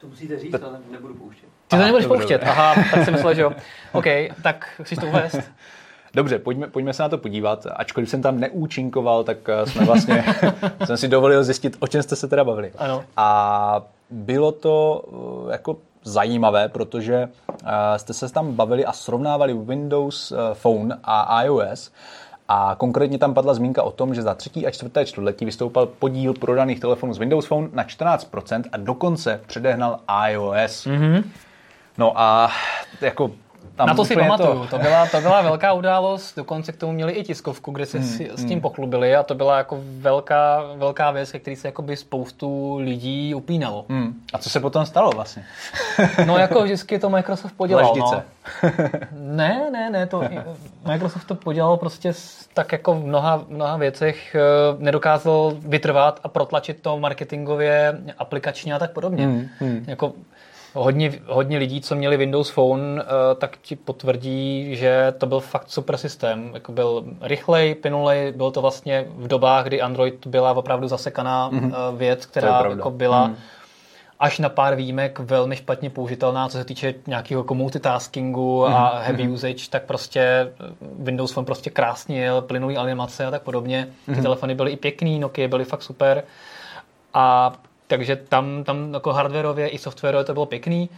To 0.00 0.06
musíte 0.06 0.38
říct, 0.38 0.54
ale 0.54 0.78
nebudu 0.90 1.14
pouštět. 1.14 1.59
Ty 1.70 1.76
to 1.76 1.82
nebudeš 1.82 2.06
pouštět, 2.06 2.42
aha, 2.42 2.74
tak 2.90 3.04
jsem 3.04 3.14
myslel, 3.14 3.34
že 3.34 3.42
jo. 3.42 3.52
OK, 3.92 4.04
tak 4.42 4.68
chceš 4.82 4.98
to 4.98 5.06
uvést? 5.06 5.40
Dobře, 6.14 6.38
pojďme, 6.38 6.66
pojďme 6.66 6.92
se 6.92 7.02
na 7.02 7.08
to 7.08 7.18
podívat. 7.18 7.66
Ačkoliv 7.76 8.10
jsem 8.10 8.22
tam 8.22 8.40
neúčinkoval, 8.40 9.24
tak 9.24 9.36
eh, 9.48 9.66
jsme 9.66 9.84
vlastně, 9.84 10.24
jsem 10.84 10.96
si 10.96 11.08
dovolil 11.08 11.44
zjistit, 11.44 11.76
o 11.80 11.86
čem 11.86 12.02
jste 12.02 12.16
se 12.16 12.28
teda 12.28 12.44
bavili. 12.44 12.72
Ano. 12.78 13.04
A 13.16 13.82
bylo 14.10 14.52
to 14.52 15.04
eh, 15.48 15.52
jako 15.52 15.76
zajímavé, 16.04 16.68
protože 16.68 17.28
eh, 17.64 17.98
jste 17.98 18.12
se 18.12 18.32
tam 18.32 18.52
bavili 18.52 18.84
a 18.84 18.92
srovnávali 18.92 19.54
Windows 19.54 20.32
Phone 20.52 20.98
a 21.04 21.42
iOS. 21.42 21.92
A 22.48 22.74
konkrétně 22.78 23.18
tam 23.18 23.34
padla 23.34 23.54
zmínka 23.54 23.82
o 23.82 23.90
tom, 23.90 24.14
že 24.14 24.22
za 24.22 24.34
třetí 24.34 24.66
a 24.66 24.70
čtvrté 24.70 25.06
čtvrtletí 25.06 25.44
vystoupal 25.44 25.86
podíl 25.86 26.34
prodaných 26.34 26.80
telefonů 26.80 27.14
z 27.14 27.18
Windows 27.18 27.46
Phone 27.46 27.68
na 27.72 27.84
14% 27.84 28.62
a 28.72 28.76
dokonce 28.76 29.40
předehnal 29.46 30.00
iOS. 30.30 30.86
Mm-hmm. 30.86 31.24
No 32.00 32.20
a 32.20 32.50
jako 33.00 33.30
tam 33.76 33.86
Na 33.86 33.94
to 33.94 34.04
si 34.04 34.16
pamatuju, 34.16 34.58
to... 34.58 34.66
to, 34.66 34.78
byla, 34.78 35.06
to 35.06 35.20
byla 35.20 35.42
velká 35.42 35.72
událost, 35.72 36.36
dokonce 36.36 36.72
k 36.72 36.76
tomu 36.76 36.92
měli 36.92 37.12
i 37.12 37.24
tiskovku, 37.24 37.72
kde 37.72 37.86
se 37.86 37.98
hmm, 37.98 38.06
s, 38.08 38.20
s 38.20 38.40
tím 38.40 38.50
hmm. 38.50 38.60
pochlubili 38.60 39.16
a 39.16 39.22
to 39.22 39.34
byla 39.34 39.58
jako 39.58 39.78
velká, 39.82 40.62
velká 40.76 41.10
věc, 41.10 41.32
ke 41.32 41.38
který 41.38 41.56
se 41.56 41.68
jakoby 41.68 41.96
spoustu 41.96 42.78
lidí 42.78 43.34
upínalo. 43.34 43.84
Hmm. 43.88 44.14
A 44.32 44.38
co 44.38 44.50
se 44.50 44.60
potom 44.60 44.86
stalo 44.86 45.10
vlastně? 45.10 45.44
no 46.26 46.38
jako 46.38 46.62
vždycky 46.62 46.98
to 46.98 47.10
Microsoft 47.10 47.52
podělal. 47.56 47.94
No. 47.96 48.22
ne, 49.12 49.70
ne, 49.72 49.90
ne, 49.90 50.06
to 50.06 50.22
Microsoft 50.86 51.24
to 51.24 51.34
podělal 51.34 51.76
prostě 51.76 52.12
tak 52.54 52.72
jako 52.72 52.94
v 52.94 53.04
mnoha, 53.04 53.44
mnoha 53.48 53.76
věcech 53.76 54.34
eh, 54.34 54.40
nedokázal 54.78 55.52
vytrvat 55.58 56.20
a 56.24 56.28
protlačit 56.28 56.82
to 56.82 56.98
marketingově, 56.98 57.98
aplikačně 58.18 58.74
a 58.74 58.78
tak 58.78 58.90
podobně. 58.92 59.24
Hmm, 59.24 59.48
hmm. 59.58 59.84
Jako 59.86 60.12
hodně, 60.74 61.12
hodně 61.26 61.58
lidí, 61.58 61.80
co 61.80 61.94
měli 61.94 62.16
Windows 62.16 62.50
Phone, 62.50 63.02
eh, 63.02 63.04
tak 63.34 63.56
ti 63.62 63.76
potvrdí, 63.76 64.76
že 64.76 65.14
to 65.18 65.26
byl 65.26 65.40
fakt 65.40 65.70
super 65.70 65.96
systém. 65.96 66.50
Jako 66.54 66.72
byl 66.72 67.04
rychlej, 67.20 67.74
plynulej, 67.74 68.32
byl 68.32 68.50
to 68.50 68.62
vlastně 68.62 69.06
v 69.16 69.28
dobách, 69.28 69.64
kdy 69.64 69.80
Android 69.80 70.26
byla 70.26 70.52
opravdu 70.52 70.88
zasekaná 70.88 71.50
mm-hmm. 71.50 71.96
věc, 71.96 72.26
která 72.26 72.66
jako 72.70 72.90
byla 72.90 73.26
mm. 73.26 73.36
až 74.18 74.38
na 74.38 74.48
pár 74.48 74.74
výjimek 74.74 75.18
velmi 75.18 75.56
špatně 75.56 75.90
použitelná, 75.90 76.48
co 76.48 76.58
se 76.58 76.64
týče 76.64 76.94
nějakého 77.06 77.40
jako 77.40 77.54
multitaskingu 77.54 78.62
mm-hmm. 78.62 78.74
a 78.74 78.92
mhm. 78.94 79.02
heavy 79.04 79.24
mm-hmm. 79.24 79.32
usage, 79.32 79.70
tak 79.70 79.82
prostě 79.84 80.20
eh, 80.20 80.52
Windows 80.98 81.32
Phone 81.32 81.46
prostě 81.46 81.70
krásně 81.70 82.22
jel, 82.24 82.42
plynulý 82.42 82.76
animace 82.76 83.26
a 83.26 83.30
tak 83.30 83.42
podobně. 83.42 83.88
Ty 84.06 84.12
mm-hmm. 84.12 84.22
telefony 84.22 84.54
byly 84.54 84.70
i 84.70 84.76
pěkný, 84.76 85.18
Nokia 85.18 85.48
byly 85.48 85.64
fakt 85.64 85.82
super. 85.82 86.22
A 87.14 87.52
takže 87.90 88.16
tam, 88.16 88.64
tam 88.64 88.94
jako 88.94 89.12
hardwareově 89.12 89.68
i 89.68 89.78
softwarově 89.78 90.24
to 90.24 90.32
bylo 90.32 90.46
pěkný. 90.46 90.88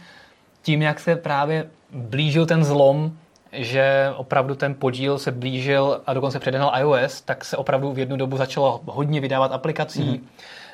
Tím, 0.61 0.81
jak 0.81 0.99
se 0.99 1.15
právě 1.15 1.69
blížil 1.91 2.45
ten 2.45 2.63
zlom, 2.63 3.11
že 3.51 4.13
opravdu 4.15 4.55
ten 4.55 4.75
podíl 4.75 5.19
se 5.19 5.31
blížil 5.31 6.01
a 6.05 6.13
dokonce 6.13 6.39
předehnal 6.39 6.73
iOS, 6.79 7.21
tak 7.21 7.45
se 7.45 7.57
opravdu 7.57 7.91
v 7.91 7.99
jednu 7.99 8.17
dobu 8.17 8.37
začalo 8.37 8.81
hodně 8.85 9.19
vydávat 9.19 9.51
aplikací. 9.51 10.03
Mm-hmm. 10.03 10.21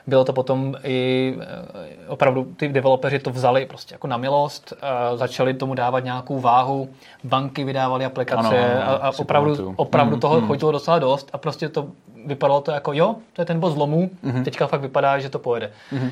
Bylo 0.10 0.26
to 0.26 0.34
potom 0.34 0.76
i 0.84 1.34
eh, 1.41 2.08
opravdu 2.08 2.43
ty 2.58 2.67
developeři 2.67 3.19
to 3.19 3.32
vzali 3.32 3.65
prostě 3.65 3.95
jako 3.95 4.08
na 4.08 4.17
milost, 4.17 4.74
a 4.82 5.15
začali 5.15 5.54
tomu 5.54 5.74
dávat 5.74 6.00
nějakou 6.00 6.39
váhu, 6.39 6.89
banky 7.24 7.63
vydávaly 7.63 8.06
aplikace 8.06 8.48
ano, 8.48 8.58
ano, 8.58 9.04
a, 9.04 9.08
a 9.08 9.12
opravdu, 9.17 9.74
opravdu 9.76 10.15
mm, 10.15 10.22
toho 10.22 10.41
mm. 10.41 10.48
chodilo 10.48 10.72
docela 10.72 11.00
dost 11.00 11.30
a 11.34 11.38
prostě 11.38 11.69
to 11.69 11.88
vypadalo 12.26 12.62
to 12.62 12.72
jako 12.72 12.93
jo, 12.93 13.15
to 13.34 13.41
je 13.41 13.45
ten 13.45 13.60
bod 13.60 13.69
zlomu, 13.69 14.10
mm-hmm. 14.24 14.43
teďka 14.43 14.67
fakt 14.67 14.82
vypadá, 14.82 15.19
že 15.19 15.30
to 15.30 15.39
pojede. 15.39 15.72
Mm-hmm. 15.93 16.12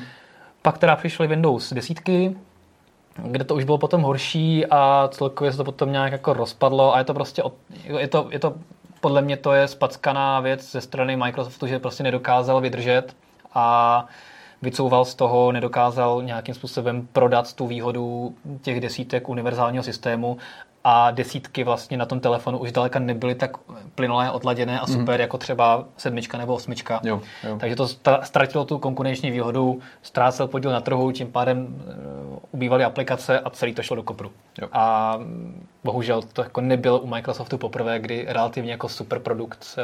Pak 0.62 0.78
teda 0.78 0.96
přišly 0.96 1.26
Windows 1.26 1.72
desítky, 1.72 2.36
kde 3.22 3.44
to 3.44 3.54
už 3.54 3.64
bylo 3.64 3.78
potom 3.78 4.02
horší 4.02 4.66
a 4.66 5.08
celkově 5.12 5.52
se 5.52 5.56
to 5.58 5.64
potom 5.64 5.92
nějak 5.92 6.12
jako 6.12 6.32
rozpadlo 6.32 6.94
a 6.94 6.98
je 6.98 7.04
to 7.04 7.14
prostě, 7.14 7.42
je 7.98 8.08
to, 8.08 8.28
je 8.30 8.38
to 8.38 8.54
podle 9.00 9.22
mě 9.22 9.36
to 9.36 9.52
je 9.52 9.68
spackaná 9.68 10.40
věc 10.40 10.70
ze 10.70 10.80
strany 10.80 11.16
Microsoftu, 11.16 11.66
že 11.66 11.78
prostě 11.78 12.02
nedokázal 12.02 12.60
vydržet 12.60 13.16
a 13.54 14.06
vycouval 14.62 15.04
z 15.04 15.14
toho, 15.14 15.52
nedokázal 15.52 16.22
nějakým 16.22 16.54
způsobem 16.54 17.08
prodat 17.12 17.52
tu 17.52 17.66
výhodu 17.66 18.34
těch 18.62 18.80
desítek 18.80 19.28
univerzálního 19.28 19.84
systému 19.84 20.36
a 20.84 21.10
desítky 21.10 21.64
vlastně 21.64 21.96
na 21.96 22.06
tom 22.06 22.20
telefonu 22.20 22.58
už 22.58 22.72
daleka 22.72 22.98
nebyly 22.98 23.34
tak 23.34 23.56
plynulé, 23.94 24.30
odladěné 24.30 24.80
a 24.80 24.86
super, 24.86 25.14
mm. 25.14 25.20
jako 25.20 25.38
třeba 25.38 25.84
sedmička 25.96 26.38
nebo 26.38 26.54
osmička. 26.54 27.00
Jo, 27.04 27.20
jo. 27.44 27.56
Takže 27.60 27.76
to 27.76 27.88
ztratilo 28.22 28.64
tu 28.64 28.78
konkurenční 28.78 29.30
výhodu, 29.30 29.80
ztrácel 30.02 30.48
podíl 30.48 30.70
na 30.70 30.80
trhu, 30.80 31.12
tím 31.12 31.32
pádem 31.32 31.66
uh, 31.66 32.38
ubývaly 32.50 32.84
aplikace 32.84 33.40
a 33.40 33.50
celý 33.50 33.74
to 33.74 33.82
šlo 33.82 33.96
do 33.96 34.02
kopru. 34.02 34.30
Jo. 34.62 34.68
A 34.72 35.16
mm, 35.16 35.66
bohužel 35.84 36.22
to 36.22 36.42
jako 36.42 36.60
nebylo 36.60 36.98
u 36.98 37.06
Microsoftu 37.06 37.58
poprvé, 37.58 37.98
kdy 37.98 38.26
relativně 38.28 38.70
jako 38.70 38.88
super 38.88 39.18
produkt 39.18 39.78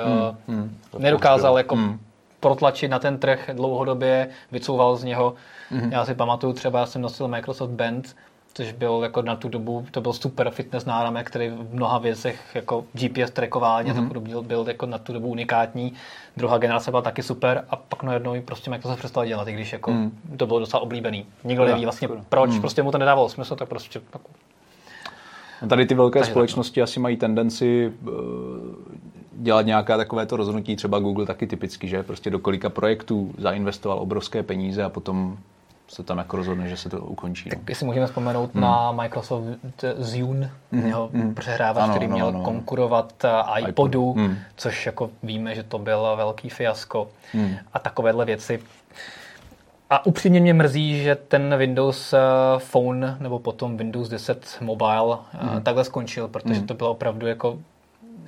uh, 0.48 0.55
mm. 0.55 0.77
nedokázal 0.98 1.59
jako 1.59 1.77
mm. 1.77 1.98
Protlačit 2.44 2.90
na 2.90 2.98
ten 2.98 3.18
trh 3.18 3.50
dlouhodobě, 3.52 4.28
vycouval 4.52 4.96
z 4.96 5.04
něho. 5.04 5.35
Mm. 5.70 5.92
Já 5.92 6.04
si 6.04 6.14
pamatuju 6.14 6.52
třeba, 6.52 6.78
já 6.78 6.87
jsem 6.87 7.02
nosil 7.02 7.28
Microsoft 7.28 7.70
Band, 7.70 8.16
což 8.54 8.72
byl 8.72 9.00
jako 9.02 9.22
na 9.22 9.37
tu 9.37 9.48
dobu, 9.48 9.87
to 9.90 10.00
byl 10.00 10.12
super 10.12 10.50
fitness 10.50 10.85
náramek, 10.85 11.26
který 11.26 11.48
v 11.48 11.74
mnoha 11.74 11.98
věcech 11.98 12.40
jako 12.54 12.85
GPS 12.92 13.30
trackování 13.30 13.90
mm-hmm. 13.90 14.07
a 14.07 14.11
tak 14.11 14.22
byl, 14.22 14.42
byl 14.42 14.64
jako 14.68 14.87
na 14.87 14.98
tu 14.98 15.12
dobu 15.12 15.28
unikátní. 15.28 15.92
Druhá 16.37 16.59
generace 16.59 16.90
byla 16.90 17.02
taky 17.02 17.22
super 17.22 17.64
a 17.70 17.76
pak 17.76 18.02
najednou 18.02 18.40
prostě 18.40 18.70
Microsoft 18.70 18.98
přestal 18.98 19.26
dělat, 19.26 19.48
i 19.48 19.52
když 19.52 19.72
jako 19.72 19.90
mm. 19.92 20.18
to 20.37 20.46
bylo 20.46 20.59
docela 20.59 20.83
oblíbený. 20.83 21.26
Nikdo 21.44 21.64
neví 21.64 21.85
vlastně 21.85 22.09
proč, 22.28 22.50
mm. 22.50 22.61
prostě 22.61 22.83
mu 22.83 22.90
to 22.90 22.98
nedávalo 22.98 23.28
smysl, 23.28 23.57
tak 23.57 23.68
prostě 23.68 24.00
jako 24.12 24.30
Tady 25.68 25.87
ty 25.87 25.94
velké 25.94 26.18
Takže 26.18 26.30
společnosti 26.30 26.83
asi 26.83 27.00
mají 27.00 27.16
tendenci 27.16 27.92
uh, 28.02 28.12
dělat 29.37 29.66
nějaká 29.66 29.97
takovéto 29.97 30.37
rozhodnutí, 30.37 30.77
třeba 30.77 30.99
Google 30.99 31.27
taky 31.27 31.47
typicky, 31.47 31.88
že 31.88 32.03
prostě 32.03 32.31
do 32.31 32.38
kolika 32.38 32.70
projektů 32.70 33.35
zainvestoval 33.38 33.99
obrovské 33.99 34.42
peníze 34.42 34.85
a 34.85 34.88
potom 34.88 35.37
se 35.88 36.03
tam 36.03 36.18
jako 36.18 36.37
rozhodne, 36.37 36.68
že 36.68 36.77
se 36.77 36.88
to 36.90 37.01
ukončí. 37.01 37.51
Tak 37.51 37.59
no. 37.59 37.64
jestli 37.68 37.87
můžeme 37.87 38.07
vzpomenout 38.07 38.51
hmm. 38.55 38.62
na 38.62 38.92
Microsoft 38.92 39.47
Zune, 39.99 40.51
hmm. 40.73 40.87
jeho 40.87 41.11
hmm. 41.12 41.35
přehrávač, 41.35 41.85
ano, 41.85 41.92
který 41.92 42.09
měl 42.09 42.33
no, 42.33 42.38
no. 42.38 42.44
konkurovat 42.44 43.25
uh, 43.25 43.68
iPodu, 43.68 44.12
hmm. 44.12 44.37
což 44.57 44.87
jako 44.87 45.11
víme, 45.23 45.55
že 45.55 45.62
to 45.62 45.79
byl 45.79 46.14
velký 46.16 46.49
fiasko 46.49 47.09
hmm. 47.33 47.57
a 47.73 47.79
takovéhle 47.79 48.25
věci. 48.25 48.61
A 49.90 50.07
upřímně 50.07 50.40
mě 50.40 50.55
mrzí, 50.55 51.03
že 51.03 51.14
ten 51.14 51.57
Windows 51.57 52.12
uh, 52.12 52.18
Phone 52.59 53.16
nebo 53.20 53.38
potom 53.38 53.77
Windows 53.77 54.09
10 54.09 54.57
Mobile 54.61 55.05
uh, 55.05 55.16
hmm. 55.33 55.62
takhle 55.62 55.85
skončil, 55.85 56.29
protože 56.29 56.55
hmm. 56.55 56.66
to 56.66 56.75
bylo 56.75 56.90
opravdu 56.90 57.27
jako 57.27 57.59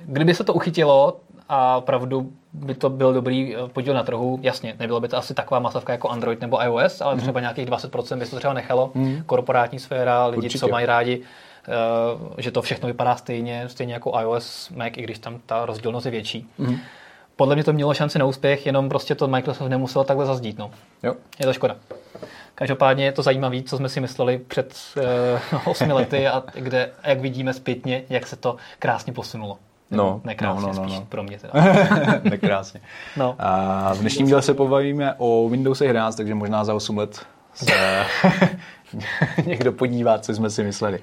kdyby 0.05 0.33
se 0.33 0.43
to 0.43 0.53
uchytilo, 0.53 1.19
a 1.49 1.77
opravdu 1.77 2.31
by 2.53 2.73
to 2.73 2.89
byl 2.89 3.13
dobrý 3.13 3.55
eh, 3.55 3.59
podíl 3.67 3.93
na 3.93 4.03
trhu. 4.03 4.39
Jasně, 4.41 4.75
nebylo 4.79 4.99
by 4.99 5.07
to 5.07 5.17
asi 5.17 5.33
taková 5.33 5.59
masovka 5.59 5.93
jako 5.93 6.09
Android 6.09 6.41
nebo 6.41 6.63
iOS, 6.63 7.01
ale 7.01 7.15
mm. 7.15 7.21
třeba 7.21 7.39
nějakých 7.39 7.67
20% 7.67 8.19
by 8.19 8.25
se 8.25 8.31
to 8.31 8.37
třeba 8.37 8.53
nechalo. 8.53 8.91
Mm. 8.93 9.23
Korporátní 9.25 9.79
sféra, 9.79 10.25
lidi, 10.25 10.37
Určitě. 10.37 10.59
co 10.59 10.67
mají 10.67 10.85
rádi, 10.85 11.17
uh, 11.17 12.33
že 12.37 12.51
to 12.51 12.61
všechno 12.61 12.87
vypadá 12.87 13.15
stejně, 13.15 13.69
stejně 13.69 13.93
jako 13.93 14.19
iOS, 14.19 14.69
Mac, 14.69 14.93
i 14.97 15.01
když 15.01 15.19
tam 15.19 15.39
ta 15.45 15.65
rozdílnost 15.65 16.05
je 16.05 16.11
větší. 16.11 16.47
Mm. 16.57 16.77
Podle 17.35 17.55
mě 17.55 17.63
to 17.63 17.73
mělo 17.73 17.93
šanci 17.93 18.19
na 18.19 18.25
úspěch, 18.25 18.65
jenom 18.65 18.89
prostě 18.89 19.15
to 19.15 19.27
Microsoft 19.27 19.69
nemusel 19.69 20.03
takhle 20.03 20.25
zazdít. 20.25 20.57
No. 20.57 20.71
Jo. 21.03 21.13
Je 21.39 21.45
to 21.45 21.53
škoda. 21.53 21.75
Každopádně 22.55 23.05
je 23.05 23.11
to 23.11 23.21
zajímavé, 23.21 23.61
co 23.63 23.77
jsme 23.77 23.89
si 23.89 23.99
mysleli 23.99 24.37
před 24.37 24.75
uh, 25.53 25.59
osmi 25.71 25.93
lety 25.93 26.27
a 26.27 26.43
kde, 26.53 26.91
jak 27.03 27.19
vidíme 27.19 27.53
zpětně, 27.53 28.03
jak 28.09 28.27
se 28.27 28.35
to 28.35 28.55
krásně 28.79 29.13
posunulo. 29.13 29.57
No, 29.91 30.21
nekrásně 30.23 30.61
no, 30.61 30.73
no, 30.73 30.83
no, 30.83 30.89
no. 30.89 31.05
pro 31.09 31.23
mě 31.23 31.39
teda. 31.39 31.53
Nekrásně. 32.23 32.81
no. 33.17 33.35
A 33.39 33.93
v 33.93 33.99
dnešním 33.99 34.27
díle 34.27 34.41
se 34.41 34.53
pobavíme 34.53 35.13
o 35.17 35.49
Windows 35.49 35.81
11, 35.81 36.15
takže 36.15 36.35
možná 36.35 36.63
za 36.63 36.73
8 36.73 36.97
let 36.97 37.25
se 37.53 38.05
někdo 39.45 39.71
podívá, 39.71 40.19
co 40.19 40.33
jsme 40.33 40.49
si 40.49 40.63
mysleli. 40.63 40.99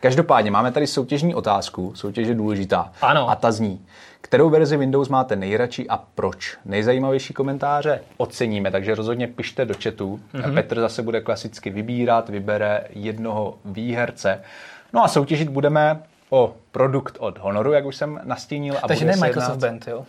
Každopádně 0.00 0.50
máme 0.50 0.72
tady 0.72 0.86
soutěžní 0.86 1.34
otázku, 1.34 1.92
soutěž 1.94 2.28
je 2.28 2.34
důležitá. 2.34 2.92
Ano. 3.02 3.30
A 3.30 3.34
ta 3.34 3.52
zní, 3.52 3.86
kterou 4.20 4.50
verzi 4.50 4.76
Windows 4.76 5.08
máte 5.08 5.36
nejradši 5.36 5.88
a 5.88 5.96
proč? 6.14 6.56
Nejzajímavější 6.64 7.34
komentáře 7.34 8.00
oceníme, 8.16 8.70
takže 8.70 8.94
rozhodně 8.94 9.26
pište 9.26 9.64
do 9.64 9.74
chatu. 9.82 10.20
Mm-hmm. 10.34 10.54
Petr 10.54 10.80
zase 10.80 11.02
bude 11.02 11.20
klasicky 11.20 11.70
vybírat, 11.70 12.28
vybere 12.28 12.84
jednoho 12.90 13.58
výherce. 13.64 14.40
No 14.92 15.04
a 15.04 15.08
soutěžit 15.08 15.48
budeme 15.48 16.02
o 16.32 16.54
produkt 16.70 17.16
od 17.20 17.38
Honoru, 17.38 17.72
jak 17.72 17.84
už 17.84 17.96
jsem 17.96 18.20
nastínil. 18.24 18.74
A 18.82 18.88
Takže 18.88 19.04
ne 19.04 19.16
Microsoft 19.16 19.58
Band, 19.58 19.88
jo? 19.88 20.04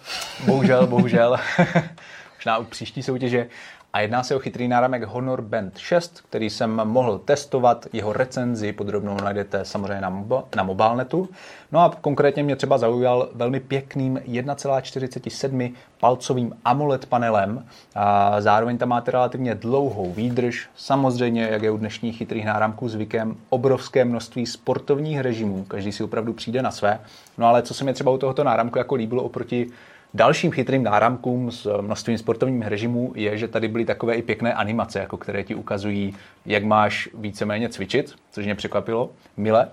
Bohužel, 0.46 0.88
bohužel. 0.88 1.38
Možná 2.38 2.58
u 2.58 2.64
příští 2.64 3.04
soutěže. 3.04 3.48
A 3.95 4.01
jedná 4.01 4.23
se 4.23 4.36
o 4.36 4.39
chytrý 4.39 4.67
náramek 4.67 5.03
Honor 5.03 5.41
Band 5.41 5.77
6, 5.77 6.21
který 6.29 6.49
jsem 6.49 6.82
mohl 6.84 7.19
testovat. 7.19 7.88
Jeho 7.93 8.13
recenzi 8.13 8.73
podrobnou 8.73 9.17
najdete 9.23 9.65
samozřejmě 9.65 10.01
na, 10.01 10.12
mob- 10.12 10.43
na 10.56 10.63
mobilnetu. 10.63 11.29
No 11.71 11.79
a 11.79 11.97
konkrétně 12.01 12.43
mě 12.43 12.56
třeba 12.56 12.77
zaujal 12.77 13.29
velmi 13.36 13.60
pěkným 13.60 14.15
1,47 14.15 15.73
palcovým 15.99 16.56
AMOLED 16.65 17.06
panelem. 17.06 17.65
A 17.95 18.41
zároveň 18.41 18.77
tam 18.77 18.89
máte 18.89 19.12
relativně 19.12 19.56
dlouhou 19.56 20.12
výdrž. 20.12 20.69
Samozřejmě, 20.75 21.47
jak 21.51 21.63
je 21.63 21.71
u 21.71 21.77
dnešních 21.77 22.17
chytrých 22.17 22.45
náramků 22.45 22.89
zvykem, 22.89 23.36
obrovské 23.49 24.06
množství 24.06 24.45
sportovních 24.45 25.19
režimů. 25.19 25.65
Každý 25.67 25.91
si 25.91 26.03
opravdu 26.03 26.34
přijde 26.34 26.62
na 26.62 26.71
své. 26.71 26.99
No 27.38 27.47
ale 27.47 27.62
co 27.62 27.73
se 27.73 27.84
mi 27.84 27.93
třeba 27.93 28.12
u 28.12 28.17
tohoto 28.17 28.43
náramku 28.43 28.77
jako 28.77 28.95
líbilo 28.95 29.23
oproti 29.23 29.71
Dalším 30.15 30.52
chytrým 30.52 30.84
náramkům 30.84 31.52
s 31.52 31.82
množstvím 31.82 32.17
sportovních 32.17 32.67
režimů 32.67 33.13
je, 33.15 33.38
že 33.38 33.47
tady 33.47 33.67
byly 33.67 33.86
takové 33.86 34.15
i 34.15 34.21
pěkné 34.21 34.54
animace, 34.54 34.99
jako 34.99 35.17
které 35.17 35.43
ti 35.43 35.56
ukazují, 35.56 36.15
jak 36.45 36.63
máš 36.63 37.10
víceméně 37.13 37.69
cvičit, 37.69 38.15
což 38.32 38.45
mě 38.45 38.56
překvapilo, 38.56 39.10
mile. 39.38 39.67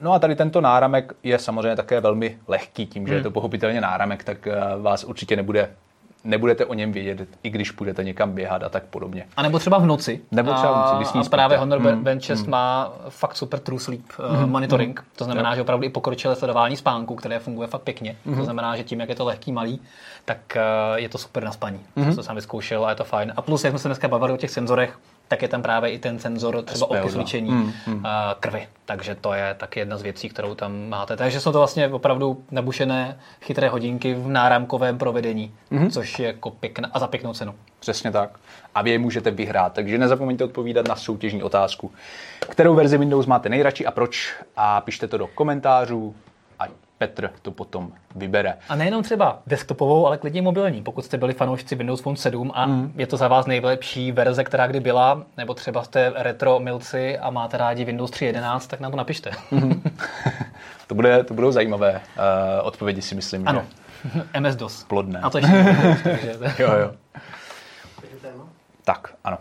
no 0.00 0.12
a 0.12 0.18
tady 0.18 0.36
tento 0.36 0.60
náramek 0.60 1.12
je 1.22 1.38
samozřejmě 1.38 1.76
také 1.76 2.00
velmi 2.00 2.38
lehký, 2.48 2.86
tím, 2.86 3.06
že 3.06 3.14
je 3.14 3.22
to 3.22 3.28
hmm. 3.28 3.32
pochopitelně 3.32 3.80
náramek, 3.80 4.24
tak 4.24 4.48
vás 4.80 5.04
určitě 5.04 5.36
nebude 5.36 5.70
nebudete 6.24 6.66
o 6.66 6.74
něm 6.74 6.92
vědět, 6.92 7.28
i 7.42 7.50
když 7.50 7.70
půjdete 7.70 8.04
někam 8.04 8.32
běhat 8.32 8.62
a 8.62 8.68
tak 8.68 8.82
podobně. 8.82 9.26
A 9.36 9.42
nebo 9.42 9.58
třeba 9.58 9.78
v 9.78 9.86
noci. 9.86 10.20
Nebo 10.30 10.52
třeba 10.52 10.72
v 10.72 10.76
noci, 10.76 11.14
když 11.14 11.26
A 11.26 11.30
právě 11.30 11.58
Honor 11.58 11.78
mm, 11.78 12.04
Band 12.04 12.22
6 12.22 12.42
mm. 12.42 12.50
má 12.50 12.92
fakt 13.08 13.36
super 13.36 13.60
true 13.60 13.80
sleep 13.80 14.00
mm. 14.40 14.50
monitoring. 14.50 15.00
Mm. 15.00 15.06
To 15.16 15.24
znamená, 15.24 15.50
jo. 15.50 15.56
že 15.56 15.62
opravdu 15.62 15.86
i 15.86 15.88
pokročilé 15.88 16.36
sledování 16.36 16.76
spánku, 16.76 17.14
které 17.14 17.38
funguje 17.38 17.68
fakt 17.68 17.82
pěkně. 17.82 18.16
Mm. 18.24 18.36
To 18.36 18.44
znamená, 18.44 18.76
že 18.76 18.84
tím, 18.84 19.00
jak 19.00 19.08
je 19.08 19.14
to 19.14 19.24
lehký, 19.24 19.52
malý, 19.52 19.80
tak 20.24 20.38
uh, 20.56 20.98
je 20.98 21.08
to 21.08 21.18
super 21.18 21.44
na 21.44 21.52
spaní. 21.52 21.80
Mm. 21.96 22.16
To 22.16 22.22
jsem 22.22 22.34
vyzkoušel 22.36 22.86
a 22.86 22.90
je 22.90 22.96
to 22.96 23.04
fajn. 23.04 23.32
A 23.36 23.42
plus, 23.42 23.64
jak 23.64 23.72
jsme 23.72 23.78
se 23.78 23.88
dneska 23.88 24.08
bavili 24.08 24.32
o 24.32 24.36
těch 24.36 24.50
senzorech, 24.50 24.98
tak 25.32 25.42
je 25.42 25.48
tam 25.48 25.62
právě 25.62 25.90
i 25.90 25.98
ten 25.98 26.18
senzor 26.18 26.62
třeba 26.62 26.90
o 26.90 27.08
cvičení 27.08 27.50
mm, 27.50 27.72
mm. 27.86 28.04
krvi. 28.40 28.68
Takže 28.84 29.14
to 29.14 29.32
je 29.32 29.54
taky 29.54 29.80
jedna 29.80 29.96
z 29.96 30.02
věcí, 30.02 30.28
kterou 30.28 30.54
tam 30.54 30.88
máte. 30.88 31.16
Takže 31.16 31.40
jsou 31.40 31.52
to 31.52 31.58
vlastně 31.58 31.88
opravdu 31.88 32.44
nabušené 32.50 33.18
chytré 33.42 33.68
hodinky 33.68 34.14
v 34.14 34.28
náramkovém 34.28 34.98
provedení, 34.98 35.54
mm. 35.70 35.90
což 35.90 36.18
je 36.18 36.26
jako 36.26 36.50
pěkná 36.50 36.88
a 36.92 36.98
za 36.98 37.06
pěknou 37.06 37.32
cenu. 37.32 37.54
Přesně 37.80 38.10
tak. 38.10 38.30
A 38.74 38.82
vy 38.82 38.90
je 38.90 38.98
můžete 38.98 39.30
vyhrát. 39.30 39.72
Takže 39.72 39.98
nezapomeňte 39.98 40.44
odpovídat 40.44 40.88
na 40.88 40.96
soutěžní 40.96 41.42
otázku. 41.42 41.90
Kterou 42.40 42.74
verzi 42.74 42.98
Windows 42.98 43.26
máte 43.26 43.48
nejradši 43.48 43.86
a 43.86 43.90
proč? 43.90 44.34
A 44.56 44.80
pište 44.80 45.08
to 45.08 45.18
do 45.18 45.26
komentářů 45.26 46.14
Petr 47.02 47.30
to 47.42 47.50
potom 47.50 47.92
vybere. 48.14 48.54
A 48.68 48.76
nejenom 48.76 49.02
třeba 49.02 49.42
desktopovou, 49.46 50.06
ale 50.06 50.18
klidně 50.18 50.42
mobilní. 50.42 50.82
Pokud 50.82 51.04
jste 51.04 51.18
byli 51.18 51.34
fanoušci 51.34 51.74
Windows 51.74 52.00
Phone 52.00 52.16
7 52.16 52.52
a 52.54 52.66
mm. 52.66 52.92
je 52.96 53.06
to 53.06 53.16
za 53.16 53.28
vás 53.28 53.46
nejlepší 53.46 54.12
verze, 54.12 54.44
která 54.44 54.66
kdy 54.66 54.80
byla, 54.80 55.22
nebo 55.36 55.54
třeba 55.54 55.82
jste 55.82 56.12
retro 56.16 56.60
milci 56.60 57.18
a 57.18 57.30
máte 57.30 57.56
rádi 57.56 57.84
Windows 57.84 58.10
3.11, 58.10 58.66
tak 58.66 58.80
nám 58.80 58.90
to 58.90 58.96
napište. 58.96 59.30
Mm. 59.50 59.82
to, 60.86 60.94
bude, 60.94 61.24
to 61.24 61.34
budou 61.34 61.52
zajímavé 61.52 61.92
uh, 61.92 62.66
odpovědi, 62.66 63.02
si 63.02 63.14
myslím. 63.14 63.48
Ano. 63.48 63.64
Že? 64.14 64.40
MS-DOS. 64.40 64.84
Plodné. 64.84 65.20
A 65.20 65.30
to 65.30 65.38
ještě. 65.38 65.76
takže... 66.02 66.36
jo, 66.62 66.72
jo. 66.72 66.90
Tak, 68.84 69.14
ano. 69.24 69.38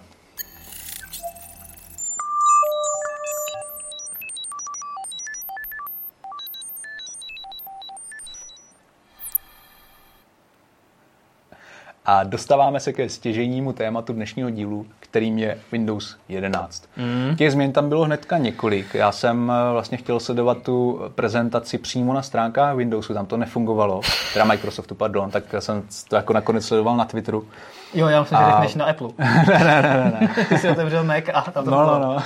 A 12.06 12.24
dostáváme 12.24 12.80
se 12.80 12.94
ke 12.94 13.10
stěžejnímu 13.10 13.74
tématu 13.74 14.14
dnešního 14.14 14.50
dílu, 14.50 14.86
kterým 15.00 15.38
je 15.38 15.58
Windows 15.72 16.18
11. 16.30 16.90
Mm. 16.98 17.36
Těch 17.36 17.52
změn 17.52 17.72
tam 17.72 17.90
bylo 17.90 18.06
hnedka 18.06 18.38
několik. 18.38 18.94
Já 18.94 19.12
jsem 19.12 19.52
eh, 19.52 19.72
vlastně 19.72 19.98
chtěl 19.98 20.20
sledovat 20.20 20.58
tu 20.58 21.02
prezentaci 21.16 21.78
přímo 21.78 22.14
na 22.14 22.22
stránkách 22.22 22.76
Windowsu, 22.76 23.14
tam 23.14 23.26
to 23.26 23.38
nefungovalo, 23.38 24.02
teda 24.34 24.46
Microsoftu, 24.46 24.96
pardon, 24.96 25.32
tak 25.32 25.44
jsem 25.60 25.84
to 26.08 26.16
jako 26.16 26.34
nakonec 26.34 26.66
sledoval 26.66 26.98
na 26.98 27.06
Twitteru. 27.06 27.48
Jo, 27.94 28.08
já 28.08 28.22
myslím, 28.22 28.38
a... 28.38 28.46
že 28.46 28.52
řekneš 28.52 28.76
na 28.76 28.86
Apple. 28.86 29.10
ne, 29.18 29.44
ne, 29.48 29.82
ne, 29.82 30.18
ne. 30.22 30.46
Ty 30.50 30.58
jsi 30.58 30.70
otevřel 30.70 31.04
Mac 31.04 31.24
a 31.34 31.42
tam 31.42 31.66
to 31.66 31.72
No, 31.72 31.86
no, 31.86 32.00
no. 32.00 32.24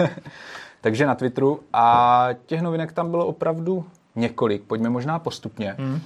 Takže 0.80 1.06
na 1.06 1.14
Twitteru 1.14 1.60
a 1.72 2.28
těch 2.46 2.62
novinek 2.62 2.92
tam 2.92 3.10
bylo 3.10 3.26
opravdu 3.26 3.84
několik. 4.16 4.62
Pojďme 4.62 4.90
možná 4.90 5.18
postupně. 5.18 5.74
Mm 5.78 6.00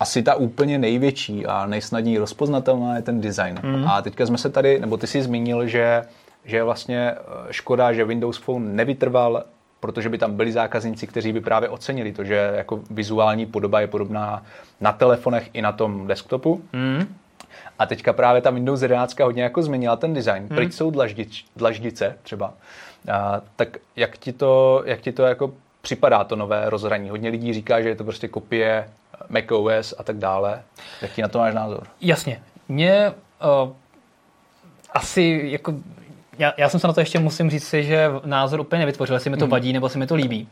asi 0.00 0.22
ta 0.22 0.34
úplně 0.34 0.78
největší 0.78 1.46
a 1.46 1.66
nejsnadněji 1.66 2.18
rozpoznatelná 2.18 2.96
je 2.96 3.02
ten 3.02 3.20
design. 3.20 3.58
Mm. 3.62 3.88
A 3.88 4.02
teďka 4.02 4.26
jsme 4.26 4.38
se 4.38 4.50
tady, 4.50 4.80
nebo 4.80 4.96
ty 4.96 5.06
si 5.06 5.22
zmínil, 5.22 5.66
že, 5.66 6.02
že 6.44 6.56
je 6.56 6.62
vlastně 6.62 7.10
eh, 7.10 7.16
škoda, 7.50 7.92
že 7.92 8.04
Windows 8.04 8.38
Phone 8.38 8.74
nevytrval 8.74 9.44
protože 9.80 10.08
by 10.08 10.18
tam 10.18 10.36
byli 10.36 10.52
zákazníci, 10.52 11.06
kteří 11.06 11.32
by 11.32 11.40
právě 11.40 11.68
ocenili 11.68 12.12
to, 12.12 12.24
že 12.24 12.52
jako 12.54 12.80
vizuální 12.90 13.46
podoba 13.46 13.80
je 13.80 13.86
podobná 13.86 14.42
na 14.80 14.92
telefonech 14.92 15.50
i 15.52 15.62
na 15.62 15.72
tom 15.72 16.06
desktopu. 16.06 16.62
Mm. 16.72 17.14
A 17.78 17.86
teďka 17.86 18.12
právě 18.12 18.42
ta 18.42 18.50
Windows 18.50 18.82
11 18.82 19.20
hodně 19.20 19.42
jako 19.42 19.62
změnila 19.62 19.96
ten 19.96 20.14
design. 20.14 20.46
Hmm. 20.46 20.56
Pryč 20.56 20.72
jsou 20.74 20.90
dlaždič, 20.90 21.44
dlaždice 21.56 22.16
třeba. 22.22 22.54
A, 23.12 23.40
tak 23.56 23.76
jak 23.96 24.18
ti 24.18 24.32
to, 24.32 24.82
jak 24.86 25.00
ti 25.00 25.12
to 25.12 25.22
jako 25.22 25.52
připadá 25.80 26.24
to 26.24 26.36
nové 26.36 26.70
rozhraní? 26.70 27.10
Hodně 27.10 27.30
lidí 27.30 27.52
říká, 27.52 27.82
že 27.82 27.88
je 27.88 27.96
to 27.96 28.04
prostě 28.04 28.28
kopie 28.28 28.88
macOS 29.28 29.94
a 29.98 30.02
tak 30.02 30.18
dále. 30.18 30.62
Jak 31.02 31.12
ti 31.12 31.22
na 31.22 31.28
to 31.28 31.38
máš 31.38 31.54
názor? 31.54 31.86
Jasně. 32.00 32.42
Mně 32.68 33.12
uh, 33.64 33.72
asi 34.94 35.40
jako 35.44 35.74
já, 36.38 36.52
já 36.56 36.68
jsem 36.68 36.80
se 36.80 36.86
na 36.86 36.92
to 36.92 37.00
ještě 37.00 37.18
musím 37.18 37.50
říct 37.50 37.68
si, 37.68 37.84
že 37.84 38.08
názor 38.24 38.60
úplně 38.60 38.78
nevytvořil, 38.78 39.16
jestli 39.16 39.30
mi 39.30 39.36
to 39.36 39.44
hmm. 39.44 39.50
vadí 39.52 39.72
nebo 39.72 39.88
si 39.88 39.98
mi 39.98 40.06
to 40.06 40.14
líbí. 40.14 40.48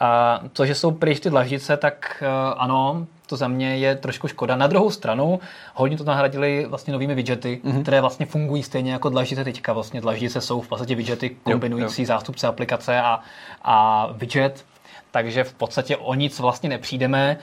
A 0.00 0.40
to, 0.52 0.66
že 0.66 0.74
jsou 0.74 0.90
pryč 0.90 1.20
ty 1.20 1.30
dlaždice, 1.30 1.76
tak 1.76 2.22
uh, 2.22 2.54
ano, 2.56 3.06
to 3.26 3.36
za 3.36 3.48
mě 3.48 3.76
je 3.76 3.96
trošku 3.96 4.28
škoda. 4.28 4.56
Na 4.56 4.66
druhou 4.66 4.90
stranu, 4.90 5.40
hodně 5.74 5.96
to 5.96 6.04
nahradili 6.04 6.66
vlastně 6.68 6.92
novými 6.92 7.14
widgety, 7.14 7.60
mm-hmm. 7.64 7.82
které 7.82 8.00
vlastně 8.00 8.26
fungují 8.26 8.62
stejně 8.62 8.92
jako 8.92 9.08
dlaždice 9.08 9.44
teďka. 9.44 9.72
Vlastně 9.72 10.00
dlaždice 10.00 10.40
jsou 10.40 10.60
v 10.60 10.68
podstatě 10.68 10.94
widgety 10.94 11.30
kombinující 11.30 12.02
jo, 12.02 12.04
jo. 12.04 12.06
zástupce 12.06 12.46
aplikace 12.46 13.00
a, 13.00 13.20
a 13.62 14.08
widget, 14.12 14.64
takže 15.10 15.44
v 15.44 15.54
podstatě 15.54 15.96
o 15.96 16.14
nic 16.14 16.38
vlastně 16.38 16.68
nepřijdeme. 16.68 17.38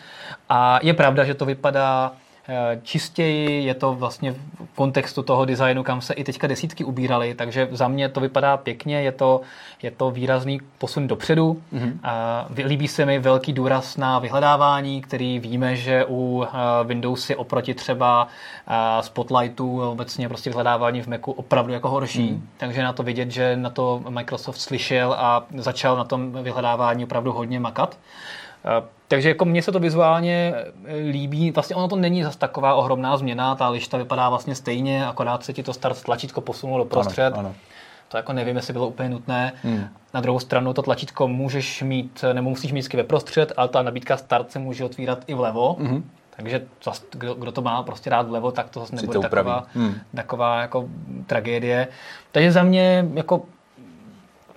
A 0.50 0.80
je 0.84 0.94
pravda, 0.94 1.24
že 1.24 1.34
to 1.34 1.46
vypadá 1.46 2.12
čistěji, 2.84 3.66
je 3.66 3.74
to 3.74 3.96
vlastně 3.96 4.32
v 4.32 4.76
kontextu 4.76 5.24
toho 5.24 5.46
designu, 5.46 5.84
kam 5.84 6.02
se 6.02 6.14
i 6.14 6.24
teďka 6.24 6.48
desítky 6.48 6.84
ubíraly, 6.84 7.34
takže 7.34 7.68
za 7.72 7.88
mě 7.88 8.10
to 8.10 8.20
vypadá 8.20 8.58
pěkně, 8.58 9.02
je 9.02 9.12
to, 9.12 9.42
je 9.82 9.92
to 9.92 10.12
výrazný 10.12 10.60
posun 10.78 11.08
dopředu. 11.08 11.62
Mm-hmm. 11.74 11.94
A 12.04 12.46
líbí 12.66 12.88
se 12.88 13.06
mi 13.06 13.20
velký 13.20 13.54
důraz 13.54 13.98
na 13.98 14.20
vyhledávání, 14.20 15.02
který 15.02 15.40
víme, 15.40 15.76
že 15.76 16.06
u 16.08 16.44
eh, 16.44 16.48
Windowsy 16.84 17.36
oproti 17.36 17.74
třeba 17.74 18.28
eh, 18.68 19.04
Spotlightu 19.04 19.82
obecně 19.82 20.28
prostě 20.28 20.50
vyhledávání 20.50 21.02
v 21.02 21.08
Macu 21.08 21.32
opravdu 21.32 21.74
jako 21.74 21.90
horší, 21.90 22.32
mm. 22.32 22.48
takže 22.58 22.84
na 22.84 22.94
to 22.94 23.04
vidět, 23.04 23.32
že 23.32 23.56
na 23.56 23.70
to 23.70 24.04
Microsoft 24.10 24.62
slyšel 24.62 25.16
a 25.18 25.46
začal 25.58 25.98
na 25.98 26.04
tom 26.04 26.44
vyhledávání 26.44 27.04
opravdu 27.04 27.32
hodně 27.32 27.60
makat. 27.60 27.98
Takže 29.08 29.30
jako 29.30 29.46
mně 29.46 29.62
se 29.62 29.72
to 29.72 29.80
vizuálně 29.80 30.54
eh, 30.86 30.96
líbí, 30.96 31.52
vlastně 31.52 31.76
ono 31.76 31.88
to 31.88 31.96
není 31.96 32.24
zase 32.24 32.38
taková 32.38 32.76
ohromná 32.76 33.18
změna, 33.18 33.56
ta 33.56 33.70
lišta 33.70 33.98
vypadá 33.98 34.30
vlastně 34.30 34.56
stejně, 34.56 35.08
akorát 35.08 35.44
se 35.44 35.54
ti 35.54 35.64
to 35.64 35.74
start 35.74 36.04
tlačítko 36.04 36.42
posunulo 36.42 36.84
do 36.84 36.90
prostřed. 36.90 37.34
Ano, 37.34 37.40
ano. 37.40 37.56
To 38.08 38.18
jako 38.18 38.34
nevím, 38.34 38.56
jestli 38.56 38.74
bylo 38.74 38.88
úplně 38.88 39.10
nutné. 39.10 39.54
Hmm. 39.64 39.88
Na 40.14 40.22
druhou 40.22 40.40
stranu 40.40 40.74
to 40.74 40.82
tlačítko 40.82 41.28
můžeš 41.28 41.82
mít, 41.82 42.24
nebo 42.34 42.50
musíš 42.50 42.72
mít 42.72 42.94
ve 42.94 43.04
prostřed, 43.04 43.54
ale 43.58 43.68
ta 43.68 43.82
nabídka 43.82 44.18
start 44.18 44.52
se 44.52 44.60
může 44.60 44.86
otvírat 44.86 45.24
i 45.28 45.34
vlevo. 45.34 45.76
Hmm. 45.80 46.10
Takže 46.36 46.62
kdo, 47.12 47.34
kdo 47.34 47.52
to 47.52 47.62
má 47.62 47.84
prostě 47.84 48.10
rád 48.10 48.28
vlevo, 48.28 48.52
tak 48.52 48.70
to 48.70 48.80
zase 48.80 48.96
nebude 48.96 49.20
taková, 49.20 49.66
hmm. 49.74 49.96
taková 50.16 50.62
jako 50.62 50.90
tragédie. 51.28 51.88
Takže 52.32 52.52
za 52.52 52.64
mě 52.64 53.06
jako 53.14 53.42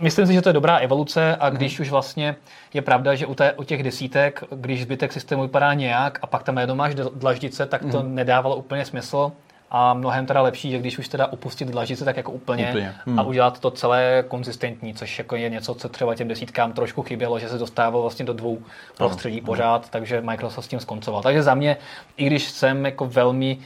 Myslím 0.00 0.26
si, 0.26 0.32
že 0.32 0.42
to 0.42 0.48
je 0.48 0.52
dobrá 0.52 0.76
evoluce 0.76 1.36
a 1.36 1.50
když 1.50 1.78
mm. 1.78 1.82
už 1.82 1.90
vlastně 1.90 2.36
je 2.74 2.82
pravda, 2.82 3.14
že 3.14 3.26
u, 3.26 3.34
té, 3.34 3.52
u 3.52 3.64
těch 3.64 3.82
desítek, 3.82 4.44
když 4.50 4.82
zbytek 4.82 5.12
systému 5.12 5.42
vypadá 5.42 5.74
nějak 5.74 6.18
a 6.22 6.26
pak 6.26 6.42
tam 6.42 6.58
jenom 6.58 6.78
máš 6.78 6.94
dlaždice, 6.94 7.66
tak 7.66 7.82
to 7.92 8.02
mm. 8.02 8.14
nedávalo 8.14 8.56
úplně 8.56 8.84
smysl 8.84 9.32
a 9.70 9.94
mnohem 9.94 10.26
teda 10.26 10.42
lepší, 10.42 10.70
že 10.70 10.78
když 10.78 10.98
už 10.98 11.08
teda 11.08 11.26
opustit 11.26 11.68
dlaždice, 11.68 12.04
tak 12.04 12.16
jako 12.16 12.32
úplně, 12.32 12.68
úplně. 12.68 12.94
Hmm. 13.06 13.18
a 13.18 13.22
udělat 13.22 13.60
to 13.60 13.70
celé 13.70 14.24
konzistentní, 14.28 14.94
což 14.94 15.18
jako 15.18 15.36
je 15.36 15.48
něco, 15.48 15.74
co 15.74 15.88
třeba 15.88 16.14
těm 16.14 16.28
desítkám 16.28 16.72
trošku 16.72 17.02
chybělo, 17.02 17.38
že 17.38 17.48
se 17.48 17.58
dostávalo 17.58 18.02
vlastně 18.02 18.24
do 18.24 18.32
dvou 18.32 18.58
prostředí 18.96 19.40
no, 19.40 19.46
pořád, 19.46 19.82
no. 19.82 19.88
takže 19.90 20.20
Microsoft 20.20 20.64
s 20.64 20.68
tím 20.68 20.80
skoncoval. 20.80 21.22
Takže 21.22 21.42
za 21.42 21.54
mě, 21.54 21.76
i 22.16 22.26
když 22.26 22.44
jsem 22.44 22.84
jako 22.84 23.06
velmi 23.06 23.58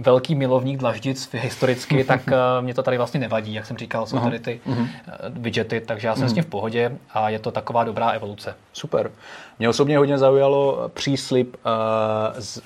velký 0.00 0.34
milovník 0.34 0.78
dlaždic 0.78 1.28
historicky, 1.32 2.04
tak 2.04 2.20
uh, 2.26 2.64
mě 2.64 2.74
to 2.74 2.82
tady 2.82 2.96
vlastně 2.96 3.20
nevadí, 3.20 3.54
jak 3.54 3.66
jsem 3.66 3.76
říkal, 3.76 4.06
jsou 4.06 4.18
tady 4.18 4.38
ty 4.38 4.60
uh, 4.64 4.86
widgety, 5.28 5.80
takže 5.80 6.08
já 6.08 6.16
jsem 6.16 6.28
s 6.28 6.32
tím 6.32 6.42
v 6.42 6.46
pohodě 6.46 6.92
a 7.14 7.28
je 7.28 7.38
to 7.38 7.50
taková 7.50 7.84
dobrá 7.84 8.10
evoluce. 8.10 8.54
Super. 8.72 9.10
Mě 9.58 9.68
osobně 9.68 9.98
hodně 9.98 10.18
zaujalo 10.18 10.90
příslip 10.94 11.56
uh, 11.56 12.40
z 12.40 12.62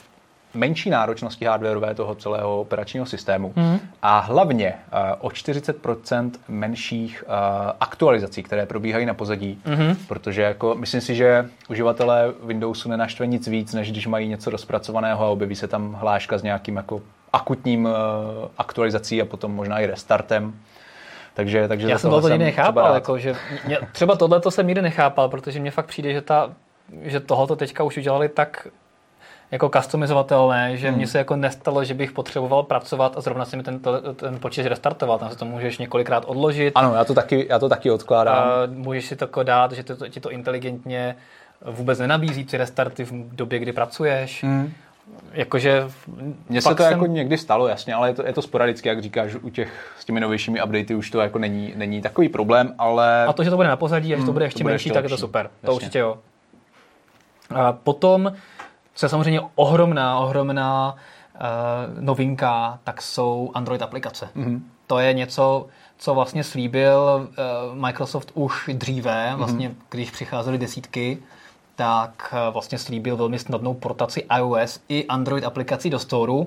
menší 0.55 0.91
náročnosti 0.91 1.45
hardwareové 1.45 1.95
toho 1.95 2.15
celého 2.15 2.61
operačního 2.61 3.07
systému 3.07 3.53
mm. 3.57 3.79
a 4.03 4.19
hlavně 4.19 4.75
uh, 4.93 4.99
o 5.27 5.29
40% 5.29 6.31
menších 6.49 7.25
uh, 7.27 7.33
aktualizací, 7.81 8.43
které 8.43 8.67
probíhají 8.67 9.07
na 9.07 9.15
pozadí, 9.15 9.59
mm. 9.67 9.97
protože 10.09 10.43
jako 10.43 10.75
myslím 10.75 11.01
si, 11.01 11.15
že 11.15 11.49
uživatelé 11.69 12.33
Windowsu 12.45 12.89
nenaštve 12.89 13.27
nic 13.27 13.49
víc, 13.49 13.75
než 13.75 13.93
když 13.93 14.07
mají 14.07 14.29
něco 14.29 14.51
rozpracovaného 14.51 15.25
a 15.25 15.29
objeví 15.29 15.55
se 15.55 15.69
tam 15.69 15.93
hláška 15.93 16.39
s 16.39 16.43
nějakým 16.43 16.77
jako 16.77 17.03
akutním 17.35 17.85
uh, 17.85 17.93
aktualizací 18.59 19.23
a 19.23 19.25
potom 19.25 19.55
možná 19.55 19.81
i 19.81 19.87
restartem. 19.87 20.55
Takže, 21.35 21.69
takže 21.69 21.89
Já 21.89 21.99
jsem 21.99 22.11
to 22.11 22.29
nikdy 22.29 22.45
nechápal, 22.45 22.95
jako, 22.95 23.19
že 23.19 23.35
mě, 23.67 23.79
třeba 23.93 24.17
tohle 24.17 24.41
to 24.41 24.51
jsem 24.51 24.67
nikdy 24.67 24.83
nechápal, 24.83 25.29
protože 25.29 25.61
mně 25.61 25.71
fakt 25.71 25.87
přijde, 25.87 26.13
že, 26.13 26.21
ta, 26.21 26.51
že 27.03 27.21
tohoto 27.21 27.57
teďka 27.57 27.85
už 27.85 27.97
udělali 27.97 28.29
tak 28.29 28.69
jako 29.51 29.69
customizovatelné, 29.69 30.77
že 30.77 30.89
hmm. 30.89 30.97
mně 30.97 31.07
se 31.07 31.19
jako 31.19 31.37
nestalo, 31.37 31.85
že 31.85 31.95
bych 31.95 32.13
potřeboval 32.13 32.63
pracovat 32.63 33.17
a 33.17 33.21
zrovna 33.21 33.45
si 33.45 33.57
mi 33.57 33.63
ten, 33.63 33.81
ten 34.17 34.39
počítač 34.39 34.67
restartoval. 34.67 35.19
Tam 35.19 35.31
se 35.31 35.37
to 35.37 35.45
můžeš 35.45 35.79
několikrát 35.79 36.25
odložit. 36.27 36.73
Ano, 36.77 36.95
já 36.95 37.05
to 37.05 37.15
taky, 37.15 37.47
já 37.51 37.59
to 37.59 37.69
taky 37.69 37.91
odkládám. 37.91 38.37
A 38.37 38.67
můžeš 38.67 39.07
si 39.07 39.17
to 39.17 39.43
dát, 39.43 39.73
že 39.73 39.83
to, 39.83 40.09
ti 40.09 40.21
to 40.21 40.31
inteligentně 40.31 41.17
vůbec 41.65 41.99
nenabízí 41.99 42.45
při 42.45 42.57
restarty 42.57 43.05
v 43.05 43.35
době, 43.35 43.59
kdy 43.59 43.73
pracuješ. 43.73 44.43
Hmm. 44.43 44.73
Jakože 45.33 45.89
Mně 46.49 46.63
se 46.63 46.75
to 46.75 46.83
jsem... 46.83 46.93
jako 46.93 47.07
někdy 47.07 47.39
stalo, 47.39 47.69
jasně, 47.69 47.95
ale 47.95 48.09
je 48.09 48.15
to, 48.15 48.27
je 48.27 48.33
to 48.33 48.43
sporadicky, 48.43 48.89
jak 48.89 49.03
říkáš, 49.03 49.35
u 49.35 49.51
těch 49.51 49.95
s 49.99 50.05
těmi 50.05 50.21
novějšími 50.21 50.63
updaty 50.63 50.95
už 50.95 51.11
to 51.11 51.21
jako 51.21 51.39
není, 51.39 51.73
není 51.77 52.03
takový 52.03 52.29
problém, 52.29 52.75
ale... 52.79 53.27
A 53.27 53.33
to, 53.33 53.45
že 53.45 53.51
to 53.51 53.57
bude 53.57 53.69
na 53.69 53.77
pozadí 53.77 54.15
a 54.15 54.17
že 54.17 54.21
to 54.23 54.25
hmm, 54.25 54.33
bude 54.33 54.45
ještě 54.45 54.59
to 54.59 54.65
bude 54.65 54.73
menší, 54.73 54.89
ještě 54.89 54.95
tak 54.95 55.05
je 55.05 55.11
to 55.11 55.17
super. 55.17 55.47
Jasně. 55.47 55.67
To 55.67 55.75
určitě 55.75 55.99
jo. 55.99 56.19
A 57.55 57.73
potom 57.73 58.33
je 59.03 59.09
samozřejmě 59.09 59.41
ohromná, 59.55 60.19
ohromná 60.19 60.95
uh, 61.35 62.05
novinka, 62.05 62.79
tak 62.85 63.03
jsou 63.03 63.51
Android 63.55 63.83
aplikace. 63.83 64.29
Mm-hmm. 64.37 64.61
To 64.87 64.99
je 64.99 65.13
něco, 65.13 65.67
co 65.99 66.15
vlastně 66.15 66.45
slíbil 66.45 67.29
uh, 67.29 67.79
Microsoft 67.79 68.31
už 68.35 68.71
dříve, 68.73 69.29
mhm. 69.29 69.39
vlastně 69.39 69.69
mm-hmm. 69.69 69.85
když 69.91 70.11
přicházely 70.11 70.59
desítky, 70.59 71.19
tak 71.77 72.35
uh, 72.35 72.53
vlastně 72.53 72.79
slíbil 72.79 73.17
velmi 73.17 73.39
snadnou 73.39 73.75
portaci 73.75 74.27
iOS 74.39 74.81
i 74.89 75.07
Android 75.07 75.45
aplikací 75.45 75.91
do 75.91 75.99
Storeu. 75.99 76.47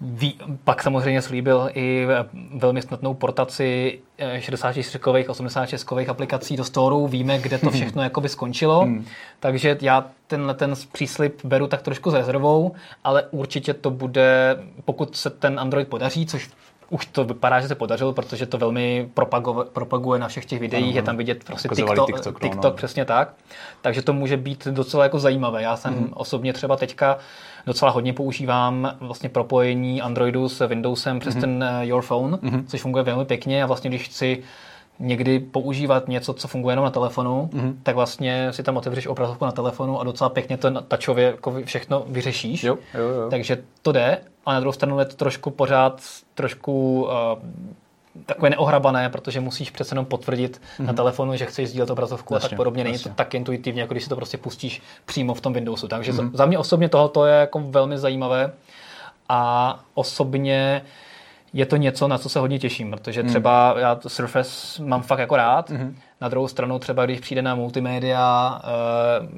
Ví, 0.00 0.38
pak 0.64 0.82
samozřejmě 0.82 1.22
slíbil 1.22 1.70
i 1.74 2.06
velmi 2.54 2.82
snadnou 2.82 3.14
portaci 3.14 3.98
64-kových, 4.38 5.26
86-kových 5.26 6.08
aplikací 6.08 6.56
do 6.56 6.64
Storeu. 6.64 7.06
Víme, 7.06 7.38
kde 7.38 7.58
to 7.58 7.70
všechno 7.70 8.02
jakoby 8.02 8.28
skončilo. 8.28 8.80
Hmm. 8.80 9.04
Takže 9.40 9.78
já 9.80 10.06
tenhle 10.26 10.54
ten 10.54 10.74
příslip 10.92 11.44
beru 11.44 11.66
tak 11.66 11.82
trošku 11.82 12.10
s 12.10 12.14
rezervou, 12.14 12.72
ale 13.04 13.22
určitě 13.30 13.74
to 13.74 13.90
bude, 13.90 14.56
pokud 14.84 15.16
se 15.16 15.30
ten 15.30 15.60
Android 15.60 15.88
podaří, 15.88 16.26
což 16.26 16.50
už 16.90 17.06
to 17.06 17.24
vypadá, 17.24 17.60
že 17.60 17.68
se 17.68 17.74
podařilo, 17.74 18.12
protože 18.12 18.46
to 18.46 18.58
velmi 18.58 19.10
propaguje, 19.14 19.66
propaguje 19.72 20.20
na 20.20 20.28
všech 20.28 20.44
těch 20.44 20.60
videích, 20.60 20.84
ano, 20.84 20.96
je 20.96 21.02
tam 21.02 21.16
vidět 21.16 21.44
prostě 21.44 21.68
TikTok, 21.68 22.06
TikTok, 22.06 22.42
no, 22.42 22.48
TikTok 22.48 22.72
no. 22.72 22.76
přesně 22.76 23.04
tak. 23.04 23.34
Takže 23.82 24.02
to 24.02 24.12
může 24.12 24.36
být 24.36 24.66
docela 24.66 25.02
jako 25.04 25.18
zajímavé. 25.18 25.62
Já 25.62 25.76
jsem 25.76 25.94
mm. 25.94 26.10
osobně 26.14 26.52
třeba 26.52 26.76
teďka 26.76 27.18
docela 27.66 27.90
hodně 27.90 28.12
používám 28.12 28.96
vlastně 29.00 29.28
propojení 29.28 30.02
Androidu 30.02 30.48
s 30.48 30.66
Windowsem 30.66 31.18
přes 31.18 31.34
mm. 31.34 31.40
ten 31.40 31.62
eh, 31.62 31.86
Your 31.86 32.02
Phone, 32.02 32.38
mm. 32.42 32.66
což 32.66 32.80
funguje 32.80 33.04
velmi 33.04 33.24
pěkně 33.24 33.62
a 33.62 33.66
vlastně 33.66 33.90
když 33.90 34.02
chci 34.02 34.42
někdy 34.98 35.38
používat 35.38 36.08
něco, 36.08 36.32
co 36.32 36.48
funguje 36.48 36.72
jenom 36.72 36.84
na 36.84 36.90
telefonu, 36.90 37.50
mm-hmm. 37.52 37.74
tak 37.82 37.94
vlastně 37.94 38.52
si 38.52 38.62
tam 38.62 38.76
otevřeš 38.76 39.06
obrazovku 39.06 39.44
na 39.44 39.52
telefonu 39.52 40.00
a 40.00 40.04
docela 40.04 40.30
pěkně 40.30 40.56
to 40.56 40.80
tačově 40.80 41.26
jako 41.26 41.54
všechno 41.64 42.04
vyřešíš. 42.06 42.64
Jo, 42.64 42.78
jo, 42.94 43.08
jo. 43.08 43.30
Takže 43.30 43.58
to 43.82 43.92
jde, 43.92 44.18
a 44.46 44.52
na 44.52 44.60
druhou 44.60 44.72
stranu 44.72 44.98
je 44.98 45.04
to 45.04 45.16
trošku 45.16 45.50
pořád 45.50 46.02
trošku 46.34 47.02
uh, 47.02 47.10
takové 48.26 48.50
neohrabané, 48.50 49.08
protože 49.08 49.40
musíš 49.40 49.70
přece 49.70 49.92
jenom 49.92 50.04
potvrdit 50.04 50.56
mm-hmm. 50.56 50.84
na 50.84 50.86
mhm. 50.86 50.96
telefonu, 50.96 51.36
že 51.36 51.46
chceš 51.46 51.68
sdílet 51.68 51.90
obrazovku 51.90 52.34
jasně, 52.34 52.46
a 52.46 52.48
tak 52.48 52.56
podobně. 52.56 52.84
Není 52.84 52.98
to 52.98 53.08
tak 53.08 53.34
intuitivně, 53.34 53.80
jako 53.80 53.94
když 53.94 54.02
si 54.02 54.08
to 54.08 54.16
prostě 54.16 54.38
pustíš 54.38 54.82
přímo 55.04 55.34
v 55.34 55.40
tom 55.40 55.52
Windowsu. 55.52 55.88
Takže 55.88 56.12
mm-hmm. 56.12 56.30
za 56.34 56.46
mě 56.46 56.58
osobně 56.58 56.88
tohoto 56.88 57.26
je 57.26 57.34
jako 57.34 57.60
velmi 57.60 57.98
zajímavé 57.98 58.52
a 59.28 59.80
osobně 59.94 60.82
je 61.54 61.66
to 61.66 61.76
něco, 61.76 62.08
na 62.08 62.18
co 62.18 62.28
se 62.28 62.38
hodně 62.38 62.58
těším, 62.58 62.90
protože 62.90 63.20
hmm. 63.20 63.30
třeba 63.30 63.74
já 63.78 63.94
to 63.94 64.08
Surface 64.08 64.82
mám 64.82 65.02
fakt 65.02 65.18
jako 65.18 65.36
rád. 65.36 65.70
Mm. 65.70 65.96
Na 66.20 66.28
druhou 66.28 66.48
stranu 66.48 66.78
třeba, 66.78 67.04
když 67.06 67.20
přijde 67.20 67.42
na 67.42 67.54
multimédia, 67.54 68.60
uh, 68.64 69.28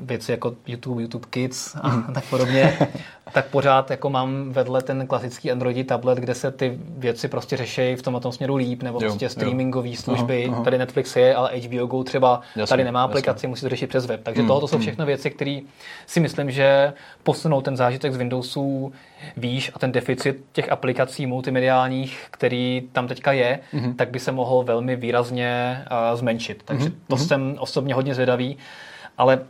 věci 0.00 0.30
jako 0.30 0.54
YouTube, 0.66 1.02
YouTube 1.02 1.26
Kids 1.30 1.76
a 1.76 2.12
tak 2.14 2.24
podobně, 2.24 2.78
tak 3.32 3.46
pořád 3.46 3.90
jako 3.90 4.10
mám 4.10 4.52
vedle 4.52 4.82
ten 4.82 5.06
klasický 5.06 5.52
Androidí 5.52 5.84
tablet, 5.84 6.18
kde 6.18 6.34
se 6.34 6.50
ty 6.50 6.78
věci 6.78 7.28
prostě 7.28 7.56
řeší 7.56 7.94
v 7.94 8.02
tom 8.02 8.20
tom 8.20 8.32
směru 8.32 8.56
líp, 8.56 8.82
nebo 8.82 8.98
jo, 9.02 9.08
prostě 9.08 9.28
streamingové 9.28 9.96
služby. 9.96 10.44
Aha, 10.44 10.54
aha. 10.54 10.64
Tady 10.64 10.78
Netflix 10.78 11.16
je, 11.16 11.34
ale 11.34 11.50
HBO 11.58 11.86
Go 11.86 12.04
třeba 12.04 12.40
jasně, 12.56 12.70
tady 12.70 12.84
nemá 12.84 13.02
aplikaci, 13.02 13.36
jasně. 13.36 13.48
musí 13.48 13.62
to 13.62 13.68
řešit 13.68 13.86
přes 13.86 14.06
web. 14.06 14.20
Takže 14.22 14.40
hmm, 14.40 14.48
tohle 14.48 14.68
jsou 14.68 14.76
hmm. 14.76 14.82
všechno 14.82 15.06
věci, 15.06 15.30
které 15.30 15.60
si 16.06 16.20
myslím, 16.20 16.50
že 16.50 16.92
posunou 17.22 17.60
ten 17.60 17.76
zážitek 17.76 18.12
z 18.12 18.16
Windowsů 18.16 18.92
výš 19.36 19.70
a 19.74 19.78
ten 19.78 19.92
deficit 19.92 20.44
těch 20.52 20.72
aplikací 20.72 21.26
multimediálních, 21.26 22.26
který 22.30 22.82
tam 22.92 23.08
teďka 23.08 23.32
je, 23.32 23.58
mm-hmm. 23.74 23.94
tak 23.94 24.10
by 24.10 24.18
se 24.18 24.32
mohl 24.32 24.62
velmi 24.62 24.96
výrazně 24.96 25.84
uh, 25.90 26.13
zmenšit. 26.16 26.62
Takže 26.64 26.88
mm-hmm. 26.88 27.08
to 27.08 27.16
jsem 27.16 27.56
osobně 27.58 27.94
hodně 27.94 28.14
zvědavý, 28.14 28.56
ale 29.18 29.40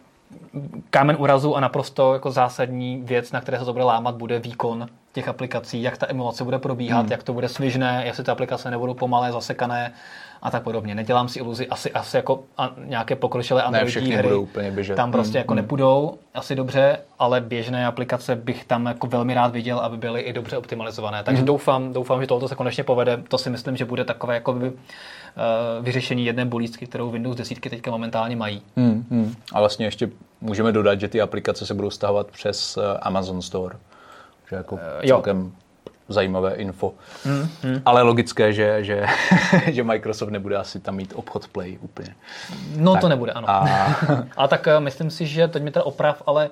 kámen 0.90 1.16
úrazu 1.18 1.56
a 1.56 1.60
naprosto 1.60 2.12
jako 2.12 2.30
zásadní 2.30 3.02
věc, 3.04 3.32
na 3.32 3.40
které 3.40 3.58
se 3.58 3.64
to 3.64 3.72
bude 3.72 3.84
lámat, 3.84 4.14
bude 4.14 4.38
výkon 4.38 4.86
těch 5.12 5.28
aplikací, 5.28 5.82
jak 5.82 5.98
ta 5.98 6.06
emulace 6.10 6.44
bude 6.44 6.58
probíhat, 6.58 7.00
hmm. 7.00 7.10
jak 7.10 7.22
to 7.22 7.32
bude 7.32 7.48
svižné, 7.48 8.02
jestli 8.06 8.24
ty 8.24 8.30
aplikace 8.30 8.70
nebudou 8.70 8.94
pomalé, 8.94 9.32
zasekané 9.32 9.92
a 10.44 10.50
tak 10.50 10.62
podobně. 10.62 10.94
Nedělám 10.94 11.28
si 11.28 11.38
iluzi, 11.38 11.68
asi, 11.68 11.92
asi 11.92 12.16
jako 12.16 12.42
a 12.58 12.72
nějaké 12.84 13.16
pokročilé 13.16 13.62
Androidí 13.62 14.12
hry 14.12 14.28
budou 14.28 14.42
úplně 14.42 14.70
běžet. 14.70 14.94
tam 14.94 15.12
prostě 15.12 15.38
hmm. 15.38 15.38
jako 15.38 15.52
hmm. 15.52 15.62
nepůjdou 15.62 16.18
asi 16.34 16.54
dobře, 16.54 16.98
ale 17.18 17.40
běžné 17.40 17.86
aplikace 17.86 18.36
bych 18.36 18.64
tam 18.64 18.86
jako 18.86 19.06
velmi 19.06 19.34
rád 19.34 19.52
viděl, 19.52 19.78
aby 19.78 19.96
byly 19.96 20.20
i 20.20 20.32
dobře 20.32 20.56
optimalizované. 20.56 21.22
Takže 21.22 21.38
hmm. 21.38 21.46
doufám, 21.46 21.92
doufám, 21.92 22.20
že 22.20 22.26
tohoto 22.26 22.48
se 22.48 22.54
konečně 22.54 22.84
povede. 22.84 23.22
To 23.28 23.38
si 23.38 23.50
myslím, 23.50 23.76
že 23.76 23.84
bude 23.84 24.04
takové 24.04 24.34
jako 24.34 24.52
by, 24.52 24.68
uh, 24.68 24.74
vyřešení 25.80 26.26
jedné 26.26 26.44
bolístky, 26.44 26.86
kterou 26.86 27.10
Windows 27.10 27.36
10 27.36 27.60
teďka 27.60 27.90
momentálně 27.90 28.36
mají. 28.36 28.62
Hmm, 28.76 29.04
hmm. 29.10 29.34
A 29.52 29.60
vlastně 29.60 29.86
ještě 29.86 30.10
můžeme 30.40 30.72
dodat, 30.72 31.00
že 31.00 31.08
ty 31.08 31.20
aplikace 31.20 31.66
se 31.66 31.74
budou 31.74 31.90
stahovat 31.90 32.30
přes 32.30 32.76
eh, 32.76 32.98
Amazon 32.98 33.42
Store. 33.42 33.76
Že 34.50 34.56
jako 34.56 34.74
uh, 34.74 34.80
celkem 35.06 35.52
zajímavé 36.08 36.54
info. 36.54 36.92
Hmm, 37.24 37.48
hmm. 37.62 37.82
Ale 37.84 38.02
logické, 38.02 38.52
že, 38.52 38.84
že, 38.84 39.06
že 39.72 39.84
Microsoft 39.84 40.30
nebude 40.30 40.56
asi 40.56 40.80
tam 40.80 40.96
mít 40.96 41.12
obchod 41.16 41.48
Play 41.48 41.78
úplně. 41.80 42.14
No 42.76 42.92
tak. 42.92 43.00
to 43.00 43.08
nebude, 43.08 43.32
ano. 43.32 43.50
A... 43.50 43.68
a 44.36 44.48
tak 44.48 44.66
uh, 44.66 44.84
myslím 44.84 45.10
si, 45.10 45.26
že 45.26 45.48
teď 45.48 45.62
mi 45.62 45.70
teda 45.70 45.84
oprav, 45.84 46.22
ale 46.26 46.50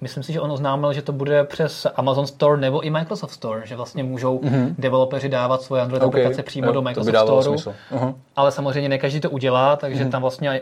myslím 0.00 0.22
si, 0.22 0.32
že 0.32 0.40
on 0.40 0.52
oznámil, 0.52 0.92
že 0.92 1.02
to 1.02 1.12
bude 1.12 1.44
přes 1.44 1.86
Amazon 1.96 2.26
Store 2.26 2.60
nebo 2.60 2.80
i 2.80 2.90
Microsoft 2.90 3.32
Store, 3.32 3.66
že 3.66 3.76
vlastně 3.76 4.02
můžou 4.02 4.38
mm-hmm. 4.38 4.74
developeři 4.78 5.28
dávat 5.28 5.62
svoje 5.62 5.82
Android 5.82 6.02
okay. 6.02 6.20
aplikace 6.20 6.42
přímo 6.42 6.66
jo, 6.66 6.72
do 6.72 6.82
Microsoft 6.82 7.60
Store. 7.60 7.76
Uh-huh. 7.92 8.14
Ale 8.36 8.52
samozřejmě 8.52 8.88
ne 8.88 8.98
každý 8.98 9.20
to 9.20 9.30
udělá, 9.30 9.76
takže 9.76 10.04
mm-hmm. 10.04 10.10
tam 10.10 10.22
vlastně 10.22 10.60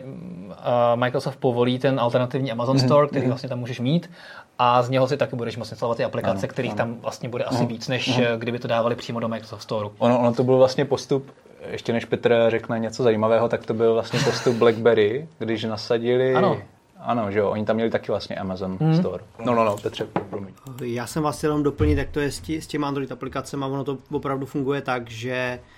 Microsoft 0.95 1.37
povolí 1.37 1.79
ten 1.79 2.01
alternativní 2.01 2.53
Amazon 2.53 2.77
mm-hmm. 2.77 2.85
Store, 2.85 3.07
který 3.07 3.25
mm-hmm. 3.25 3.29
vlastně 3.29 3.49
tam 3.49 3.59
můžeš 3.59 3.81
mít 3.81 4.11
a 4.59 4.83
z 4.83 4.91
něho 4.91 5.09
si 5.09 5.17
taky 5.17 5.37
budeš 5.37 5.57
moct 5.57 5.71
instalovat 5.71 5.97
ty 5.97 6.05
aplikace, 6.05 6.47
ano, 6.47 6.49
kterých 6.49 6.71
ano. 6.71 6.77
tam 6.77 6.95
vlastně 7.01 7.29
bude 7.29 7.45
asi 7.45 7.65
uh-huh. 7.65 7.67
víc, 7.67 7.89
než 7.89 8.19
uh-huh. 8.19 8.39
kdyby 8.39 8.59
to 8.59 8.69
dávali 8.69 8.95
přímo 8.95 9.21
do 9.21 9.29
Microsoft 9.29 9.63
Store. 9.63 9.89
Ono, 9.99 10.19
ono 10.19 10.35
to 10.35 10.45
byl 10.45 10.57
vlastně 10.57 10.85
postup, 10.85 11.31
ještě 11.71 11.93
než 11.93 12.05
Petr 12.05 12.47
řekne 12.49 12.79
něco 12.79 13.03
zajímavého, 13.03 13.49
tak 13.49 13.67
to 13.67 13.75
byl 13.75 13.95
vlastně 13.95 14.21
postup 14.25 14.57
BlackBerry, 14.57 15.29
když 15.39 15.65
nasadili 15.65 16.35
ano. 16.35 16.63
Ano, 17.01 17.31
že 17.31 17.39
jo, 17.39 17.51
oni 17.51 17.65
tam 17.65 17.77
měli 17.77 17.91
taky 17.91 18.13
vlastně 18.13 18.37
Amazon 18.37 18.79
hmm. 18.81 18.97
Store. 18.97 19.25
No, 19.45 19.55
no, 19.55 19.65
no, 19.65 19.77
Petře, 19.77 20.07
promiň. 20.31 20.55
Já 20.85 21.07
jsem 21.07 21.23
vás 21.23 21.43
jenom 21.43 21.63
doplnit, 21.63 21.99
jak 21.99 22.11
to 22.11 22.21
je 22.21 22.33
s, 22.33 22.41
tí, 22.41 22.61
s 22.61 22.67
těmi 22.67 22.85
Android 22.85 23.13
aplikacemi, 23.13 23.65
ono 23.65 23.85
to 23.85 23.99
opravdu 24.11 24.47
funguje 24.47 24.83
tak, 24.83 25.11
že 25.11 25.59
uh, 25.63 25.78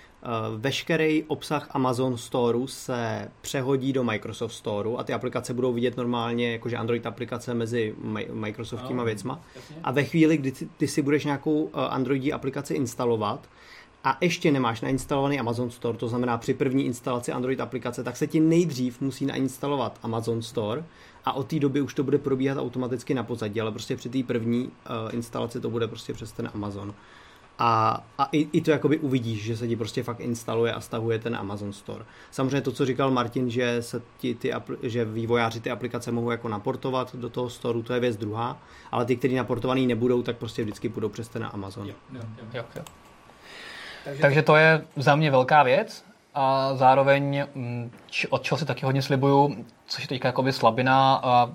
veškerý 0.57 1.25
obsah 1.25 1.69
Amazon 1.71 2.17
Storeu 2.17 2.67
se 2.67 3.29
přehodí 3.41 3.93
do 3.93 4.05
Microsoft 4.05 4.53
Storeu 4.53 4.97
a 4.99 5.05
ty 5.05 5.13
aplikace 5.13 5.55
budou 5.55 5.73
vidět 5.73 5.97
normálně, 5.97 6.53
jakože 6.53 6.77
Android 6.77 7.07
aplikace 7.07 7.55
mezi 7.55 7.95
Microsoftníma 8.33 9.05
věcma. 9.05 9.41
A 9.85 9.93
ve 9.93 10.05
chvíli, 10.05 10.37
kdy 10.37 10.53
ty, 10.53 10.69
ty 10.77 10.89
si 10.89 11.03
budeš 11.03 11.25
nějakou 11.25 11.63
uh, 11.63 11.71
Androidí 11.75 12.33
aplikaci 12.33 12.75
instalovat, 12.75 13.49
a 14.05 14.19
ještě 14.21 14.51
nemáš 14.51 14.81
nainstalovaný 14.81 15.41
Amazon 15.41 15.71
Store, 15.71 15.99
to 15.99 16.09
znamená 16.09 16.39
při 16.39 16.55
první 16.55 16.87
instalaci 16.87 17.33
Android 17.33 17.61
aplikace, 17.61 18.05
tak 18.05 18.17
se 18.17 18.27
ti 18.27 18.41
nejdřív 18.41 19.01
musí 19.01 19.27
nainstalovat 19.27 19.99
Amazon 20.03 20.43
Store 20.43 20.85
a 21.25 21.33
od 21.33 21.47
té 21.47 21.59
doby 21.59 21.81
už 21.81 21.95
to 21.95 22.05
bude 22.05 22.19
probíhat 22.19 22.59
automaticky 22.59 23.15
na 23.15 23.23
pozadí, 23.23 23.61
ale 23.61 23.73
prostě 23.73 23.97
při 23.97 24.09
té 24.09 24.23
první 24.23 24.65
uh, 24.65 25.15
instalaci 25.15 25.61
to 25.61 25.71
bude 25.71 25.89
prostě 25.89 26.13
přes 26.13 26.33
ten 26.33 26.51
Amazon. 26.55 26.95
A, 27.63 28.03
a 28.19 28.29
i, 28.33 28.49
i 28.53 28.61
to 28.61 28.71
jakoby 28.71 28.99
uvidíš, 28.99 29.43
že 29.43 29.57
se 29.57 29.69
ti 29.69 29.77
prostě 29.77 30.03
fakt 30.03 30.21
instaluje 30.21 30.73
a 30.73 30.81
stahuje 30.81 31.19
ten 31.19 31.37
Amazon 31.37 31.73
Store. 31.73 32.05
Samozřejmě 32.31 32.61
to, 32.61 32.73
co 32.73 32.87
říkal 32.87 33.11
Martin, 33.11 33.51
že, 33.51 33.83
se 33.83 34.03
ti 34.19 34.35
ty, 34.35 34.53
že 34.83 35.05
vývojáři 35.05 35.61
ty 35.61 35.71
aplikace 35.71 36.13
mohou 36.13 36.31
jako 36.31 36.49
naportovat 36.49 37.17
do 37.17 37.29
toho 37.29 37.51
storu, 37.51 37.83
to 37.83 37.93
je 37.93 38.01
věc 38.01 38.17
druhá, 38.17 38.63
ale 38.91 39.05
ty, 39.05 39.17
kteří 39.17 39.35
naportovaný 39.35 39.87
nebudou, 39.87 40.23
tak 40.23 40.37
prostě 40.37 40.63
vždycky 40.63 40.89
půjdou 40.89 41.09
přes 41.09 41.29
ten 41.29 41.49
Amazon. 41.53 41.87
Jo, 41.89 41.95
jo, 42.13 42.21
jo. 42.55 42.65
jo. 42.75 42.83
Takže, 44.05 44.23
Takže 44.23 44.43
to 44.43 44.57
je 44.57 44.85
za 44.97 45.17
mě 45.17 45.31
velká 45.31 45.63
věc 45.63 46.10
a 46.41 46.75
zároveň 46.75 47.45
mm, 47.55 47.91
od 48.31 48.43
čeho 48.43 48.59
si 48.59 48.65
taky 48.65 48.87
hodně 48.87 49.03
slibuju, 49.03 49.65
což 49.87 50.03
je 50.03 50.09
teďka 50.09 50.29
jakoby 50.29 50.53
slabina 50.53 51.21
a 51.23 51.51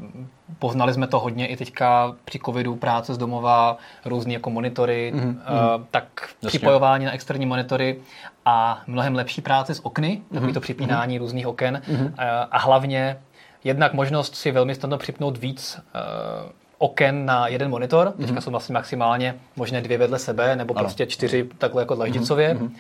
poznali 0.59 0.93
jsme 0.93 1.07
to 1.07 1.19
hodně 1.19 1.47
i 1.47 1.57
teďka 1.57 2.15
při 2.25 2.39
covidu, 2.45 2.75
práce 2.75 3.13
z 3.13 3.17
domova, 3.17 3.77
různý 4.05 4.33
jako 4.33 4.49
monitory, 4.49 5.13
mm-hmm. 5.15 5.29
uh, 5.29 5.83
tak 5.91 6.05
Jasně. 6.21 6.47
připojování 6.47 7.05
na 7.05 7.11
externí 7.11 7.45
monitory 7.45 7.99
a 8.45 8.81
mnohem 8.87 9.15
lepší 9.15 9.41
práce 9.41 9.75
s 9.75 9.85
okny, 9.85 10.21
mm-hmm. 10.21 10.33
takový 10.33 10.53
to 10.53 10.59
připínání 10.59 11.15
mm-hmm. 11.15 11.21
různých 11.21 11.47
oken 11.47 11.81
mm-hmm. 11.87 12.05
uh, 12.05 12.11
a 12.51 12.59
hlavně 12.59 13.17
jednak 13.63 13.93
možnost 13.93 14.35
si 14.35 14.51
velmi 14.51 14.75
snadno 14.75 14.97
připnout 14.97 15.37
víc 15.37 15.79
uh, 15.79 16.51
oken 16.77 17.25
na 17.25 17.47
jeden 17.47 17.69
monitor. 17.69 18.07
Mm-hmm. 18.07 18.25
Teďka 18.25 18.41
jsou 18.41 18.51
vlastně 18.51 18.73
maximálně 18.73 19.35
možné 19.55 19.81
dvě 19.81 19.97
vedle 19.97 20.19
sebe, 20.19 20.55
nebo 20.55 20.77
ano. 20.77 20.83
prostě 20.83 21.05
čtyři 21.05 21.49
takhle 21.57 21.81
jako 21.81 21.95
dlaždicově. 21.95 22.53
Mm-hmm. 22.53 22.71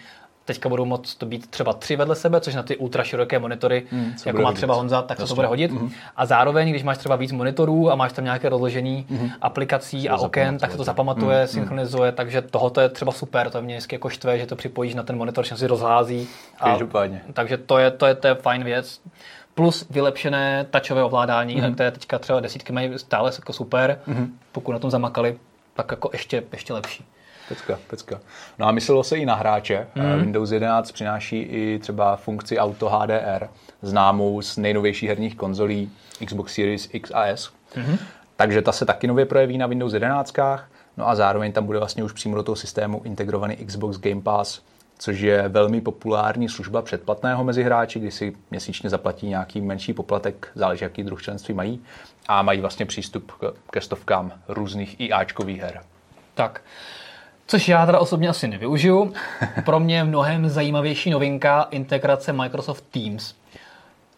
Teďka 0.45 0.69
budou 0.69 0.85
moct 0.85 1.15
to 1.15 1.25
být 1.25 1.47
třeba 1.47 1.73
tři 1.73 1.95
vedle 1.95 2.15
sebe, 2.15 2.41
což 2.41 2.55
na 2.55 2.63
ty 2.63 2.77
ultra 2.77 3.03
široké 3.03 3.39
monitory, 3.39 3.83
mm, 3.91 4.13
jako 4.25 4.41
má 4.41 4.53
třeba 4.53 4.75
Honza, 4.75 5.01
tak 5.01 5.19
se 5.19 5.27
to 5.27 5.35
bude 5.35 5.47
hodit. 5.47 5.71
Mm-hmm. 5.71 5.91
A 6.15 6.25
zároveň, 6.25 6.69
když 6.69 6.83
máš 6.83 6.97
třeba 6.97 7.15
víc 7.15 7.31
monitorů 7.31 7.91
a 7.91 7.95
máš 7.95 8.13
tam 8.13 8.25
nějaké 8.25 8.49
rozložení 8.49 9.05
mm-hmm. 9.11 9.31
aplikací 9.41 10.09
a 10.09 10.17
oken, 10.17 10.57
tak 10.57 10.71
se 10.71 10.77
to 10.77 10.83
zapamatuje, 10.83 11.41
mm, 11.41 11.47
synchronizuje, 11.47 12.11
takže 12.11 12.41
tohoto 12.41 12.81
je 12.81 12.89
třeba 12.89 13.11
super, 13.11 13.49
to 13.49 13.61
mě 13.61 13.75
vždycky 13.75 13.95
jako 13.95 14.09
štve, 14.09 14.39
že 14.39 14.45
to 14.45 14.55
připojíš 14.55 14.95
na 14.95 15.03
ten 15.03 15.17
monitor, 15.17 15.45
že 15.45 15.57
si 15.57 15.67
rozhází. 15.67 16.27
A, 16.59 17.33
takže 17.33 17.57
to 17.57 17.77
je, 17.77 17.91
to 17.91 18.05
je, 18.05 18.15
to 18.15 18.27
je 18.27 18.35
fajn 18.35 18.63
věc 18.63 19.01
plus 19.55 19.85
vylepšené 19.89 20.65
tačové 20.69 21.03
ovládání, 21.03 21.61
mm-hmm. 21.61 21.73
které 21.73 21.91
teďka 21.91 22.19
třeba 22.19 22.39
desítky 22.39 22.73
mají 22.73 22.99
stále 22.99 23.31
jako 23.39 23.53
super. 23.53 23.99
Mm-hmm. 24.07 24.27
Pokud 24.51 24.71
na 24.71 24.79
tom 24.79 24.91
zamakali, 24.91 25.37
tak 25.73 25.91
jako 25.91 26.09
ještě, 26.13 26.43
ještě 26.51 26.73
lepší. 26.73 27.05
Pecka, 27.49 27.79
pecka. 27.87 28.19
No 28.59 28.67
a 28.67 28.71
myslelo 28.71 29.03
se 29.03 29.17
i 29.17 29.25
na 29.25 29.35
hráče. 29.35 29.87
Mm. 29.95 30.19
Windows 30.21 30.51
11 30.51 30.91
přináší 30.91 31.41
i 31.41 31.79
třeba 31.79 32.15
funkci 32.15 32.57
Auto 32.57 32.89
HDR, 32.89 33.47
známou 33.81 34.41
z 34.41 34.57
nejnovějších 34.57 35.09
herních 35.09 35.35
konzolí 35.35 35.91
Xbox 36.25 36.53
Series 36.53 36.89
X 36.93 37.11
a 37.13 37.25
S. 37.25 37.51
Mm. 37.75 37.97
Takže 38.35 38.61
ta 38.61 38.71
se 38.71 38.85
taky 38.85 39.07
nově 39.07 39.25
projeví 39.25 39.57
na 39.57 39.67
Windows 39.67 39.93
11. 39.93 40.35
No 40.97 41.09
a 41.09 41.15
zároveň 41.15 41.51
tam 41.51 41.65
bude 41.65 41.79
vlastně 41.79 42.03
už 42.03 42.11
přímo 42.11 42.35
do 42.35 42.43
toho 42.43 42.55
systému 42.55 43.01
integrovaný 43.03 43.55
Xbox 43.55 43.97
Game 43.99 44.21
Pass, 44.21 44.61
což 44.97 45.19
je 45.19 45.47
velmi 45.49 45.81
populární 45.81 46.49
služba 46.49 46.81
předplatného 46.81 47.43
mezi 47.43 47.63
hráči, 47.63 47.99
kdy 47.99 48.11
si 48.11 48.35
měsíčně 48.51 48.89
zaplatí 48.89 49.27
nějaký 49.27 49.61
menší 49.61 49.93
poplatek, 49.93 50.47
záleží, 50.55 50.83
jaký 50.83 51.03
druh 51.03 51.21
členství 51.21 51.53
mají, 51.53 51.83
a 52.27 52.41
mají 52.41 52.61
vlastně 52.61 52.85
přístup 52.85 53.31
ke 53.71 53.81
stovkám 53.81 54.31
různých 54.47 54.99
IAčkových 54.99 55.61
her. 55.61 55.81
Tak, 56.33 56.61
Což 57.47 57.67
já 57.67 57.85
teda 57.85 57.99
osobně 57.99 58.29
asi 58.29 58.47
nevyužiju. 58.47 59.13
Pro 59.65 59.79
mě 59.79 60.03
mnohem 60.03 60.49
zajímavější 60.49 61.09
novinka 61.09 61.67
integrace 61.71 62.33
Microsoft 62.33 62.83
Teams. 62.91 63.33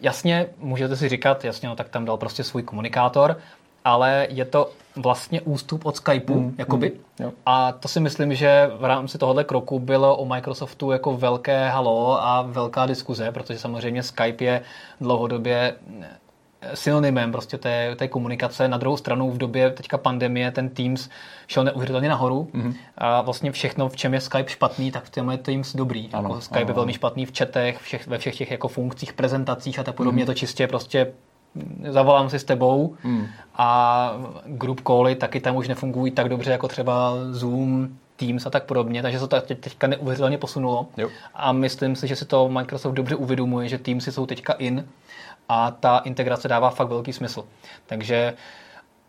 Jasně, 0.00 0.46
můžete 0.58 0.96
si 0.96 1.08
říkat, 1.08 1.44
jasně, 1.44 1.68
no 1.68 1.76
tak 1.76 1.88
tam 1.88 2.04
dal 2.04 2.16
prostě 2.16 2.44
svůj 2.44 2.62
komunikátor, 2.62 3.36
ale 3.84 4.26
je 4.30 4.44
to 4.44 4.70
vlastně 4.96 5.40
ústup 5.40 5.86
od 5.86 5.96
Skypeu, 5.96 6.40
mm, 6.40 6.54
jakoby. 6.58 6.92
Mm, 7.20 7.30
a 7.46 7.72
to 7.72 7.88
si 7.88 8.00
myslím, 8.00 8.34
že 8.34 8.70
v 8.78 8.84
rámci 8.84 9.18
tohohle 9.18 9.44
kroku 9.44 9.78
bylo 9.78 10.16
o 10.16 10.24
Microsoftu 10.24 10.90
jako 10.90 11.16
velké 11.16 11.68
halo 11.68 12.22
a 12.22 12.42
velká 12.42 12.86
diskuze, 12.86 13.32
protože 13.32 13.58
samozřejmě 13.58 14.02
Skype 14.02 14.44
je 14.44 14.62
dlouhodobě 15.00 15.74
synonymem 16.74 17.32
prostě 17.32 17.58
té, 17.58 17.96
té 17.96 18.08
komunikace. 18.08 18.68
Na 18.68 18.76
druhou 18.76 18.96
stranu 18.96 19.30
v 19.30 19.38
době 19.38 19.70
teďka 19.70 19.98
pandemie 19.98 20.50
ten 20.50 20.68
Teams 20.68 21.08
šel 21.46 21.64
neuvěřitelně 21.64 22.08
nahoru 22.08 22.48
mm-hmm. 22.54 22.74
a 22.98 23.22
vlastně 23.22 23.52
všechno, 23.52 23.88
v 23.88 23.96
čem 23.96 24.14
je 24.14 24.20
Skype 24.20 24.50
špatný, 24.50 24.92
tak 24.92 25.04
v 25.04 25.10
tom 25.10 25.30
je 25.30 25.38
Teams 25.38 25.76
dobrý. 25.76 26.08
Ano, 26.12 26.28
jako 26.28 26.40
Skype 26.40 26.60
ano, 26.60 26.70
je 26.70 26.74
velmi 26.74 26.92
špatný 26.92 27.26
v 27.26 27.38
chatech, 27.38 27.78
všech, 27.78 28.06
ve 28.06 28.18
všech 28.18 28.36
těch 28.36 28.50
jako 28.50 28.68
funkcích, 28.68 29.12
prezentacích 29.12 29.78
a 29.78 29.82
tak 29.82 29.94
podobně. 29.94 30.22
Mm-hmm. 30.22 30.26
To 30.26 30.34
čistě 30.34 30.66
prostě 30.66 31.12
zavolám 31.88 32.30
si 32.30 32.38
s 32.38 32.44
tebou 32.44 32.96
mm. 33.04 33.26
a 33.54 34.12
group 34.46 34.80
cally 34.86 35.14
taky 35.14 35.40
tam 35.40 35.56
už 35.56 35.68
nefungují 35.68 36.12
tak 36.12 36.28
dobře 36.28 36.50
jako 36.50 36.68
třeba 36.68 37.12
Zoom, 37.30 37.88
Teams 38.18 38.46
a 38.46 38.50
tak 38.50 38.64
podobně, 38.64 39.02
takže 39.02 39.18
se 39.18 39.28
to 39.28 39.40
teďka 39.40 39.86
neuvěřitelně 39.86 40.38
posunulo. 40.38 40.86
Jo. 40.96 41.08
A 41.34 41.52
myslím 41.52 41.96
si, 41.96 42.08
že 42.08 42.16
si 42.16 42.24
to 42.24 42.48
Microsoft 42.48 42.94
dobře 42.94 43.14
uvědomuje, 43.14 43.68
že 43.68 43.78
Teamsy 43.78 44.12
jsou 44.12 44.26
teďka 44.26 44.52
in 44.52 44.88
a 45.48 45.70
ta 45.70 45.98
integrace 45.98 46.48
dává 46.48 46.70
fakt 46.70 46.88
velký 46.88 47.12
smysl. 47.12 47.44
Takže 47.86 48.34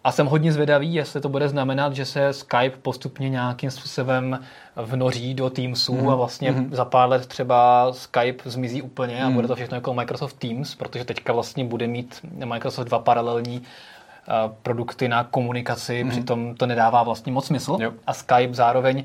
a 0.03 0.11
jsem 0.11 0.27
hodně 0.27 0.53
zvědavý, 0.53 0.93
jestli 0.93 1.21
to 1.21 1.29
bude 1.29 1.49
znamenat, 1.49 1.93
že 1.93 2.05
se 2.05 2.33
Skype 2.33 2.77
postupně 2.81 3.29
nějakým 3.29 3.71
způsobem 3.71 4.39
vnoří 4.75 5.33
do 5.33 5.49
Teamsů 5.49 5.95
mm. 5.95 6.09
a 6.09 6.15
vlastně 6.15 6.51
mm. 6.51 6.69
za 6.71 6.85
pár 6.85 7.09
let 7.09 7.25
třeba 7.25 7.87
Skype 7.93 8.49
zmizí 8.49 8.81
úplně 8.81 9.23
a 9.23 9.29
mm. 9.29 9.35
bude 9.35 9.47
to 9.47 9.55
všechno 9.55 9.77
jako 9.77 9.93
Microsoft 9.93 10.33
Teams, 10.33 10.75
protože 10.75 11.05
teďka 11.05 11.33
vlastně 11.33 11.65
bude 11.65 11.87
mít 11.87 12.19
Microsoft 12.45 12.87
dva 12.87 12.99
paralelní 12.99 13.59
uh, 13.59 14.51
produkty 14.63 15.07
na 15.07 15.23
komunikaci, 15.23 16.03
mm. 16.03 16.09
přitom 16.09 16.55
to 16.55 16.65
nedává 16.65 17.03
vlastně 17.03 17.31
moc 17.31 17.45
smysl. 17.45 17.77
Jo. 17.81 17.91
A 18.07 18.13
Skype 18.13 18.53
zároveň 18.53 19.03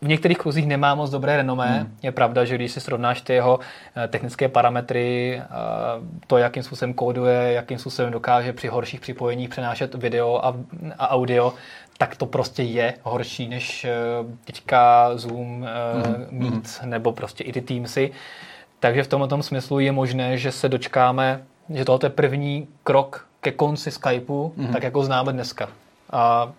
v 0.00 0.08
některých 0.08 0.38
kruzích 0.38 0.66
nemá 0.66 0.94
moc 0.94 1.10
dobré 1.10 1.36
renomé. 1.36 1.78
Hmm. 1.78 1.96
Je 2.02 2.12
pravda, 2.12 2.44
že 2.44 2.54
když 2.54 2.72
si 2.72 2.80
srovnáš 2.80 3.20
ty 3.20 3.32
jeho 3.32 3.60
eh, 3.96 4.08
technické 4.08 4.48
parametry, 4.48 5.42
eh, 5.42 5.46
to, 6.26 6.38
jakým 6.38 6.62
způsobem 6.62 6.94
kóduje, 6.94 7.52
jakým 7.52 7.78
způsobem 7.78 8.12
dokáže 8.12 8.52
při 8.52 8.68
horších 8.68 9.00
připojeních 9.00 9.48
přenášet 9.48 9.94
video 9.94 10.44
a, 10.44 10.56
a 10.98 11.10
audio, 11.10 11.54
tak 11.98 12.16
to 12.16 12.26
prostě 12.26 12.62
je 12.62 12.94
horší 13.02 13.48
než 13.48 13.84
eh, 13.84 13.92
teďka 14.44 15.10
Zoom, 15.14 15.66
hmm. 16.04 16.26
Meet 16.30 16.80
hmm. 16.80 16.90
nebo 16.90 17.12
prostě 17.12 17.44
i 17.44 17.52
ty 17.52 17.60
Teamsy. 17.60 18.10
Takže 18.80 19.02
v 19.02 19.08
tomto 19.08 19.42
smyslu 19.42 19.78
je 19.78 19.92
možné, 19.92 20.38
že 20.38 20.52
se 20.52 20.68
dočkáme, 20.68 21.42
že 21.74 21.84
tohle 21.84 22.06
je 22.06 22.10
první 22.10 22.68
krok 22.84 23.26
ke 23.40 23.52
konci 23.52 23.90
Skypeu, 23.90 24.52
hmm. 24.56 24.72
tak 24.72 24.82
jako 24.82 25.04
známe 25.04 25.32
dneska. 25.32 25.68
A 26.10 26.52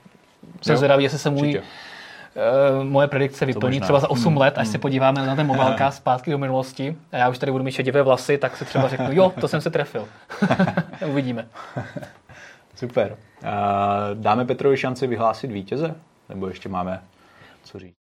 jsem 0.61 0.77
zvědavý, 0.77 1.03
jestli 1.03 1.19
se 1.19 1.29
můj 1.29 1.47
Určitě 1.47 1.63
moje 2.83 3.07
predikce 3.07 3.45
vyplní 3.45 3.81
třeba 3.81 3.99
za 3.99 4.09
8 4.09 4.25
hmm. 4.25 4.37
let, 4.37 4.57
až 4.57 4.67
hmm. 4.67 4.71
se 4.71 4.77
podíváme 4.77 5.27
na 5.27 5.35
ten 5.35 5.47
mobilka 5.47 5.91
zpátky 5.91 6.31
do 6.31 6.37
minulosti 6.37 6.95
a 7.11 7.17
já 7.17 7.29
už 7.29 7.37
tady 7.37 7.51
budu 7.51 7.63
mít 7.63 7.71
šedivé 7.71 8.01
vlasy, 8.01 8.37
tak 8.37 8.57
si 8.57 8.65
třeba 8.65 8.87
řeknu, 8.87 9.07
jo, 9.11 9.33
to 9.41 9.47
jsem 9.47 9.61
se 9.61 9.69
trefil. 9.69 10.07
Uvidíme. 11.07 11.47
Super. 12.75 13.17
Uh, 13.43 13.49
dáme 14.13 14.45
Petrovi 14.45 14.77
šanci 14.77 15.07
vyhlásit 15.07 15.51
vítěze? 15.51 15.95
Nebo 16.29 16.47
ještě 16.47 16.69
máme 16.69 17.01
co 17.63 17.79
říct? 17.79 17.93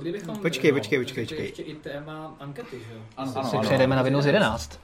Kdybychom 0.00 0.38
počkej, 0.38 0.72
počkej, 0.72 0.98
počkej, 0.98 1.24
počkej. 1.24 1.44
Ještě 1.44 1.62
i 1.62 1.74
téma 1.74 2.34
ankety, 2.40 2.78
že 2.88 2.94
jo? 2.94 3.00
Ano, 3.16 3.32
ano, 3.34 3.48
si 3.48 3.56
ano, 3.56 3.62
přejdeme 3.62 3.94
ano, 3.94 3.96
na 3.96 4.02
Windows 4.02 4.26
11. 4.26 4.80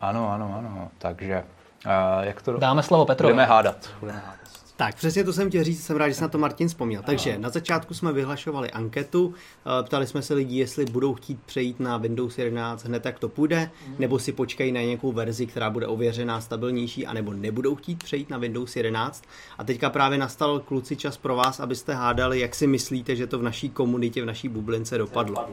Ano, 0.00 0.32
ano, 0.32 0.54
ano. 0.58 0.90
Takže 0.98 1.44
uh, 1.86 2.24
jak 2.24 2.42
to... 2.42 2.56
Dáme 2.58 2.82
slovo 2.82 3.06
Petrovi. 3.06 3.32
Budeme 3.32 3.48
hádat. 3.48 3.90
Budeme 4.00 4.18
hádat. 4.18 4.43
Tak, 4.76 4.94
přesně 4.94 5.24
to 5.24 5.32
jsem 5.32 5.48
chtěl 5.48 5.64
říct, 5.64 5.84
jsem 5.84 5.96
rád, 5.96 6.08
že 6.08 6.14
se 6.14 6.22
na 6.22 6.28
to 6.28 6.38
Martin 6.38 6.68
vzpomněl. 6.68 7.02
Takže 7.06 7.38
na 7.38 7.50
začátku 7.50 7.94
jsme 7.94 8.12
vyhlašovali 8.12 8.70
anketu, 8.70 9.34
eh, 9.80 9.82
ptali 9.82 10.06
jsme 10.06 10.22
se 10.22 10.34
lidí, 10.34 10.56
jestli 10.56 10.84
budou 10.84 11.14
chtít 11.14 11.40
přejít 11.46 11.80
na 11.80 11.96
Windows 11.96 12.38
11 12.38 12.84
hned, 12.84 13.02
tak 13.02 13.18
to 13.18 13.28
půjde, 13.28 13.70
nebo 13.98 14.18
si 14.18 14.32
počkají 14.32 14.72
na 14.72 14.80
nějakou 14.80 15.12
verzi, 15.12 15.46
která 15.46 15.70
bude 15.70 15.86
ověřená, 15.86 16.40
stabilnější, 16.40 17.06
anebo 17.06 17.32
nebudou 17.32 17.74
chtít 17.74 18.04
přejít 18.04 18.30
na 18.30 18.38
Windows 18.38 18.76
11. 18.76 19.24
A 19.58 19.64
teďka 19.64 19.90
právě 19.90 20.18
nastal 20.18 20.60
kluci 20.60 20.96
čas 20.96 21.16
pro 21.16 21.36
vás, 21.36 21.60
abyste 21.60 21.94
hádali, 21.94 22.40
jak 22.40 22.54
si 22.54 22.66
myslíte, 22.66 23.16
že 23.16 23.26
to 23.26 23.38
v 23.38 23.42
naší 23.42 23.70
komunitě, 23.70 24.22
v 24.22 24.26
naší 24.26 24.48
bublince 24.48 24.98
dopadlo. 24.98 25.48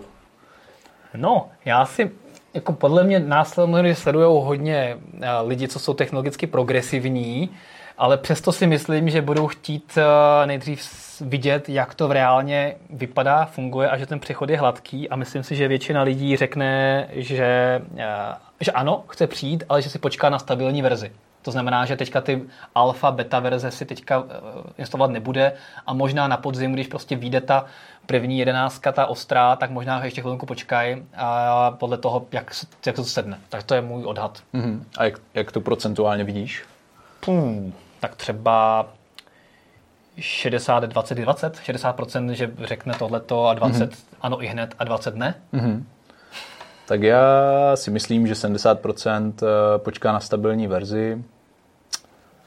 No, 1.15 1.49
já 1.65 1.85
si 1.85 2.11
jako 2.53 2.73
podle 2.73 3.03
mě 3.03 3.19
následně 3.19 3.95
sledují 3.95 4.25
hodně 4.45 4.97
eh, 5.21 5.41
lidi, 5.41 5.67
co 5.67 5.79
jsou 5.79 5.93
technologicky 5.93 6.47
progresivní, 6.47 7.49
ale 8.01 8.17
přesto 8.17 8.51
si 8.51 8.67
myslím, 8.67 9.09
že 9.09 9.21
budou 9.21 9.47
chtít 9.47 9.97
eh, 9.97 10.47
nejdřív 10.47 10.91
vidět, 11.21 11.69
jak 11.69 11.93
to 11.93 12.07
v 12.07 12.11
reálně 12.11 12.75
vypadá, 12.89 13.45
funguje 13.45 13.89
a 13.89 13.97
že 13.97 14.05
ten 14.05 14.19
přechod 14.19 14.49
je 14.49 14.57
hladký 14.57 15.09
a 15.09 15.15
myslím 15.15 15.43
si, 15.43 15.55
že 15.55 15.67
většina 15.67 16.01
lidí 16.01 16.37
řekne, 16.37 17.07
že, 17.11 17.81
eh, 17.97 18.35
že 18.59 18.71
ano, 18.71 19.03
chce 19.07 19.27
přijít, 19.27 19.63
ale 19.69 19.81
že 19.81 19.89
si 19.89 19.99
počká 19.99 20.29
na 20.29 20.39
stabilní 20.39 20.81
verzi. 20.81 21.11
To 21.41 21.51
znamená, 21.51 21.85
že 21.85 21.95
teďka 21.95 22.21
ty 22.21 22.41
alfa, 22.75 23.11
beta 23.11 23.39
verze 23.39 23.71
si 23.71 23.85
teďka 23.85 24.23
eh, 24.29 24.33
instalovat 24.77 25.11
nebude 25.11 25.53
a 25.87 25.93
možná 25.93 26.27
na 26.27 26.37
podzim, 26.37 26.73
když 26.73 26.87
prostě 26.87 27.15
vyjde 27.15 27.41
ta 27.41 27.65
první 28.05 28.39
jedenáctka, 28.39 28.91
ta 28.91 29.05
ostrá, 29.05 29.55
tak 29.55 29.69
možná 29.69 30.05
ještě 30.05 30.21
chvilku 30.21 30.45
počkají 30.45 31.05
a 31.15 31.71
podle 31.71 31.97
toho, 31.97 32.25
jak, 32.31 32.51
jak 32.85 32.95
to 32.95 33.03
sedne. 33.03 33.39
Tak 33.49 33.63
to 33.63 33.75
je 33.75 33.81
můj 33.81 34.05
odhad. 34.05 34.39
Mm-hmm. 34.53 34.83
A 34.97 35.03
jak, 35.03 35.19
jak 35.33 35.51
to 35.51 35.61
procentuálně 35.61 36.23
vidíš? 36.23 36.63
Hmm 37.27 37.73
tak 38.01 38.15
třeba 38.15 38.87
60, 40.17 40.83
20, 40.83 41.15
20, 41.15 41.59
60%, 41.59 42.29
že 42.29 42.51
řekne 42.57 42.93
tohleto 42.93 43.47
a 43.47 43.53
20 43.53 43.91
mm-hmm. 43.91 43.97
ano 44.21 44.43
i 44.43 44.47
hned 44.47 44.75
a 44.79 44.83
20 44.83 45.15
ne. 45.15 45.35
Mm-hmm. 45.53 45.83
Tak 46.85 47.01
já 47.01 47.21
si 47.75 47.91
myslím, 47.91 48.27
že 48.27 48.33
70% 48.33 49.33
eh, 49.43 49.79
počká 49.79 50.11
na 50.11 50.19
stabilní 50.19 50.67
verzi, 50.67 51.23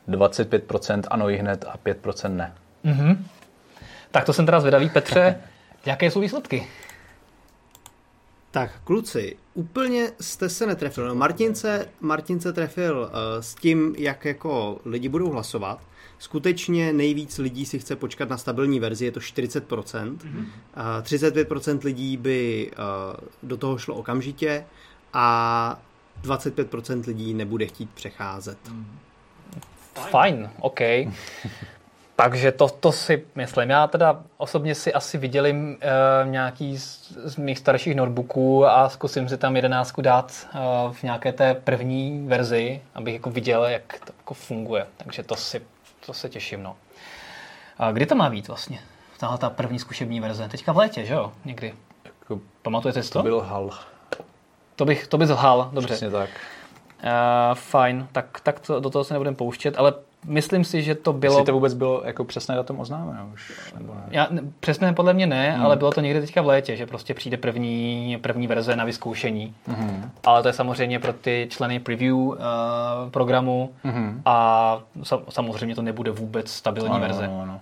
25% 0.08 1.02
ano 1.08 1.30
i 1.30 1.36
hned 1.36 1.64
a 1.68 1.76
5% 1.76 2.36
ne. 2.36 2.52
Mm-hmm. 2.84 3.16
Tak 4.10 4.24
to 4.24 4.32
jsem 4.32 4.46
teda 4.46 4.60
zvědavý. 4.60 4.90
Petře, 4.90 5.40
jaké 5.86 6.10
jsou 6.10 6.20
výsledky? 6.20 6.66
Tak, 8.50 8.70
kluci, 8.84 9.36
úplně 9.54 10.12
jste 10.20 10.48
se 10.48 10.66
netrefil. 10.66 11.08
No, 11.08 11.14
Martince, 11.14 11.88
Martince 12.00 12.52
trefil 12.52 12.98
uh, 12.98 13.40
s 13.40 13.54
tím, 13.54 13.94
jak 13.98 14.24
jako 14.24 14.80
lidi 14.84 15.08
budou 15.08 15.30
hlasovat. 15.30 15.80
Skutečně 16.18 16.92
nejvíc 16.92 17.38
lidí 17.38 17.66
si 17.66 17.78
chce 17.78 17.96
počkat 17.96 18.28
na 18.28 18.38
stabilní 18.38 18.80
verzi, 18.80 19.04
je 19.04 19.12
to 19.12 19.20
40%. 19.20 19.60
Mm-hmm. 20.16 20.38
Uh, 20.38 21.02
35% 21.02 21.84
lidí 21.84 22.16
by 22.16 22.70
uh, 22.72 23.16
do 23.42 23.56
toho 23.56 23.78
šlo 23.78 23.94
okamžitě 23.94 24.64
a 25.12 25.82
25% 26.22 27.06
lidí 27.06 27.34
nebude 27.34 27.66
chtít 27.66 27.90
přecházet. 27.90 28.58
Mm. 28.70 28.86
Fajn, 30.10 30.50
OK. 30.60 30.80
Takže 32.16 32.52
to, 32.52 32.68
to 32.68 32.92
si 32.92 33.26
myslím. 33.34 33.70
Já 33.70 33.86
teda 33.86 34.22
osobně 34.36 34.74
si 34.74 34.92
asi 34.92 35.18
vydělím 35.18 35.68
uh, 35.68 36.30
nějaký 36.30 36.78
z, 36.78 37.12
z 37.24 37.36
mých 37.36 37.58
starších 37.58 37.94
notebooků 37.94 38.66
a 38.66 38.88
zkusím 38.88 39.28
si 39.28 39.38
tam 39.38 39.56
jedenáctku 39.56 40.02
dát 40.02 40.46
uh, 40.54 40.92
v 40.92 41.02
nějaké 41.02 41.32
té 41.32 41.54
první 41.54 42.26
verzi, 42.28 42.82
abych 42.94 43.14
jako 43.14 43.30
viděl, 43.30 43.64
jak 43.64 43.98
to 44.04 44.12
jako 44.18 44.34
funguje. 44.34 44.86
Takže 44.96 45.22
to 45.22 45.36
si 45.36 45.62
to 46.06 46.12
se 46.12 46.28
těším. 46.28 46.62
No. 46.62 46.76
A 47.78 47.92
kdy 47.92 48.06
to 48.06 48.14
má 48.14 48.30
být 48.30 48.48
vlastně? 48.48 48.80
Tahle 49.18 49.38
ta 49.38 49.50
první 49.50 49.78
zkušební 49.78 50.20
verze. 50.20 50.48
Teďka 50.48 50.72
v 50.72 50.76
létě, 50.76 51.04
že 51.04 51.14
jo? 51.14 51.32
Někdy. 51.44 51.74
Jako, 52.04 52.40
Pamatujete 52.62 53.02
si 53.02 53.10
to? 53.10 53.18
To 53.18 53.22
byl 53.22 53.40
hal. 53.40 53.70
To 54.76 54.84
bych, 54.84 55.06
to 55.06 55.18
bych 55.18 55.28
zlhal, 55.28 55.70
dobře. 55.72 55.86
Přesně 55.86 56.10
tak. 56.10 56.30
Uh, 57.04 57.10
fajn, 57.54 58.08
tak, 58.12 58.40
tak 58.40 58.60
to, 58.60 58.80
do 58.80 58.90
toho 58.90 59.04
se 59.04 59.14
nebudeme 59.14 59.36
pouštět, 59.36 59.74
ale 59.78 59.92
myslím 60.24 60.64
si, 60.64 60.82
že 60.82 60.94
to 60.94 61.12
bylo... 61.12 61.34
Jestli 61.34 61.46
to 61.46 61.52
vůbec 61.52 61.74
bylo 61.74 62.02
jako 62.04 62.24
přesné 62.24 62.54
datum 62.54 62.80
oznámeno 62.80 63.30
už? 63.34 63.52
Nebo 63.78 63.94
ne? 63.94 64.02
Já, 64.10 64.28
přesné 64.60 64.92
podle 64.92 65.12
mě 65.12 65.26
ne, 65.26 65.50
hmm. 65.50 65.64
ale 65.64 65.76
bylo 65.76 65.90
to 65.90 66.00
někde 66.00 66.20
teďka 66.20 66.42
v 66.42 66.46
létě, 66.46 66.76
že 66.76 66.86
prostě 66.86 67.14
přijde 67.14 67.36
první, 67.36 68.18
první 68.22 68.46
verze 68.46 68.76
na 68.76 68.84
vyzkoušení. 68.84 69.54
Hmm. 69.66 70.10
Ale 70.24 70.42
to 70.42 70.48
je 70.48 70.52
samozřejmě 70.52 70.98
pro 70.98 71.12
ty 71.12 71.46
členy 71.50 71.80
preview 71.80 72.16
uh, 72.16 72.36
programu 73.10 73.72
hmm. 73.84 74.22
a 74.24 74.78
samozřejmě 75.28 75.74
to 75.74 75.82
nebude 75.82 76.10
vůbec 76.10 76.50
stabilní 76.50 76.90
ano, 76.90 77.00
verze. 77.00 77.24
Ano, 77.24 77.40
ano. 77.42 77.60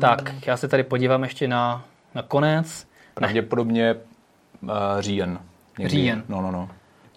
Tak, 0.00 0.46
já 0.46 0.56
se 0.56 0.68
tady 0.68 0.82
podívám 0.82 1.22
ještě 1.22 1.48
na, 1.48 1.84
na 2.14 2.22
konec. 2.22 2.86
Pravděpodobně 3.14 3.94
uh, 4.62 4.70
říjen. 5.00 5.38
Někdy. 5.78 5.90
Říjen. 5.90 6.22
No, 6.28 6.42
no, 6.42 6.50
no. 6.50 6.68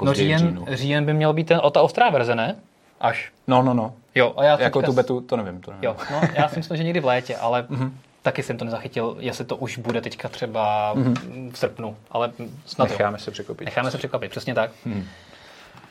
no 0.03 0.13
říjen, 0.13 0.65
říjen 0.71 1.05
by 1.05 1.13
měl 1.13 1.33
být 1.33 1.47
ten, 1.47 1.59
o 1.63 1.69
ta 1.69 1.81
ostrá 1.81 2.09
verze, 2.09 2.35
ne? 2.35 2.55
Až. 3.01 3.31
No, 3.47 3.61
no, 3.61 3.73
no. 3.73 3.93
Jo, 4.15 4.33
a 4.37 4.43
já 4.43 4.61
jako 4.61 4.81
tu 4.81 4.93
betu, 4.93 5.21
to 5.21 5.37
nevím. 5.37 5.61
To 5.61 5.71
nevím. 5.71 5.83
Jo, 5.83 5.95
no, 6.11 6.21
já 6.33 6.49
si 6.49 6.57
myslím, 6.57 6.77
že 6.77 6.83
někdy 6.83 6.99
v 6.99 7.05
létě, 7.05 7.35
ale 7.35 7.63
mm-hmm. 7.63 7.91
taky 8.21 8.43
jsem 8.43 8.57
to 8.57 8.65
nezachytil, 8.65 9.15
jestli 9.19 9.45
to 9.45 9.55
už 9.55 9.77
bude 9.77 10.01
teďka 10.01 10.29
třeba 10.29 10.95
mm-hmm. 10.95 11.51
v 11.51 11.57
srpnu, 11.57 11.97
ale 12.11 12.31
snad 12.65 12.89
Necháme 12.89 13.15
jo. 13.15 13.23
se 13.23 13.31
překvapit. 13.31 13.65
Necháme 13.65 13.91
se 13.91 13.97
překvapit, 13.97 14.31
přesně 14.31 14.55
tak. 14.55 14.71
Mm. 14.85 15.05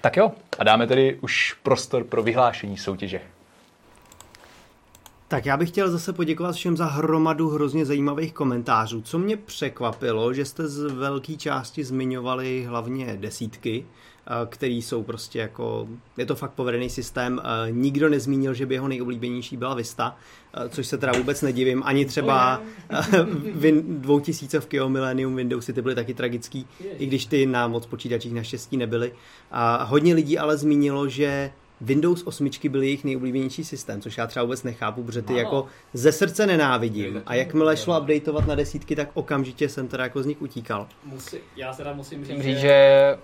Tak 0.00 0.16
jo. 0.16 0.32
A 0.58 0.64
dáme 0.64 0.86
tedy 0.86 1.18
už 1.20 1.54
prostor 1.62 2.04
pro 2.04 2.22
vyhlášení 2.22 2.76
soutěže. 2.76 3.20
Tak 5.31 5.47
já 5.47 5.57
bych 5.57 5.68
chtěl 5.68 5.91
zase 5.91 6.12
poděkovat 6.12 6.55
všem 6.55 6.76
za 6.76 6.87
hromadu 6.87 7.49
hrozně 7.49 7.87
zajímavých 7.87 8.33
komentářů. 8.33 9.03
Co 9.03 9.18
mě 9.18 9.37
překvapilo, 9.37 10.35
že 10.35 10.45
jste 10.45 10.68
z 10.68 10.93
velké 10.93 11.37
části 11.37 11.85
zmiňovali 11.85 12.64
hlavně 12.68 13.16
desítky, 13.20 13.87
který 14.49 14.83
jsou 14.83 15.03
prostě 15.03 15.39
jako, 15.39 15.89
je 16.16 16.26
to 16.26 16.35
fakt 16.35 16.51
povedený 16.51 16.91
systém. 16.91 17.43
Nikdo 17.70 18.09
nezmínil, 18.09 18.55
že 18.55 18.66
by 18.66 18.74
jeho 18.74 18.89
nejoblíbenější 18.89 19.57
byla 19.57 19.74
Vista, 19.74 20.16
což 20.68 20.87
se 20.87 20.99
teda 20.99 21.12
vůbec 21.12 21.43
nedivím. 21.43 21.83
Ani 21.85 22.05
třeba 22.05 22.62
Win 23.55 23.83
2000 24.01 24.61
v 24.61 24.66
Kio 24.66 24.89
Millennium 24.89 25.37
Windowsy 25.37 25.72
ty 25.72 25.83
byly 25.83 25.95
taky 25.95 26.14
tragický, 26.14 26.66
i 26.99 27.07
když 27.07 27.26
ty 27.26 27.47
na 27.47 27.68
moc 27.68 27.87
počítačích 27.87 28.35
naštěstí 28.35 28.76
nebyly. 28.76 29.12
A 29.51 29.85
hodně 29.85 30.14
lidí 30.14 30.39
ale 30.39 30.57
zmínilo, 30.57 31.09
že 31.09 31.51
Windows 31.81 32.22
8 32.26 32.51
byl 32.68 32.83
jejich 32.83 33.05
nejoblíbenější 33.05 33.64
systém, 33.64 34.01
což 34.01 34.18
já 34.18 34.26
třeba 34.26 34.45
vůbec 34.45 34.62
nechápu, 34.62 35.03
protože 35.03 35.22
ty 35.22 35.37
jako 35.37 35.66
ze 35.93 36.12
srdce 36.12 36.47
nenávidím. 36.47 37.22
A 37.26 37.35
jakmile 37.35 37.76
šlo 37.76 38.01
updateovat 38.01 38.47
na 38.47 38.55
desítky, 38.55 38.97
tak 38.97 39.09
okamžitě 39.14 39.68
jsem 39.68 39.89
teda 39.89 40.05
jako 40.05 40.22
z 40.22 40.26
nich 40.26 40.43
utíkal. 40.43 40.87
Musí, 41.05 41.37
já 41.57 41.72
teda 41.72 41.93
musím 41.93 42.24
říct, 42.24 42.59
že 42.59 43.16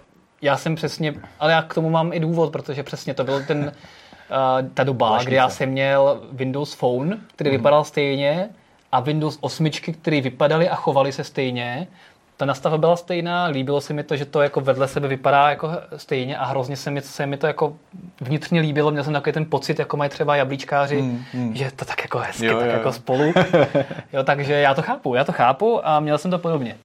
já 0.42 0.56
jsem 0.56 0.74
přesně, 0.74 1.14
ale 1.40 1.52
já 1.52 1.62
k 1.62 1.74
tomu 1.74 1.90
mám 1.90 2.12
i 2.12 2.20
důvod, 2.20 2.52
protože 2.52 2.82
přesně 2.82 3.14
to 3.14 3.24
byl 3.24 3.44
ten, 3.44 3.58
uh, 3.58 4.68
ta 4.74 4.84
doba, 4.84 5.08
Plašnice. 5.08 5.28
kdy 5.28 5.36
já 5.36 5.48
jsem 5.48 5.68
měl 5.68 6.22
Windows 6.32 6.74
Phone, 6.74 7.18
který 7.34 7.50
mm. 7.50 7.56
vypadal 7.56 7.84
stejně, 7.84 8.48
a 8.92 9.00
Windows 9.00 9.38
8, 9.40 9.70
které 10.00 10.20
vypadaly 10.20 10.68
a 10.68 10.74
chovaly 10.74 11.12
se 11.12 11.24
stejně. 11.24 11.88
Ta 12.36 12.44
nastava 12.44 12.78
byla 12.78 12.96
stejná, 12.96 13.44
líbilo 13.46 13.80
se 13.80 13.92
mi 13.92 14.02
to, 14.02 14.16
že 14.16 14.24
to 14.24 14.42
jako 14.42 14.60
vedle 14.60 14.88
sebe 14.88 15.08
vypadá 15.08 15.50
jako 15.50 15.70
stejně 15.96 16.38
a 16.38 16.44
hrozně 16.44 16.76
se 16.76 16.90
mi, 16.90 17.00
se 17.00 17.26
mi 17.26 17.36
to 17.36 17.46
jako 17.46 17.76
vnitřně 18.20 18.60
líbilo. 18.60 18.90
Měl 18.90 19.04
jsem 19.04 19.12
takový 19.12 19.32
ten 19.32 19.44
pocit, 19.44 19.78
jako 19.78 19.96
mají 19.96 20.10
třeba 20.10 20.36
jablíčkáři, 20.36 21.02
Mm, 21.02 21.24
mm. 21.34 21.54
že 21.54 21.70
to 21.76 21.84
tak 21.84 22.02
jako 22.02 22.18
hezky, 22.18 22.46
Jo, 22.46 22.58
tak 22.58 22.66
jo, 22.66 22.72
jako 22.72 22.92
spolu. 22.92 23.32
jo, 24.12 24.22
takže 24.24 24.52
já 24.52 24.74
to 24.74 24.82
chápu, 24.82 25.14
já 25.14 25.24
to 25.24 25.32
chápu 25.32 25.86
a 25.88 26.00
měl 26.00 26.18
jsem 26.18 26.30
to 26.30 26.38
podobně. 26.38 26.76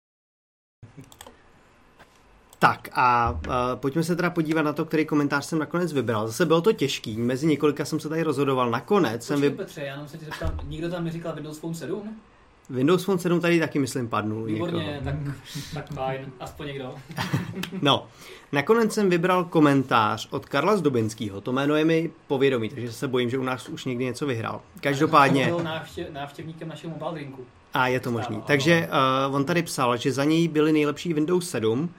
Tak 2.59 2.89
a 2.93 3.31
uh, 3.31 3.53
pojďme 3.75 4.03
se 4.03 4.15
teda 4.15 4.29
podívat 4.29 4.61
na 4.61 4.73
to, 4.73 4.85
který 4.85 5.05
komentář 5.05 5.45
jsem 5.45 5.59
nakonec 5.59 5.93
vybral. 5.93 6.27
Zase 6.27 6.45
bylo 6.45 6.61
to 6.61 6.73
těžký, 6.73 7.17
mezi 7.17 7.47
několika 7.47 7.85
jsem 7.85 7.99
se 7.99 8.09
tady 8.09 8.23
rozhodoval. 8.23 8.69
Nakonec 8.71 9.25
jsem 9.25 9.41
vy... 9.41 9.49
Petře, 9.49 9.81
já 9.81 9.93
jenom 9.93 10.07
se 10.07 10.17
ti 10.17 10.25
zeptám, 10.25 10.59
nikdo 10.67 10.89
tam 10.89 11.03
neříkal 11.03 11.33
Windows 11.35 11.59
Phone 11.59 11.75
7? 11.75 12.15
Windows 12.71 13.03
Phone 13.03 13.19
7 13.19 13.39
tady 13.39 13.59
taky, 13.59 13.79
myslím, 13.79 14.07
padnul. 14.07 14.47
někoho. 14.47 14.81
tak, 15.03 15.15
tak 15.73 15.93
fajn, 15.93 16.31
aspoň 16.39 16.67
někdo. 16.67 16.95
No, 17.81 18.07
nakonec 18.51 18.93
jsem 18.93 19.09
vybral 19.09 19.45
komentář 19.45 20.27
od 20.31 20.45
Karla 20.45 20.77
Zdobinského. 20.77 21.41
To 21.41 21.51
jméno 21.51 21.75
je 21.75 21.85
mi 21.85 22.11
povědomí, 22.27 22.69
takže 22.69 22.91
se 22.91 23.07
bojím, 23.07 23.29
že 23.29 23.37
u 23.37 23.43
nás 23.43 23.69
už 23.69 23.85
někdy 23.85 24.05
něco 24.05 24.25
vyhrál. 24.25 24.61
Každopádně... 24.81 25.45
Byl 25.45 25.63
návštěv, 25.63 26.07
návštěvníkem 26.09 26.67
našeho 26.67 26.93
mobile 26.93 27.13
drinku. 27.13 27.45
A 27.73 27.87
je 27.87 27.99
to 27.99 28.11
možný. 28.11 28.35
Stává, 28.35 28.47
Takže 28.47 28.89
uh, 29.27 29.35
on 29.35 29.45
tady 29.45 29.63
psal, 29.63 29.97
že 29.97 30.11
za 30.11 30.23
něj 30.23 30.47
byly 30.47 30.71
nejlepší 30.71 31.13
Windows 31.13 31.49
7, 31.49 31.89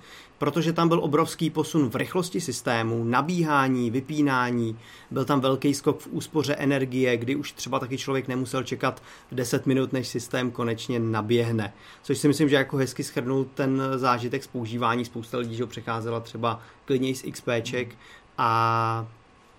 protože 0.43 0.73
tam 0.73 0.89
byl 0.89 1.01
obrovský 1.03 1.51
posun 1.51 1.91
v 1.91 1.97
rychlosti 1.97 2.41
systému, 2.41 3.05
nabíhání, 3.05 3.91
vypínání, 3.91 4.79
byl 5.11 5.25
tam 5.25 5.41
velký 5.41 5.75
skok 5.75 6.01
v 6.01 6.09
úspoře 6.11 6.55
energie, 6.55 7.17
kdy 7.17 7.37
už 7.37 7.53
třeba 7.53 7.79
taky 7.79 7.99
člověk 7.99 8.29
nemusel 8.29 8.63
čekat 8.63 9.03
10 9.33 9.67
minut, 9.67 9.93
než 9.93 10.09
systém 10.09 10.51
konečně 10.51 10.99
naběhne. 10.99 11.73
Což 12.03 12.19
si 12.19 12.29
myslím, 12.29 12.49
že 12.49 12.57
jako 12.57 12.77
hezky 12.77 13.05
schrnul 13.05 13.47
ten 13.55 13.83
zážitek 13.97 14.45
z 14.45 14.47
používání. 14.47 15.05
Spousta 15.05 15.39
lidí, 15.39 15.57
že 15.57 15.63
ho 15.63 15.67
přecházela 15.67 16.21
třeba 16.21 16.61
klidněji 16.85 17.15
z 17.15 17.25
XPček 17.33 17.97
a 18.39 19.07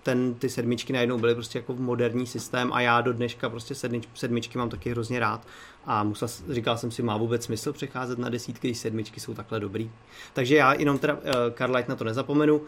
ten, 0.02 0.34
ty 0.34 0.48
sedmičky 0.48 0.92
najednou 0.92 1.18
byly 1.18 1.34
prostě 1.34 1.58
jako 1.58 1.74
moderní 1.74 2.26
systém 2.26 2.72
a 2.72 2.80
já 2.80 3.00
do 3.00 3.12
dneška 3.12 3.48
prostě 3.48 3.74
sedmič, 3.74 4.08
sedmičky 4.14 4.58
mám 4.58 4.68
taky 4.68 4.90
hrozně 4.90 5.20
rád 5.20 5.46
a 5.86 6.04
musel, 6.04 6.28
říkal 6.48 6.78
jsem 6.78 6.90
si, 6.90 7.02
má 7.02 7.16
vůbec 7.16 7.44
smysl 7.44 7.72
přecházet 7.72 8.18
na 8.18 8.28
desítky, 8.28 8.68
když 8.68 8.78
sedmičky 8.78 9.20
jsou 9.20 9.34
takhle 9.34 9.60
dobrý. 9.60 9.90
Takže 10.32 10.56
já 10.56 10.74
jenom 10.74 10.98
teda, 10.98 11.14
uh, 11.14 11.20
Karlajt 11.54 11.88
na 11.88 11.96
to 11.96 12.04
nezapomenu, 12.04 12.60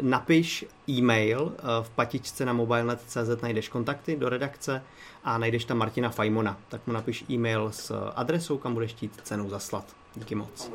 napiš 0.00 0.64
e-mail, 0.88 1.52
eh, 1.58 1.62
v 1.82 1.90
patičce 1.90 2.44
na 2.44 2.52
mobilenet.cz 2.52 3.42
najdeš 3.42 3.68
kontakty 3.68 4.16
do 4.16 4.28
redakce 4.28 4.82
a 5.24 5.38
najdeš 5.38 5.64
tam 5.64 5.78
Martina 5.78 6.10
Fajmona. 6.10 6.56
Tak 6.68 6.86
mu 6.86 6.92
napiš 6.92 7.24
e-mail 7.30 7.70
s 7.72 8.10
adresou, 8.14 8.58
kam 8.58 8.74
budeš 8.74 8.90
chtít 8.90 9.20
cenu 9.22 9.50
zaslat. 9.50 9.84
Díky 10.16 10.34
moc. 10.34 10.70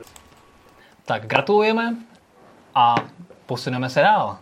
Tak 1.05 1.27
gratulujeme 1.27 1.95
a 2.75 2.95
posuneme 3.45 3.89
se 3.89 4.01
dál. 4.01 4.37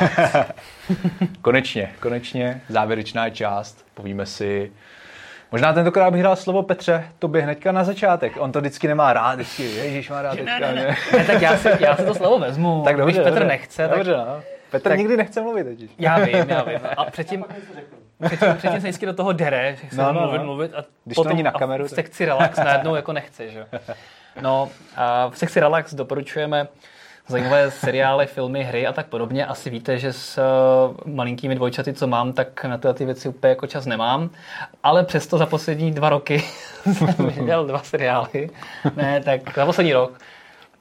Konečně, 1.42 1.90
konečně, 2.00 2.60
závěrečná 2.68 3.30
část. 3.30 3.84
Povíme 3.94 4.26
si, 4.26 4.72
možná 5.52 5.72
tentokrát 5.72 6.10
bych 6.10 6.22
dal 6.22 6.36
slovo 6.36 6.62
Petře, 6.62 7.04
tobě 7.18 7.42
hnedka 7.42 7.72
na 7.72 7.84
začátek. 7.84 8.32
On 8.38 8.52
to 8.52 8.60
vždycky 8.60 8.88
nemá 8.88 9.12
rád, 9.12 9.34
vždycky, 9.34 9.62
ježíš 9.62 10.10
má 10.10 10.22
rád 10.22 10.36
teďka. 10.36 10.58
Ne, 10.58 10.96
Ne, 11.12 11.24
tak 11.26 11.42
já 11.42 11.56
si, 11.56 11.68
já 11.80 11.96
si 11.96 12.04
to 12.04 12.14
slovo 12.14 12.38
vezmu. 12.38 12.82
Tak 12.84 12.96
dobře, 12.96 13.12
Když 13.12 13.16
Petr 13.24 13.30
dobře, 13.30 13.44
nechce, 13.48 13.88
tak 13.88 13.96
dobře, 13.96 14.16
no. 14.16 14.42
Petr 14.70 14.88
tak- 14.88 14.98
nikdy 14.98 15.16
nechce 15.16 15.40
mluvit 15.40 15.64
totiž. 15.64 15.90
já 15.98 16.18
vím, 16.18 16.36
já 16.48 16.62
vím. 16.62 16.80
A 16.96 17.04
předtím, 17.04 17.44
předtím, 18.26 18.48
předtím 18.56 18.70
se 18.80 18.86
vždycky 18.88 19.06
do 19.06 19.12
toho 19.12 19.32
dere, 19.32 19.76
že 19.82 19.90
se 19.90 19.96
No, 19.96 20.12
no, 20.12 20.20
mluvit, 20.20 20.38
no. 20.38 20.44
mluvit 20.44 20.74
a 20.74 20.84
Když 21.04 21.16
to 21.16 21.24
není 21.24 21.42
na 21.42 21.50
a 21.50 21.58
kameru, 21.58 21.84
v 21.86 21.90
tak- 21.90 21.94
sekci 21.96 22.24
relax 22.24 22.58
najednou 22.58 22.94
jako 22.94 23.12
nechce, 23.12 23.48
že? 23.50 23.66
No, 24.40 24.68
a 24.96 25.28
v 25.28 25.38
sekci 25.38 25.60
relax 25.60 25.94
doporučujeme 25.94 26.68
zajímavé 27.30 27.70
seriály, 27.70 28.26
filmy, 28.26 28.64
hry 28.64 28.86
a 28.86 28.92
tak 28.92 29.06
podobně. 29.06 29.46
Asi 29.46 29.70
víte, 29.70 29.98
že 29.98 30.12
s 30.12 30.38
uh, 30.38 31.14
malinkými 31.14 31.54
dvojčaty, 31.54 31.92
co 31.92 32.06
mám, 32.06 32.32
tak 32.32 32.64
na 32.64 32.78
tyhle 32.78 32.94
ty 32.94 33.04
věci 33.04 33.28
úplně 33.28 33.48
jako 33.48 33.66
čas 33.66 33.86
nemám. 33.86 34.30
Ale 34.82 35.04
přesto 35.04 35.38
za 35.38 35.46
poslední 35.46 35.90
dva 35.92 36.08
roky 36.08 36.42
jsem 36.92 37.26
viděl 37.26 37.66
dva 37.66 37.78
seriály. 37.78 38.50
Ne, 38.96 39.20
tak 39.20 39.40
za 39.56 39.66
poslední 39.66 39.92
rok. 39.92 40.18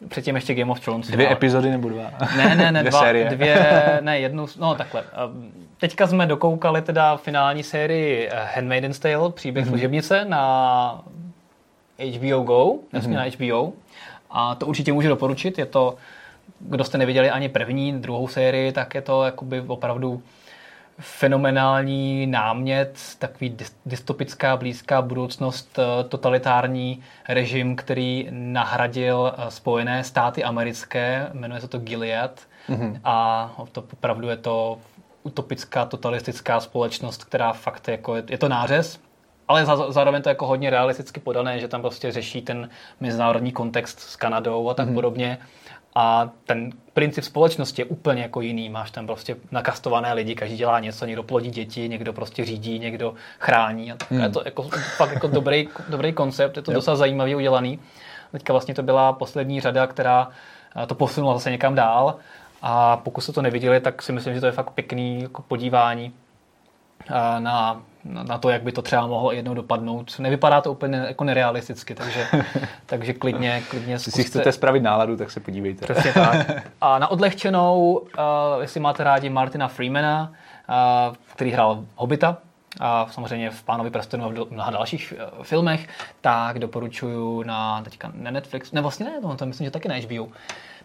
Předtím 0.09 0.35
ještě 0.35 0.53
Game 0.55 0.71
of 0.71 0.79
Thrones. 0.79 1.07
Dvě 1.07 1.27
ale- 1.27 1.35
epizody 1.35 1.69
nebo 1.69 1.89
dva? 1.89 2.11
ne, 2.37 2.55
ne, 2.55 2.71
ne, 2.71 2.79
Dvě 2.79 2.91
dva, 2.91 2.99
série. 2.99 3.29
dvě, 3.29 3.99
ne, 4.01 4.19
jednu, 4.19 4.45
no 4.59 4.75
takhle. 4.75 5.01
Um, 5.25 5.51
Teďka 5.77 6.07
jsme 6.07 6.25
dokoukali 6.25 6.81
teda 6.81 7.17
finální 7.17 7.63
sérii 7.63 8.29
eh, 8.31 8.47
Handmaid's 8.55 8.99
Tale, 8.99 9.31
příběh 9.31 9.65
Mhm. 9.65 9.69
mm-hmm. 9.73 9.77
služebnice 9.77 10.25
na 10.25 11.01
HBO 12.17 12.39
Go, 12.43 12.73
jasně 12.93 13.17
mm-hmm. 13.17 13.47
na 13.49 13.55
HBO. 13.55 13.73
A 14.31 14.55
to 14.55 14.65
určitě 14.65 14.93
můžu 14.93 15.07
doporučit, 15.09 15.57
je 15.57 15.65
to, 15.65 15.95
kdo 16.59 16.83
jste 16.83 16.97
neviděli 16.97 17.29
ani 17.29 17.49
první, 17.49 18.01
druhou 18.01 18.27
sérii, 18.27 18.71
tak 18.71 18.95
je 18.95 19.01
to 19.01 19.23
jakoby 19.23 19.61
opravdu 19.61 20.23
fenomenální 20.99 22.27
námět, 22.27 22.99
takový 23.19 23.51
dys- 23.51 23.73
dystopická 23.85 24.57
blízká 24.57 25.01
budoucnost, 25.01 25.79
eh, 25.79 26.03
totalitární 26.03 27.03
režim, 27.29 27.75
který 27.75 28.27
nahradil 28.31 29.33
eh, 29.37 29.51
Spojené 29.51 30.03
státy 30.03 30.43
americké, 30.43 31.29
jmenuje 31.33 31.61
se 31.61 31.67
to 31.67 31.77
Gilead 31.79 32.41
mm-hmm. 32.69 32.99
a 33.03 33.51
to 33.71 33.83
opravdu 33.93 34.29
je 34.29 34.37
to 34.37 34.77
utopická, 35.23 35.85
totalistická 35.85 36.59
společnost, 36.59 37.23
která 37.23 37.53
fakt 37.53 37.87
jako 37.87 38.15
je, 38.15 38.23
je 38.29 38.37
to 38.37 38.49
nářez, 38.49 38.99
ale 39.47 39.65
za, 39.65 39.91
zároveň 39.91 40.21
to 40.21 40.29
jako 40.29 40.47
hodně 40.47 40.69
realisticky 40.69 41.19
podané, 41.19 41.59
že 41.59 41.67
tam 41.67 41.81
prostě 41.81 42.11
řeší 42.11 42.41
ten 42.41 42.69
mezinárodní 42.99 43.51
kontext 43.51 43.99
s 43.99 44.15
Kanadou 44.15 44.69
a 44.69 44.73
tak 44.73 44.87
mm-hmm. 44.87 44.93
podobně. 44.93 45.37
A 45.95 46.29
ten 46.45 46.71
princip 46.93 47.23
společnosti 47.23 47.81
je 47.81 47.85
úplně 47.85 48.21
jako 48.21 48.41
jiný. 48.41 48.69
Máš 48.69 48.91
tam 48.91 49.07
prostě 49.07 49.35
nakastované 49.51 50.13
lidi, 50.13 50.35
každý 50.35 50.57
dělá 50.57 50.79
něco, 50.79 51.05
někdo 51.05 51.23
plodí 51.23 51.49
děti, 51.49 51.89
někdo 51.89 52.13
prostě 52.13 52.45
řídí, 52.45 52.79
někdo 52.79 53.13
chrání. 53.39 53.91
A 53.91 53.95
tak 53.95 54.11
hmm. 54.11 54.21
je 54.21 54.29
to 54.29 54.41
jako, 54.45 54.63
fakt 54.97 55.13
jako 55.13 55.27
dobrý, 55.27 55.67
dobrý 55.89 56.13
koncept, 56.13 56.57
je 56.57 56.63
to 56.63 56.73
docela 56.73 56.95
zajímavě 56.95 57.35
udělaný. 57.35 57.79
Teďka 58.31 58.53
vlastně 58.53 58.73
to 58.73 58.83
byla 58.83 59.13
poslední 59.13 59.61
řada, 59.61 59.87
která 59.87 60.29
eh, 60.83 60.87
to 60.87 60.95
posunula 60.95 61.33
zase 61.33 61.51
někam 61.51 61.75
dál. 61.75 62.15
A 62.61 62.97
pokud 62.97 63.21
jste 63.21 63.33
to 63.33 63.41
neviděli, 63.41 63.79
tak 63.79 64.01
si 64.01 64.11
myslím, 64.11 64.33
že 64.33 64.39
to 64.39 64.45
je 64.45 64.51
fakt 64.51 64.71
pěkný 64.71 65.21
jako 65.21 65.41
podívání 65.41 66.13
na, 67.39 67.81
na 68.03 68.37
to, 68.37 68.49
jak 68.49 68.63
by 68.63 68.71
to 68.71 68.81
třeba 68.81 69.07
mohlo 69.07 69.31
jednou 69.31 69.53
dopadnout. 69.53 70.19
Nevypadá 70.19 70.61
to 70.61 70.71
úplně 70.71 70.97
jako 70.97 71.23
nerealisticky, 71.23 71.95
takže, 71.95 72.27
takže 72.85 73.13
klidně, 73.13 73.63
klidně 73.69 73.93
Když 73.93 74.13
si 74.13 74.23
chcete 74.23 74.51
spravit 74.51 74.83
náladu, 74.83 75.17
tak 75.17 75.31
se 75.31 75.39
podívejte. 75.39 75.93
Přesně 75.93 76.13
tak. 76.13 76.47
A 76.81 76.99
na 76.99 77.07
odlehčenou, 77.07 77.97
uh, 77.97 78.61
jestli 78.61 78.79
máte 78.79 79.03
rádi 79.03 79.29
Martina 79.29 79.67
Freemana, 79.67 80.31
uh, 81.09 81.15
který 81.33 81.51
hrál 81.51 81.83
Hobita, 81.95 82.37
a 82.79 83.07
samozřejmě 83.11 83.49
v 83.49 83.63
Pánovi 83.63 83.89
prstenu 83.89 84.25
a 84.25 84.27
v 84.27 84.51
mnoha 84.51 84.71
dalších 84.71 85.13
uh, 85.37 85.43
filmech, 85.43 85.87
tak 86.21 86.59
doporučuju 86.59 87.43
na 87.43 87.81
teďka 87.83 88.11
na 88.13 88.31
Netflix, 88.31 88.71
ne 88.71 88.81
vlastně 88.81 89.05
ne, 89.05 89.21
to, 89.21 89.35
to 89.35 89.45
myslím, 89.45 89.65
že 89.65 89.71
taky 89.71 89.87
na 89.87 89.95
HBO, 89.95 90.27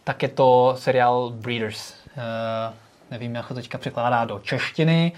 tak 0.04 0.22
je 0.22 0.28
to 0.28 0.74
seriál 0.78 1.30
Breeders. 1.30 1.94
Uh, 2.16 2.74
nevím, 3.10 3.34
jak 3.34 3.48
to 3.48 3.54
teďka 3.54 3.78
překládá 3.78 4.24
do 4.24 4.38
češtiny, 4.38 5.12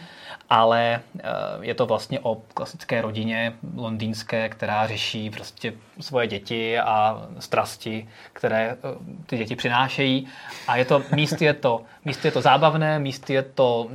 ale 0.50 1.00
uh, 1.14 1.20
je 1.60 1.74
to 1.74 1.86
vlastně 1.86 2.20
o 2.20 2.34
klasické 2.54 3.02
rodině 3.02 3.52
londýnské, 3.76 4.48
která 4.48 4.86
řeší 4.86 5.30
prostě 5.30 5.72
svoje 6.00 6.26
děti 6.26 6.78
a 6.78 7.26
strasti, 7.38 8.08
které 8.32 8.74
uh, 8.74 8.90
ty 9.26 9.36
děti 9.36 9.56
přinášejí. 9.56 10.26
A 10.68 10.76
je 10.76 10.84
to, 10.84 11.02
míst 11.14 11.42
je 11.42 11.54
to, 11.54 11.82
míst 12.04 12.24
je 12.24 12.30
to 12.30 12.40
zábavné, 12.40 12.98
míst 12.98 13.30
je 13.30 13.42
to 13.42 13.82
uh, 13.84 13.94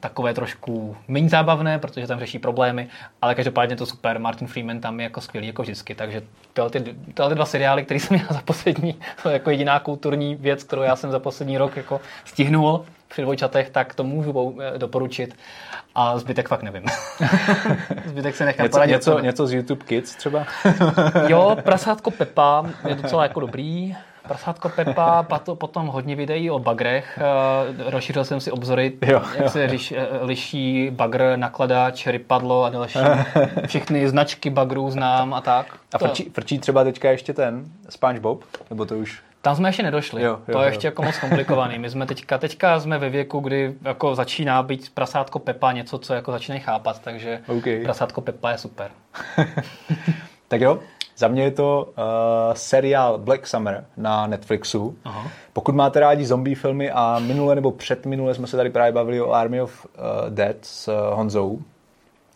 takové 0.00 0.34
trošku 0.34 0.96
méně 1.08 1.28
zábavné, 1.28 1.78
protože 1.78 2.06
tam 2.06 2.18
řeší 2.18 2.38
problémy, 2.38 2.88
ale 3.22 3.34
každopádně 3.34 3.76
to 3.76 3.86
super. 3.86 4.18
Martin 4.18 4.48
Freeman 4.48 4.80
tam 4.80 5.00
je 5.00 5.04
jako 5.04 5.20
skvělý, 5.20 5.46
jako 5.46 5.62
vždycky. 5.62 5.94
Takže 5.94 6.22
tyhle, 6.52 6.70
ty, 6.70 6.80
tyhle 7.14 7.28
ty 7.28 7.34
dva 7.34 7.44
seriály, 7.44 7.84
které 7.84 8.00
jsem 8.00 8.16
měl 8.16 8.28
za 8.30 8.42
poslední, 8.44 8.94
jako 9.30 9.50
jediná 9.50 9.80
kulturní 9.80 10.34
věc, 10.34 10.64
kterou 10.64 10.82
já 10.82 10.96
jsem 10.96 11.10
za 11.10 11.18
poslední 11.18 11.58
rok 11.58 11.76
jako 11.76 12.00
stihnul 12.24 12.84
při 13.08 13.22
dvojčatech, 13.22 13.70
tak 13.70 13.94
to 13.94 14.04
můžu 14.04 14.56
eh, 14.74 14.78
doporučit. 14.78 15.36
A 15.94 16.18
zbytek 16.18 16.48
fakt 16.48 16.62
nevím. 16.62 16.84
zbytek 18.06 18.36
se 18.36 18.44
nechám 18.44 18.64
Něco, 18.64 18.74
poradit. 18.74 18.92
něco, 18.92 19.18
něco 19.18 19.46
z 19.46 19.52
YouTube 19.52 19.84
Kids 19.84 20.14
třeba? 20.14 20.46
Jo, 21.28 21.56
prasátko 21.64 22.10
Pepa 22.10 22.66
je 22.88 22.94
docela 22.94 23.22
jako 23.22 23.40
dobrý. 23.40 23.96
Prasátko 24.28 24.68
Pepa, 24.68 25.22
pato, 25.22 25.56
potom 25.56 25.86
hodně 25.86 26.16
videí 26.16 26.50
o 26.50 26.58
bagrech. 26.58 27.18
Uh, 27.78 27.90
rozšířil 27.90 28.24
jsem 28.24 28.40
si 28.40 28.50
obzory, 28.50 28.92
Jo. 29.06 29.22
jak 29.38 29.48
se 29.48 29.64
liš, 29.64 29.92
eh, 29.92 30.06
liší 30.22 30.90
bagr, 30.90 31.32
nakladač, 31.36 32.06
rypadlo 32.06 32.64
a 32.64 32.70
další. 32.70 32.98
Všechny 33.66 34.08
značky 34.08 34.50
bagrů 34.50 34.90
znám 34.90 35.34
a 35.34 35.40
tak. 35.40 35.66
A 35.92 35.98
frčí, 35.98 36.30
frčí 36.34 36.58
třeba 36.58 36.84
teďka 36.84 37.10
ještě 37.10 37.32
ten 37.32 37.64
SpongeBob? 37.88 38.44
Nebo 38.70 38.84
to 38.84 38.94
už... 38.94 39.22
Tam 39.48 39.56
jsme 39.56 39.68
ještě 39.68 39.82
nedošli. 39.82 40.22
Jo, 40.22 40.30
jo, 40.30 40.52
to 40.52 40.58
je 40.58 40.64
jo. 40.64 40.68
ještě 40.68 40.86
jako 40.86 41.02
moc 41.02 41.18
komplikovaný. 41.18 41.78
My 41.78 41.90
jsme 41.90 42.06
teďka, 42.06 42.38
teďka 42.38 42.80
jsme 42.80 42.98
ve 42.98 43.10
věku, 43.10 43.40
kdy 43.40 43.74
jako 43.82 44.14
začíná 44.14 44.62
být 44.62 44.90
prasátko 44.94 45.38
Pepa 45.38 45.72
něco, 45.72 45.98
co 45.98 46.14
jako 46.14 46.32
začínají 46.32 46.60
chápat, 46.60 46.98
takže 46.98 47.40
OK. 47.46 47.64
prasátko 47.82 48.20
Pepa 48.20 48.50
je 48.50 48.58
super. 48.58 48.90
Tak 50.48 50.60
jo, 50.60 50.78
za 51.16 51.28
mě 51.28 51.42
je 51.42 51.50
to 51.50 51.88
uh, 51.88 52.54
seriál 52.54 53.18
Black 53.18 53.46
Summer 53.46 53.84
na 53.96 54.26
Netflixu. 54.26 54.98
Aha. 55.04 55.30
Pokud 55.52 55.74
máte 55.74 56.00
rádi 56.00 56.26
zombie 56.26 56.56
filmy 56.56 56.90
a 56.90 57.18
minule 57.18 57.54
nebo 57.54 57.72
předminule 57.72 58.34
jsme 58.34 58.46
se 58.46 58.56
tady 58.56 58.70
právě 58.70 58.92
bavili 58.92 59.20
o 59.20 59.32
Army 59.32 59.60
of 59.60 59.86
uh, 59.86 60.30
Dead 60.30 60.56
s 60.62 60.88
uh, 60.88 61.16
Honzou 61.16 61.58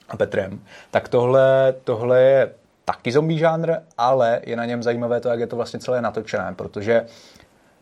a 0.08 0.16
Petrem, 0.16 0.60
tak 0.90 1.08
tohle, 1.08 1.74
tohle 1.84 2.22
je 2.22 2.52
taky 2.84 3.12
zombie 3.12 3.38
žánr, 3.38 3.72
ale 3.98 4.40
je 4.46 4.56
na 4.56 4.64
něm 4.64 4.82
zajímavé 4.82 5.20
to, 5.20 5.28
jak 5.28 5.40
je 5.40 5.46
to 5.46 5.56
vlastně 5.56 5.80
celé 5.80 6.02
natočené, 6.02 6.54
protože 6.56 7.06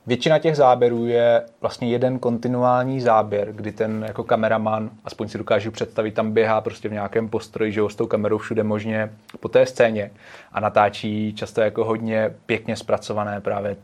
Většina 0.07 0.39
těch 0.39 0.57
záběrů 0.57 1.07
je 1.07 1.43
vlastně 1.61 1.91
jeden 1.91 2.19
kontinuální 2.19 3.01
záběr, 3.01 3.53
kdy 3.53 3.73
ten 3.73 4.05
jako 4.09 4.25
kameraman, 4.25 4.91
aspoň 5.05 5.29
si 5.29 5.39
dokážu 5.39 5.71
představit, 5.71 6.15
tam 6.15 6.33
běhá 6.33 6.61
prostě 6.61 6.89
v 6.89 6.93
nějakém 6.93 7.29
postroji, 7.29 7.73
že 7.73 7.81
jo, 7.81 7.89
s 7.89 7.95
tou 7.95 8.07
kamerou 8.07 8.39
všude 8.39 8.63
možně 8.63 9.11
po 9.41 9.49
té 9.49 9.67
scéně 9.67 10.11
a 10.53 10.61
natáčí 10.61 11.35
často 11.35 11.61
jako 11.61 11.85
hodně 11.85 12.35
pěkně 12.47 12.77
zpracované 12.77 13.41
právě 13.41 13.77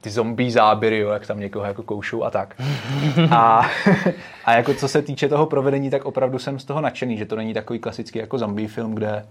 ty 0.00 0.10
zombie 0.10 0.50
záběry, 0.50 0.98
jo, 0.98 1.10
jak 1.10 1.26
tam 1.26 1.40
někoho 1.40 1.64
jako 1.64 1.82
koušou 1.82 2.24
a 2.24 2.30
tak. 2.30 2.54
A, 3.30 3.66
a 4.44 4.52
jako 4.52 4.74
co 4.74 4.88
se 4.88 5.02
týče 5.02 5.28
toho 5.28 5.46
provedení, 5.46 5.90
tak 5.90 6.04
opravdu 6.04 6.38
jsem 6.38 6.58
z 6.58 6.64
toho 6.64 6.80
nadšený, 6.80 7.16
že 7.16 7.26
to 7.26 7.36
není 7.36 7.54
takový 7.54 7.78
klasický 7.78 8.18
jako 8.18 8.38
zombie 8.38 8.68
film, 8.68 8.94
kde 8.94 9.26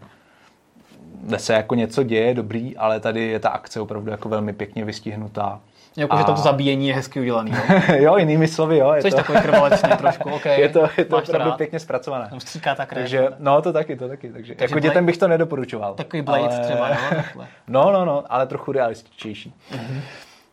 kde 1.23 1.39
se 1.39 1.53
jako 1.53 1.75
něco 1.75 2.03
děje 2.03 2.33
dobrý, 2.33 2.77
ale 2.77 2.99
tady 2.99 3.21
je 3.27 3.39
ta 3.39 3.49
akce 3.49 3.79
opravdu 3.81 4.11
jako 4.11 4.29
velmi 4.29 4.53
pěkně 4.53 4.85
vystihnutá. 4.85 5.59
Jakože 5.97 6.23
A- 6.23 6.25
to 6.25 6.35
zabíjení 6.35 6.87
je 6.87 6.93
hezky 6.95 7.19
udělaný. 7.21 7.51
Jo? 7.51 7.61
jo, 7.97 8.17
jinými 8.17 8.47
slovy, 8.47 8.77
jo. 8.77 8.91
Je 8.91 9.01
Jsi 9.01 9.09
to, 9.11 9.15
takový 9.15 9.39
krvalečný 9.41 9.89
trošku, 9.97 10.29
OK. 10.29 10.45
je 10.57 10.69
to, 10.69 10.89
je 10.97 11.05
to 11.05 11.17
opravdu 11.17 11.49
rád. 11.49 11.57
pěkně 11.57 11.79
zpracované. 11.79 12.27
Tam 12.29 12.39
stříká 12.39 12.75
ta 12.75 12.85
krev. 12.85 13.03
Takže, 13.03 13.27
no 13.39 13.61
to 13.61 13.73
taky, 13.73 13.95
to 13.95 14.07
taky. 14.07 14.29
Takže, 14.29 14.55
Takže 14.55 14.63
jako 14.63 14.79
Blade- 14.79 14.81
dětem 14.89 15.05
bych 15.05 15.17
to 15.17 15.27
nedoporučoval. 15.27 15.93
Takový 15.93 16.21
Blade 16.21 16.43
ale... 16.55 16.59
třeba, 16.59 16.89
jo? 16.89 16.95
Takhle. 17.09 17.47
No, 17.67 17.91
no, 17.91 18.05
no, 18.05 18.23
ale 18.29 18.47
trochu 18.47 18.71
realističtější. 18.71 19.53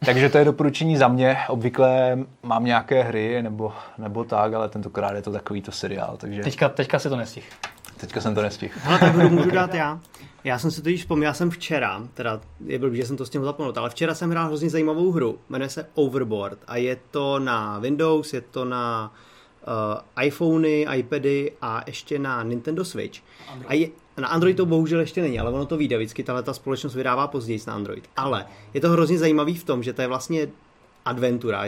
Takže 0.07 0.29
to 0.29 0.39
je 0.39 0.45
doporučení 0.45 0.97
za 0.97 1.09
mě. 1.09 1.37
Obvykle 1.49 2.19
mám 2.43 2.65
nějaké 2.65 3.03
hry 3.03 3.43
nebo, 3.43 3.73
nebo 3.99 4.25
tak, 4.25 4.55
ale 4.55 4.69
tentokrát 4.69 5.15
je 5.17 5.23
to 5.23 5.33
takovýto 5.33 5.73
seriál, 5.73 6.15
takže 6.17 6.43
Teďka, 6.43 6.69
teďka 6.69 6.99
si 6.99 7.09
to 7.09 7.17
nestih. 7.17 7.51
teďka 7.97 8.21
jsem 8.21 8.35
to 8.35 8.43
nestihl. 8.43 8.75
Ale 8.87 8.99
tak 8.99 9.13
budu, 9.13 9.31
můžu 9.31 9.51
dát 9.51 9.75
já. 9.75 9.99
Já 10.47 10.59
jsem 10.59 10.71
si 10.71 10.83
to 10.83 10.89
již 10.89 11.01
vzpomněl, 11.01 11.35
jsem 11.35 11.51
včera, 11.51 12.09
teda 12.15 12.41
je 12.67 12.79
blbý, 12.79 12.97
že 12.97 13.07
jsem 13.07 13.17
to 13.17 13.27
s 13.27 13.31
tím 13.31 13.45
zapomněl, 13.45 13.73
ale 13.77 13.91
včera 13.91 14.15
jsem 14.15 14.31
hrál 14.31 14.47
hrozně 14.47 14.71
zajímavou 14.71 15.13
hru, 15.13 15.39
jmenuje 15.49 15.69
se 15.69 15.87
Overboard 15.95 16.59
a 16.67 16.77
je 16.77 16.97
to 17.11 17.39
na 17.39 17.79
Windows, 17.79 18.33
je 18.33 18.41
to 18.41 18.65
na 18.65 19.13
uh, 20.17 20.25
iPhony, 20.25 20.87
iPady 20.97 21.53
a 21.63 21.83
ještě 21.87 22.19
na 22.19 22.43
Nintendo 22.43 22.85
Switch. 22.85 23.21
A 23.67 23.75
je, 23.75 23.89
na 24.17 24.29
Android 24.29 24.57
to 24.57 24.67
bohužel 24.67 25.01
ještě 25.01 25.23
není, 25.23 25.41
ale 25.41 25.51
ono 25.51 25.67
to 25.67 25.77
vyjde, 25.77 25.97
vždycky 25.97 26.23
tahle 26.23 26.43
ta 26.43 26.53
společnost 26.53 26.95
vydává 26.95 27.27
později 27.27 27.61
na 27.67 27.75
Android. 27.75 28.11
Ale 28.17 28.47
je 28.75 28.81
to 28.81 28.91
hrozně 28.91 29.19
zajímavý 29.19 29.55
v 29.55 29.65
tom, 29.65 29.83
že 29.83 29.93
to 29.93 30.03
je 30.03 30.09
vlastně 30.09 30.49
adventura. 31.05 31.65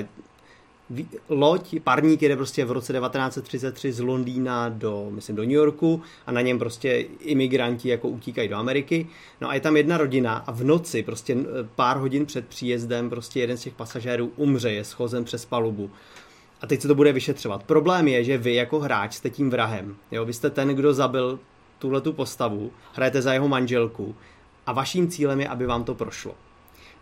Loď, 1.28 1.74
parník 1.84 2.22
jede 2.22 2.36
prostě 2.36 2.64
v 2.64 2.72
roce 2.72 2.92
1933 2.92 3.92
z 3.92 4.00
Londýna 4.00 4.68
do, 4.68 5.08
myslím, 5.10 5.36
do 5.36 5.42
New 5.42 5.50
Yorku 5.50 6.02
a 6.26 6.32
na 6.32 6.40
něm 6.40 6.58
prostě 6.58 7.06
imigranti 7.20 7.88
jako 7.88 8.08
utíkají 8.08 8.48
do 8.48 8.56
Ameriky. 8.56 9.06
No 9.40 9.50
a 9.50 9.54
je 9.54 9.60
tam 9.60 9.76
jedna 9.76 9.96
rodina 9.96 10.34
a 10.34 10.52
v 10.52 10.64
noci, 10.64 11.02
prostě 11.02 11.36
pár 11.74 11.96
hodin 11.96 12.26
před 12.26 12.46
příjezdem, 12.46 13.10
prostě 13.10 13.40
jeden 13.40 13.56
z 13.56 13.62
těch 13.62 13.74
pasažérů 13.74 14.32
umře, 14.36 14.72
je 14.72 14.84
schozen 14.84 15.24
přes 15.24 15.44
palubu. 15.44 15.90
A 16.60 16.66
teď 16.66 16.80
se 16.80 16.88
to 16.88 16.94
bude 16.94 17.12
vyšetřovat. 17.12 17.62
Problém 17.62 18.08
je, 18.08 18.24
že 18.24 18.38
vy 18.38 18.54
jako 18.54 18.80
hráč 18.80 19.14
jste 19.14 19.30
tím 19.30 19.50
vrahem. 19.50 19.96
Jo? 20.10 20.24
Vy 20.24 20.32
jste 20.32 20.50
ten, 20.50 20.68
kdo 20.68 20.94
zabil 20.94 21.38
tuhle 21.78 22.00
tu 22.00 22.12
postavu, 22.12 22.70
hrajete 22.94 23.22
za 23.22 23.32
jeho 23.32 23.48
manželku 23.48 24.14
a 24.66 24.72
vaším 24.72 25.08
cílem 25.08 25.40
je, 25.40 25.48
aby 25.48 25.66
vám 25.66 25.84
to 25.84 25.94
prošlo. 25.94 26.34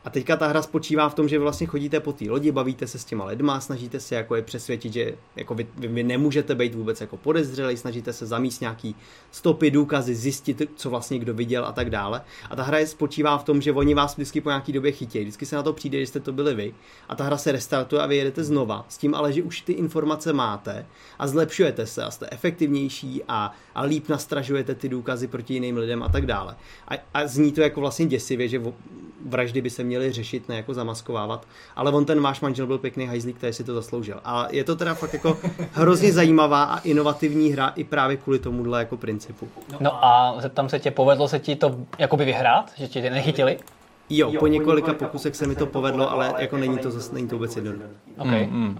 A 0.07 0.11
teďka 0.11 0.37
ta 0.37 0.47
hra 0.47 0.63
spočívá 0.63 1.09
v 1.09 1.15
tom, 1.15 1.29
že 1.29 1.39
vlastně 1.39 1.67
chodíte 1.67 2.01
po 2.01 2.13
té 2.13 2.25
lodi, 2.31 2.53
bavíte 2.53 2.87
se 2.87 2.99
s 2.99 3.05
těma 3.05 3.25
lidma, 3.25 3.61
snažíte 3.61 4.01
se 4.01 4.15
jako 4.15 4.35
je 4.37 4.43
přesvědčit, 4.43 4.93
že 4.93 5.15
jako 5.37 5.55
vy, 5.55 5.67
vy, 5.77 6.03
nemůžete 6.03 6.55
být 6.55 6.75
vůbec 6.75 7.01
jako 7.01 7.17
podezřelý, 7.17 7.77
snažíte 7.77 8.13
se 8.13 8.27
zamíst 8.27 8.61
nějaký 8.61 8.97
stopy, 9.31 9.71
důkazy, 9.71 10.15
zjistit, 10.15 10.63
co 10.77 10.91
vlastně 10.91 11.19
kdo 11.19 11.35
viděl 11.35 11.65
a 11.67 11.73
tak 11.73 11.91
dále. 11.91 12.23
A 12.51 12.57
ta 12.57 12.63
hra 12.63 12.79
je 12.79 12.87
spočívá 12.87 13.39
v 13.39 13.45
tom, 13.45 13.63
že 13.63 13.73
oni 13.73 13.95
vás 13.95 14.15
vždycky 14.15 14.41
po 14.41 14.49
nějaký 14.49 14.73
době 14.73 14.93
chytějí, 14.93 15.25
vždycky 15.25 15.47
se 15.47 15.57
na 15.57 15.63
to 15.63 15.73
přijde, 15.73 16.01
že 16.01 16.07
jste 16.07 16.21
to 16.21 16.33
byli 16.33 16.55
vy. 16.55 16.75
A 17.09 17.17
ta 17.17 17.25
hra 17.25 17.37
se 17.37 17.53
restartuje 17.53 18.03
a 18.03 18.07
vy 18.07 18.17
jedete 18.17 18.45
znova, 18.45 18.87
s 18.89 18.99
tím 18.99 19.15
ale, 19.15 19.33
že 19.33 19.43
už 19.43 19.61
ty 19.61 19.73
informace 19.73 20.33
máte 20.33 20.87
a 21.19 21.27
zlepšujete 21.27 21.87
se 21.87 22.05
a 22.05 22.11
jste 22.11 22.29
efektivnější 22.31 23.23
a, 23.29 23.53
a 23.75 23.83
líp 23.83 24.09
nastražujete 24.09 24.75
ty 24.75 24.89
důkazy 24.89 25.27
proti 25.27 25.55
jiným 25.55 25.77
lidem 25.77 26.03
a 26.03 26.09
tak 26.09 26.27
dále. 26.27 26.57
A, 26.89 26.95
a 27.15 27.27
zní 27.27 27.53
to 27.53 27.61
jako 27.61 27.81
vlastně 27.81 28.07
děsivě, 28.07 28.49
že 28.49 28.61
vraždy 29.27 29.61
by 29.61 29.71
se 29.71 29.85
měly 29.85 29.96
řešit, 30.13 30.49
ne 30.49 30.57
jako 30.57 30.75
zamaskovávat, 30.75 31.47
ale 31.77 31.93
on 31.93 32.05
ten 32.05 32.21
váš 32.21 32.41
manžel 32.41 32.67
byl 32.67 32.79
pěkný 32.79 33.07
hajzlík, 33.07 33.37
který 33.37 33.53
si 33.53 33.65
to 33.65 33.75
zasloužil. 33.75 34.21
A 34.25 34.47
je 34.51 34.65
to 34.65 34.77
teda 34.77 34.95
fakt 34.95 35.13
jako 35.13 35.39
hrozně 35.73 36.13
zajímavá 36.13 36.65
a 36.65 36.79
inovativní 36.79 37.49
hra 37.51 37.73
i 37.77 37.85
právě 37.85 38.17
kvůli 38.17 38.39
tomuhle 38.39 38.79
jako 38.79 38.97
principu. 38.97 39.49
No 39.81 40.05
a 40.05 40.35
zeptám 40.39 40.69
se 40.69 40.79
tě, 40.79 40.91
povedlo 40.91 41.29
se 41.29 41.39
ti 41.39 41.57
to 41.57 41.77
jakoby 41.99 42.25
vyhrát? 42.25 42.73
Že 42.77 42.89
ti 42.89 43.03
tě 43.03 43.11
nechytili? 43.11 43.59
Jo, 44.11 44.33
po 44.39 44.47
několika 44.47 44.95
pokusech 44.95 45.37
se 45.37 45.47
mi 45.47 45.57
to 45.57 45.67
povedlo, 45.67 46.11
ale 46.11 46.35
jako 46.39 46.57
není 46.57 46.79
to 46.79 46.91
zase, 46.91 47.15
není 47.15 47.29
to 47.29 47.37
vůbec 47.37 47.57
jednoduché. 47.57 47.87
OK, 48.19 48.29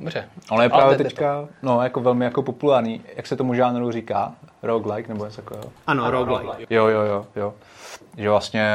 dobře. 0.01 0.29
Ono 0.51 0.63
je 0.63 0.69
právě 0.69 0.97
teďka 0.97 1.49
no, 1.63 1.83
jako 1.83 2.01
velmi 2.01 2.25
jako 2.25 2.43
populární, 2.43 3.03
jak 3.17 3.27
se 3.27 3.37
tomu 3.37 3.55
žánru 3.55 3.91
říká, 3.91 4.35
roguelike 4.67 5.09
nebo 5.09 5.25
něco 5.25 5.37
takového. 5.43 5.73
Ano, 5.87 6.11
roguelike. 6.11 6.67
Jo, 6.75 6.87
jo, 6.87 7.01
jo, 7.03 7.27
jo. 7.37 7.55
Že 8.19 8.31
vlastně 8.31 8.69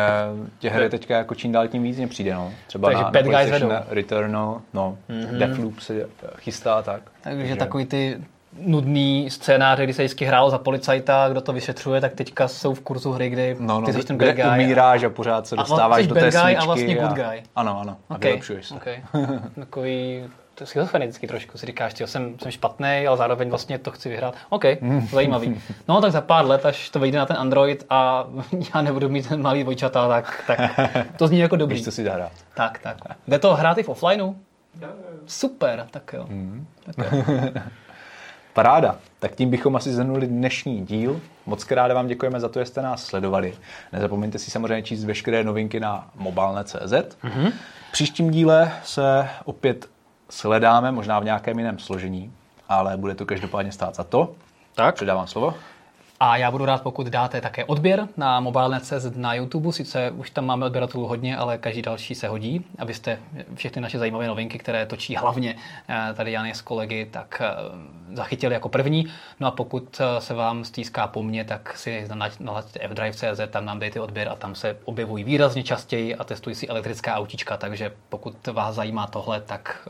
těch 0.59 0.73
her 0.73 0.83
je 0.83 0.89
teďka 0.89 1.17
jako 1.17 1.35
čím 1.35 1.51
dál 1.51 1.67
tím 1.67 1.83
víc 1.83 1.97
mě 1.97 2.07
přijde, 2.07 2.33
no. 2.35 2.51
Třeba 2.67 2.87
Takže 2.89 3.03
na, 3.03 3.05
na 3.07 3.11
Bad 3.11 3.23
Guys 3.23 3.31
PlayStation 3.33 3.69
vedou. 3.71 3.83
Returnal, 3.89 4.61
no, 4.73 4.97
mm-hmm. 5.09 5.37
Deathloop 5.37 5.79
se 5.79 6.09
chystá 6.37 6.73
a 6.73 6.81
tak. 6.81 7.01
Takže 7.21 7.55
takový 7.55 7.85
ty 7.85 8.21
nudný 8.59 9.29
scénáře, 9.29 9.83
kdy 9.83 9.93
se 9.93 10.01
vždycky 10.01 10.25
hrálo 10.25 10.49
za 10.49 10.57
policajta, 10.57 11.27
kdo 11.31 11.41
to 11.41 11.53
vyšetřuje, 11.53 12.01
tak 12.01 12.13
teďka 12.13 12.47
jsou 12.47 12.73
v 12.73 12.81
kurzu 12.81 13.11
hry, 13.11 13.29
kdy 13.29 13.55
No, 13.59 13.79
no, 13.81 13.85
ty 13.87 13.93
jsi 13.93 14.03
ten 14.03 14.17
bad 14.17 14.35
guy. 14.35 14.43
umíráš 14.53 15.03
a 15.03 15.09
pořád 15.09 15.47
se 15.47 15.55
A 15.55 15.59
dostáváš 15.59 16.01
jsi 16.01 16.07
do 16.07 16.15
té 16.15 16.21
guy 16.31 16.37
a 16.37 16.41
smyčky. 16.41 16.65
vlastně 16.65 16.95
good 16.95 17.13
guy. 17.13 17.43
Ano, 17.55 17.79
ano, 17.81 17.97
a 18.09 18.15
Okay, 18.15 18.31
vylepšuješ 18.31 18.67
se. 18.67 18.75
okay. 18.75 19.01
Takový 19.59 20.23
schizofrenický 20.65 21.27
trošku, 21.27 21.57
si 21.57 21.65
říkáš, 21.65 21.93
tyjo, 21.93 22.07
jsem, 22.07 22.39
jsem 22.39 22.51
špatný, 22.51 23.07
ale 23.07 23.17
zároveň 23.17 23.49
vlastně 23.49 23.79
to 23.79 23.91
chci 23.91 24.09
vyhrát. 24.09 24.35
OK, 24.49 24.65
zajímavý. 25.11 25.61
No 25.87 26.01
tak 26.01 26.11
za 26.11 26.21
pár 26.21 26.45
let, 26.45 26.65
až 26.65 26.89
to 26.89 26.99
vyjde 26.99 27.17
na 27.17 27.25
ten 27.25 27.37
Android 27.37 27.85
a 27.89 28.27
já 28.75 28.81
nebudu 28.81 29.09
mít 29.09 29.29
ten 29.29 29.41
malý 29.41 29.63
dvojčata, 29.63 30.07
tak, 30.07 30.43
tak 30.47 30.59
to 31.17 31.27
zní 31.27 31.39
jako 31.39 31.55
dobrý. 31.55 31.75
Víš, 31.75 31.85
co 31.85 31.91
si 31.91 32.03
dá 32.03 32.13
hrát. 32.13 32.31
Tak, 32.53 32.79
tak. 32.79 32.97
Jde 33.27 33.39
to 33.39 33.55
hrát 33.55 33.77
i 33.77 33.83
v 33.83 33.89
offlineu? 33.89 34.35
Super, 35.25 35.87
tak 35.91 36.13
jo. 36.13 36.23
Hmm. 36.29 36.67
Tak 36.85 37.11
jo. 37.11 37.23
Paráda. 38.53 38.97
Tak 39.19 39.35
tím 39.35 39.49
bychom 39.49 39.75
asi 39.75 39.91
zhrnuli 39.91 40.27
dnešní 40.27 40.85
díl. 40.85 41.21
Moc 41.45 41.63
krát 41.63 41.91
vám 41.91 42.07
děkujeme 42.07 42.39
za 42.39 42.49
to, 42.49 42.59
že 42.59 42.65
jste 42.65 42.81
nás 42.81 43.05
sledovali. 43.05 43.53
Nezapomeňte 43.93 44.39
si 44.39 44.51
samozřejmě 44.51 44.83
číst 44.83 45.03
veškeré 45.03 45.43
novinky 45.43 45.79
na 45.79 46.09
mobilne.cz. 46.15 46.93
Mm-hmm. 47.23 47.51
V 47.89 47.91
příštím 47.91 48.31
díle 48.31 48.71
se 48.83 49.29
opět 49.45 49.89
sledáme, 50.31 50.91
možná 50.91 51.19
v 51.19 51.23
nějakém 51.23 51.59
jiném 51.59 51.79
složení, 51.79 52.33
ale 52.69 52.97
bude 52.97 53.15
to 53.15 53.25
každopádně 53.25 53.71
stát 53.71 53.95
za 53.95 54.03
to. 54.03 54.31
Tak. 54.75 54.95
Předávám 54.95 55.27
slovo. 55.27 55.53
A 56.23 56.37
já 56.37 56.51
budu 56.51 56.65
rád, 56.65 56.81
pokud 56.81 57.07
dáte 57.07 57.41
také 57.41 57.65
odběr 57.65 58.07
na 58.17 58.39
mobilnet.cz 58.39 59.15
na 59.15 59.33
YouTube. 59.33 59.71
Sice 59.71 60.11
už 60.11 60.29
tam 60.29 60.45
máme 60.45 60.65
odběratelů 60.65 61.07
hodně, 61.07 61.37
ale 61.37 61.57
každý 61.57 61.81
další 61.81 62.15
se 62.15 62.27
hodí, 62.27 62.65
abyste 62.79 63.19
všechny 63.55 63.81
naše 63.81 63.99
zajímavé 63.99 64.27
novinky, 64.27 64.57
které 64.57 64.85
točí 64.85 65.15
hlavně 65.15 65.55
eh, 65.89 66.13
tady 66.13 66.31
Jan 66.31 66.47
s 66.47 66.61
kolegy, 66.61 67.07
tak 67.11 67.41
eh, 67.45 67.55
zachytili 68.15 68.53
jako 68.53 68.69
první. 68.69 69.05
No 69.39 69.47
a 69.47 69.51
pokud 69.51 70.01
eh, 70.01 70.21
se 70.21 70.33
vám 70.33 70.63
stýská 70.63 71.07
po 71.07 71.23
mně, 71.23 71.45
tak 71.45 71.77
si 71.77 72.07
nalaďte 72.39 72.87
fdrive.cz, 72.87 73.41
tam 73.49 73.65
nám 73.65 73.79
dejte 73.79 73.99
odběr 74.01 74.29
a 74.29 74.35
tam 74.35 74.55
se 74.55 74.77
objevují 74.85 75.23
výrazně 75.23 75.63
častěji 75.63 76.15
a 76.15 76.23
testují 76.23 76.55
si 76.55 76.67
elektrická 76.67 77.15
autíčka, 77.15 77.57
takže 77.57 77.91
pokud 78.09 78.47
vás 78.47 78.75
zajímá 78.75 79.07
tohle, 79.07 79.41
tak 79.41 79.89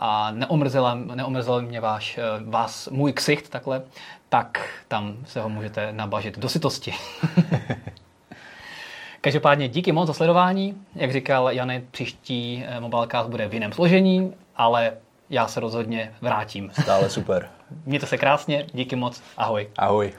a 0.00 0.30
neomrzel 0.30 1.62
mě 1.62 1.80
váš, 1.80 2.18
vás 2.44 2.88
můj 2.88 3.12
ksicht 3.12 3.48
takhle, 3.48 3.82
tak 4.28 4.68
tam 4.88 5.16
se 5.26 5.40
ho 5.40 5.48
můžete 5.48 5.92
nabažit 5.92 6.38
do 6.38 6.48
sytosti. 6.48 6.94
Každopádně 9.20 9.68
díky 9.68 9.92
moc 9.92 10.06
za 10.06 10.12
sledování. 10.12 10.82
Jak 10.94 11.12
říkal 11.12 11.50
Jany, 11.50 11.84
příští 11.90 12.64
eh, 12.66 12.80
Mobilecast 12.80 13.28
bude 13.28 13.48
v 13.48 13.54
jiném 13.54 13.72
složení, 13.72 14.34
ale 14.56 14.92
já 15.30 15.46
se 15.46 15.60
rozhodně 15.60 16.14
vrátím. 16.20 16.70
Stále 16.82 17.10
super. 17.10 17.48
Mějte 17.86 18.06
se 18.06 18.18
krásně, 18.18 18.66
díky 18.72 18.96
moc, 18.96 19.22
ahoj. 19.36 19.68
Ahoj. 19.76 20.12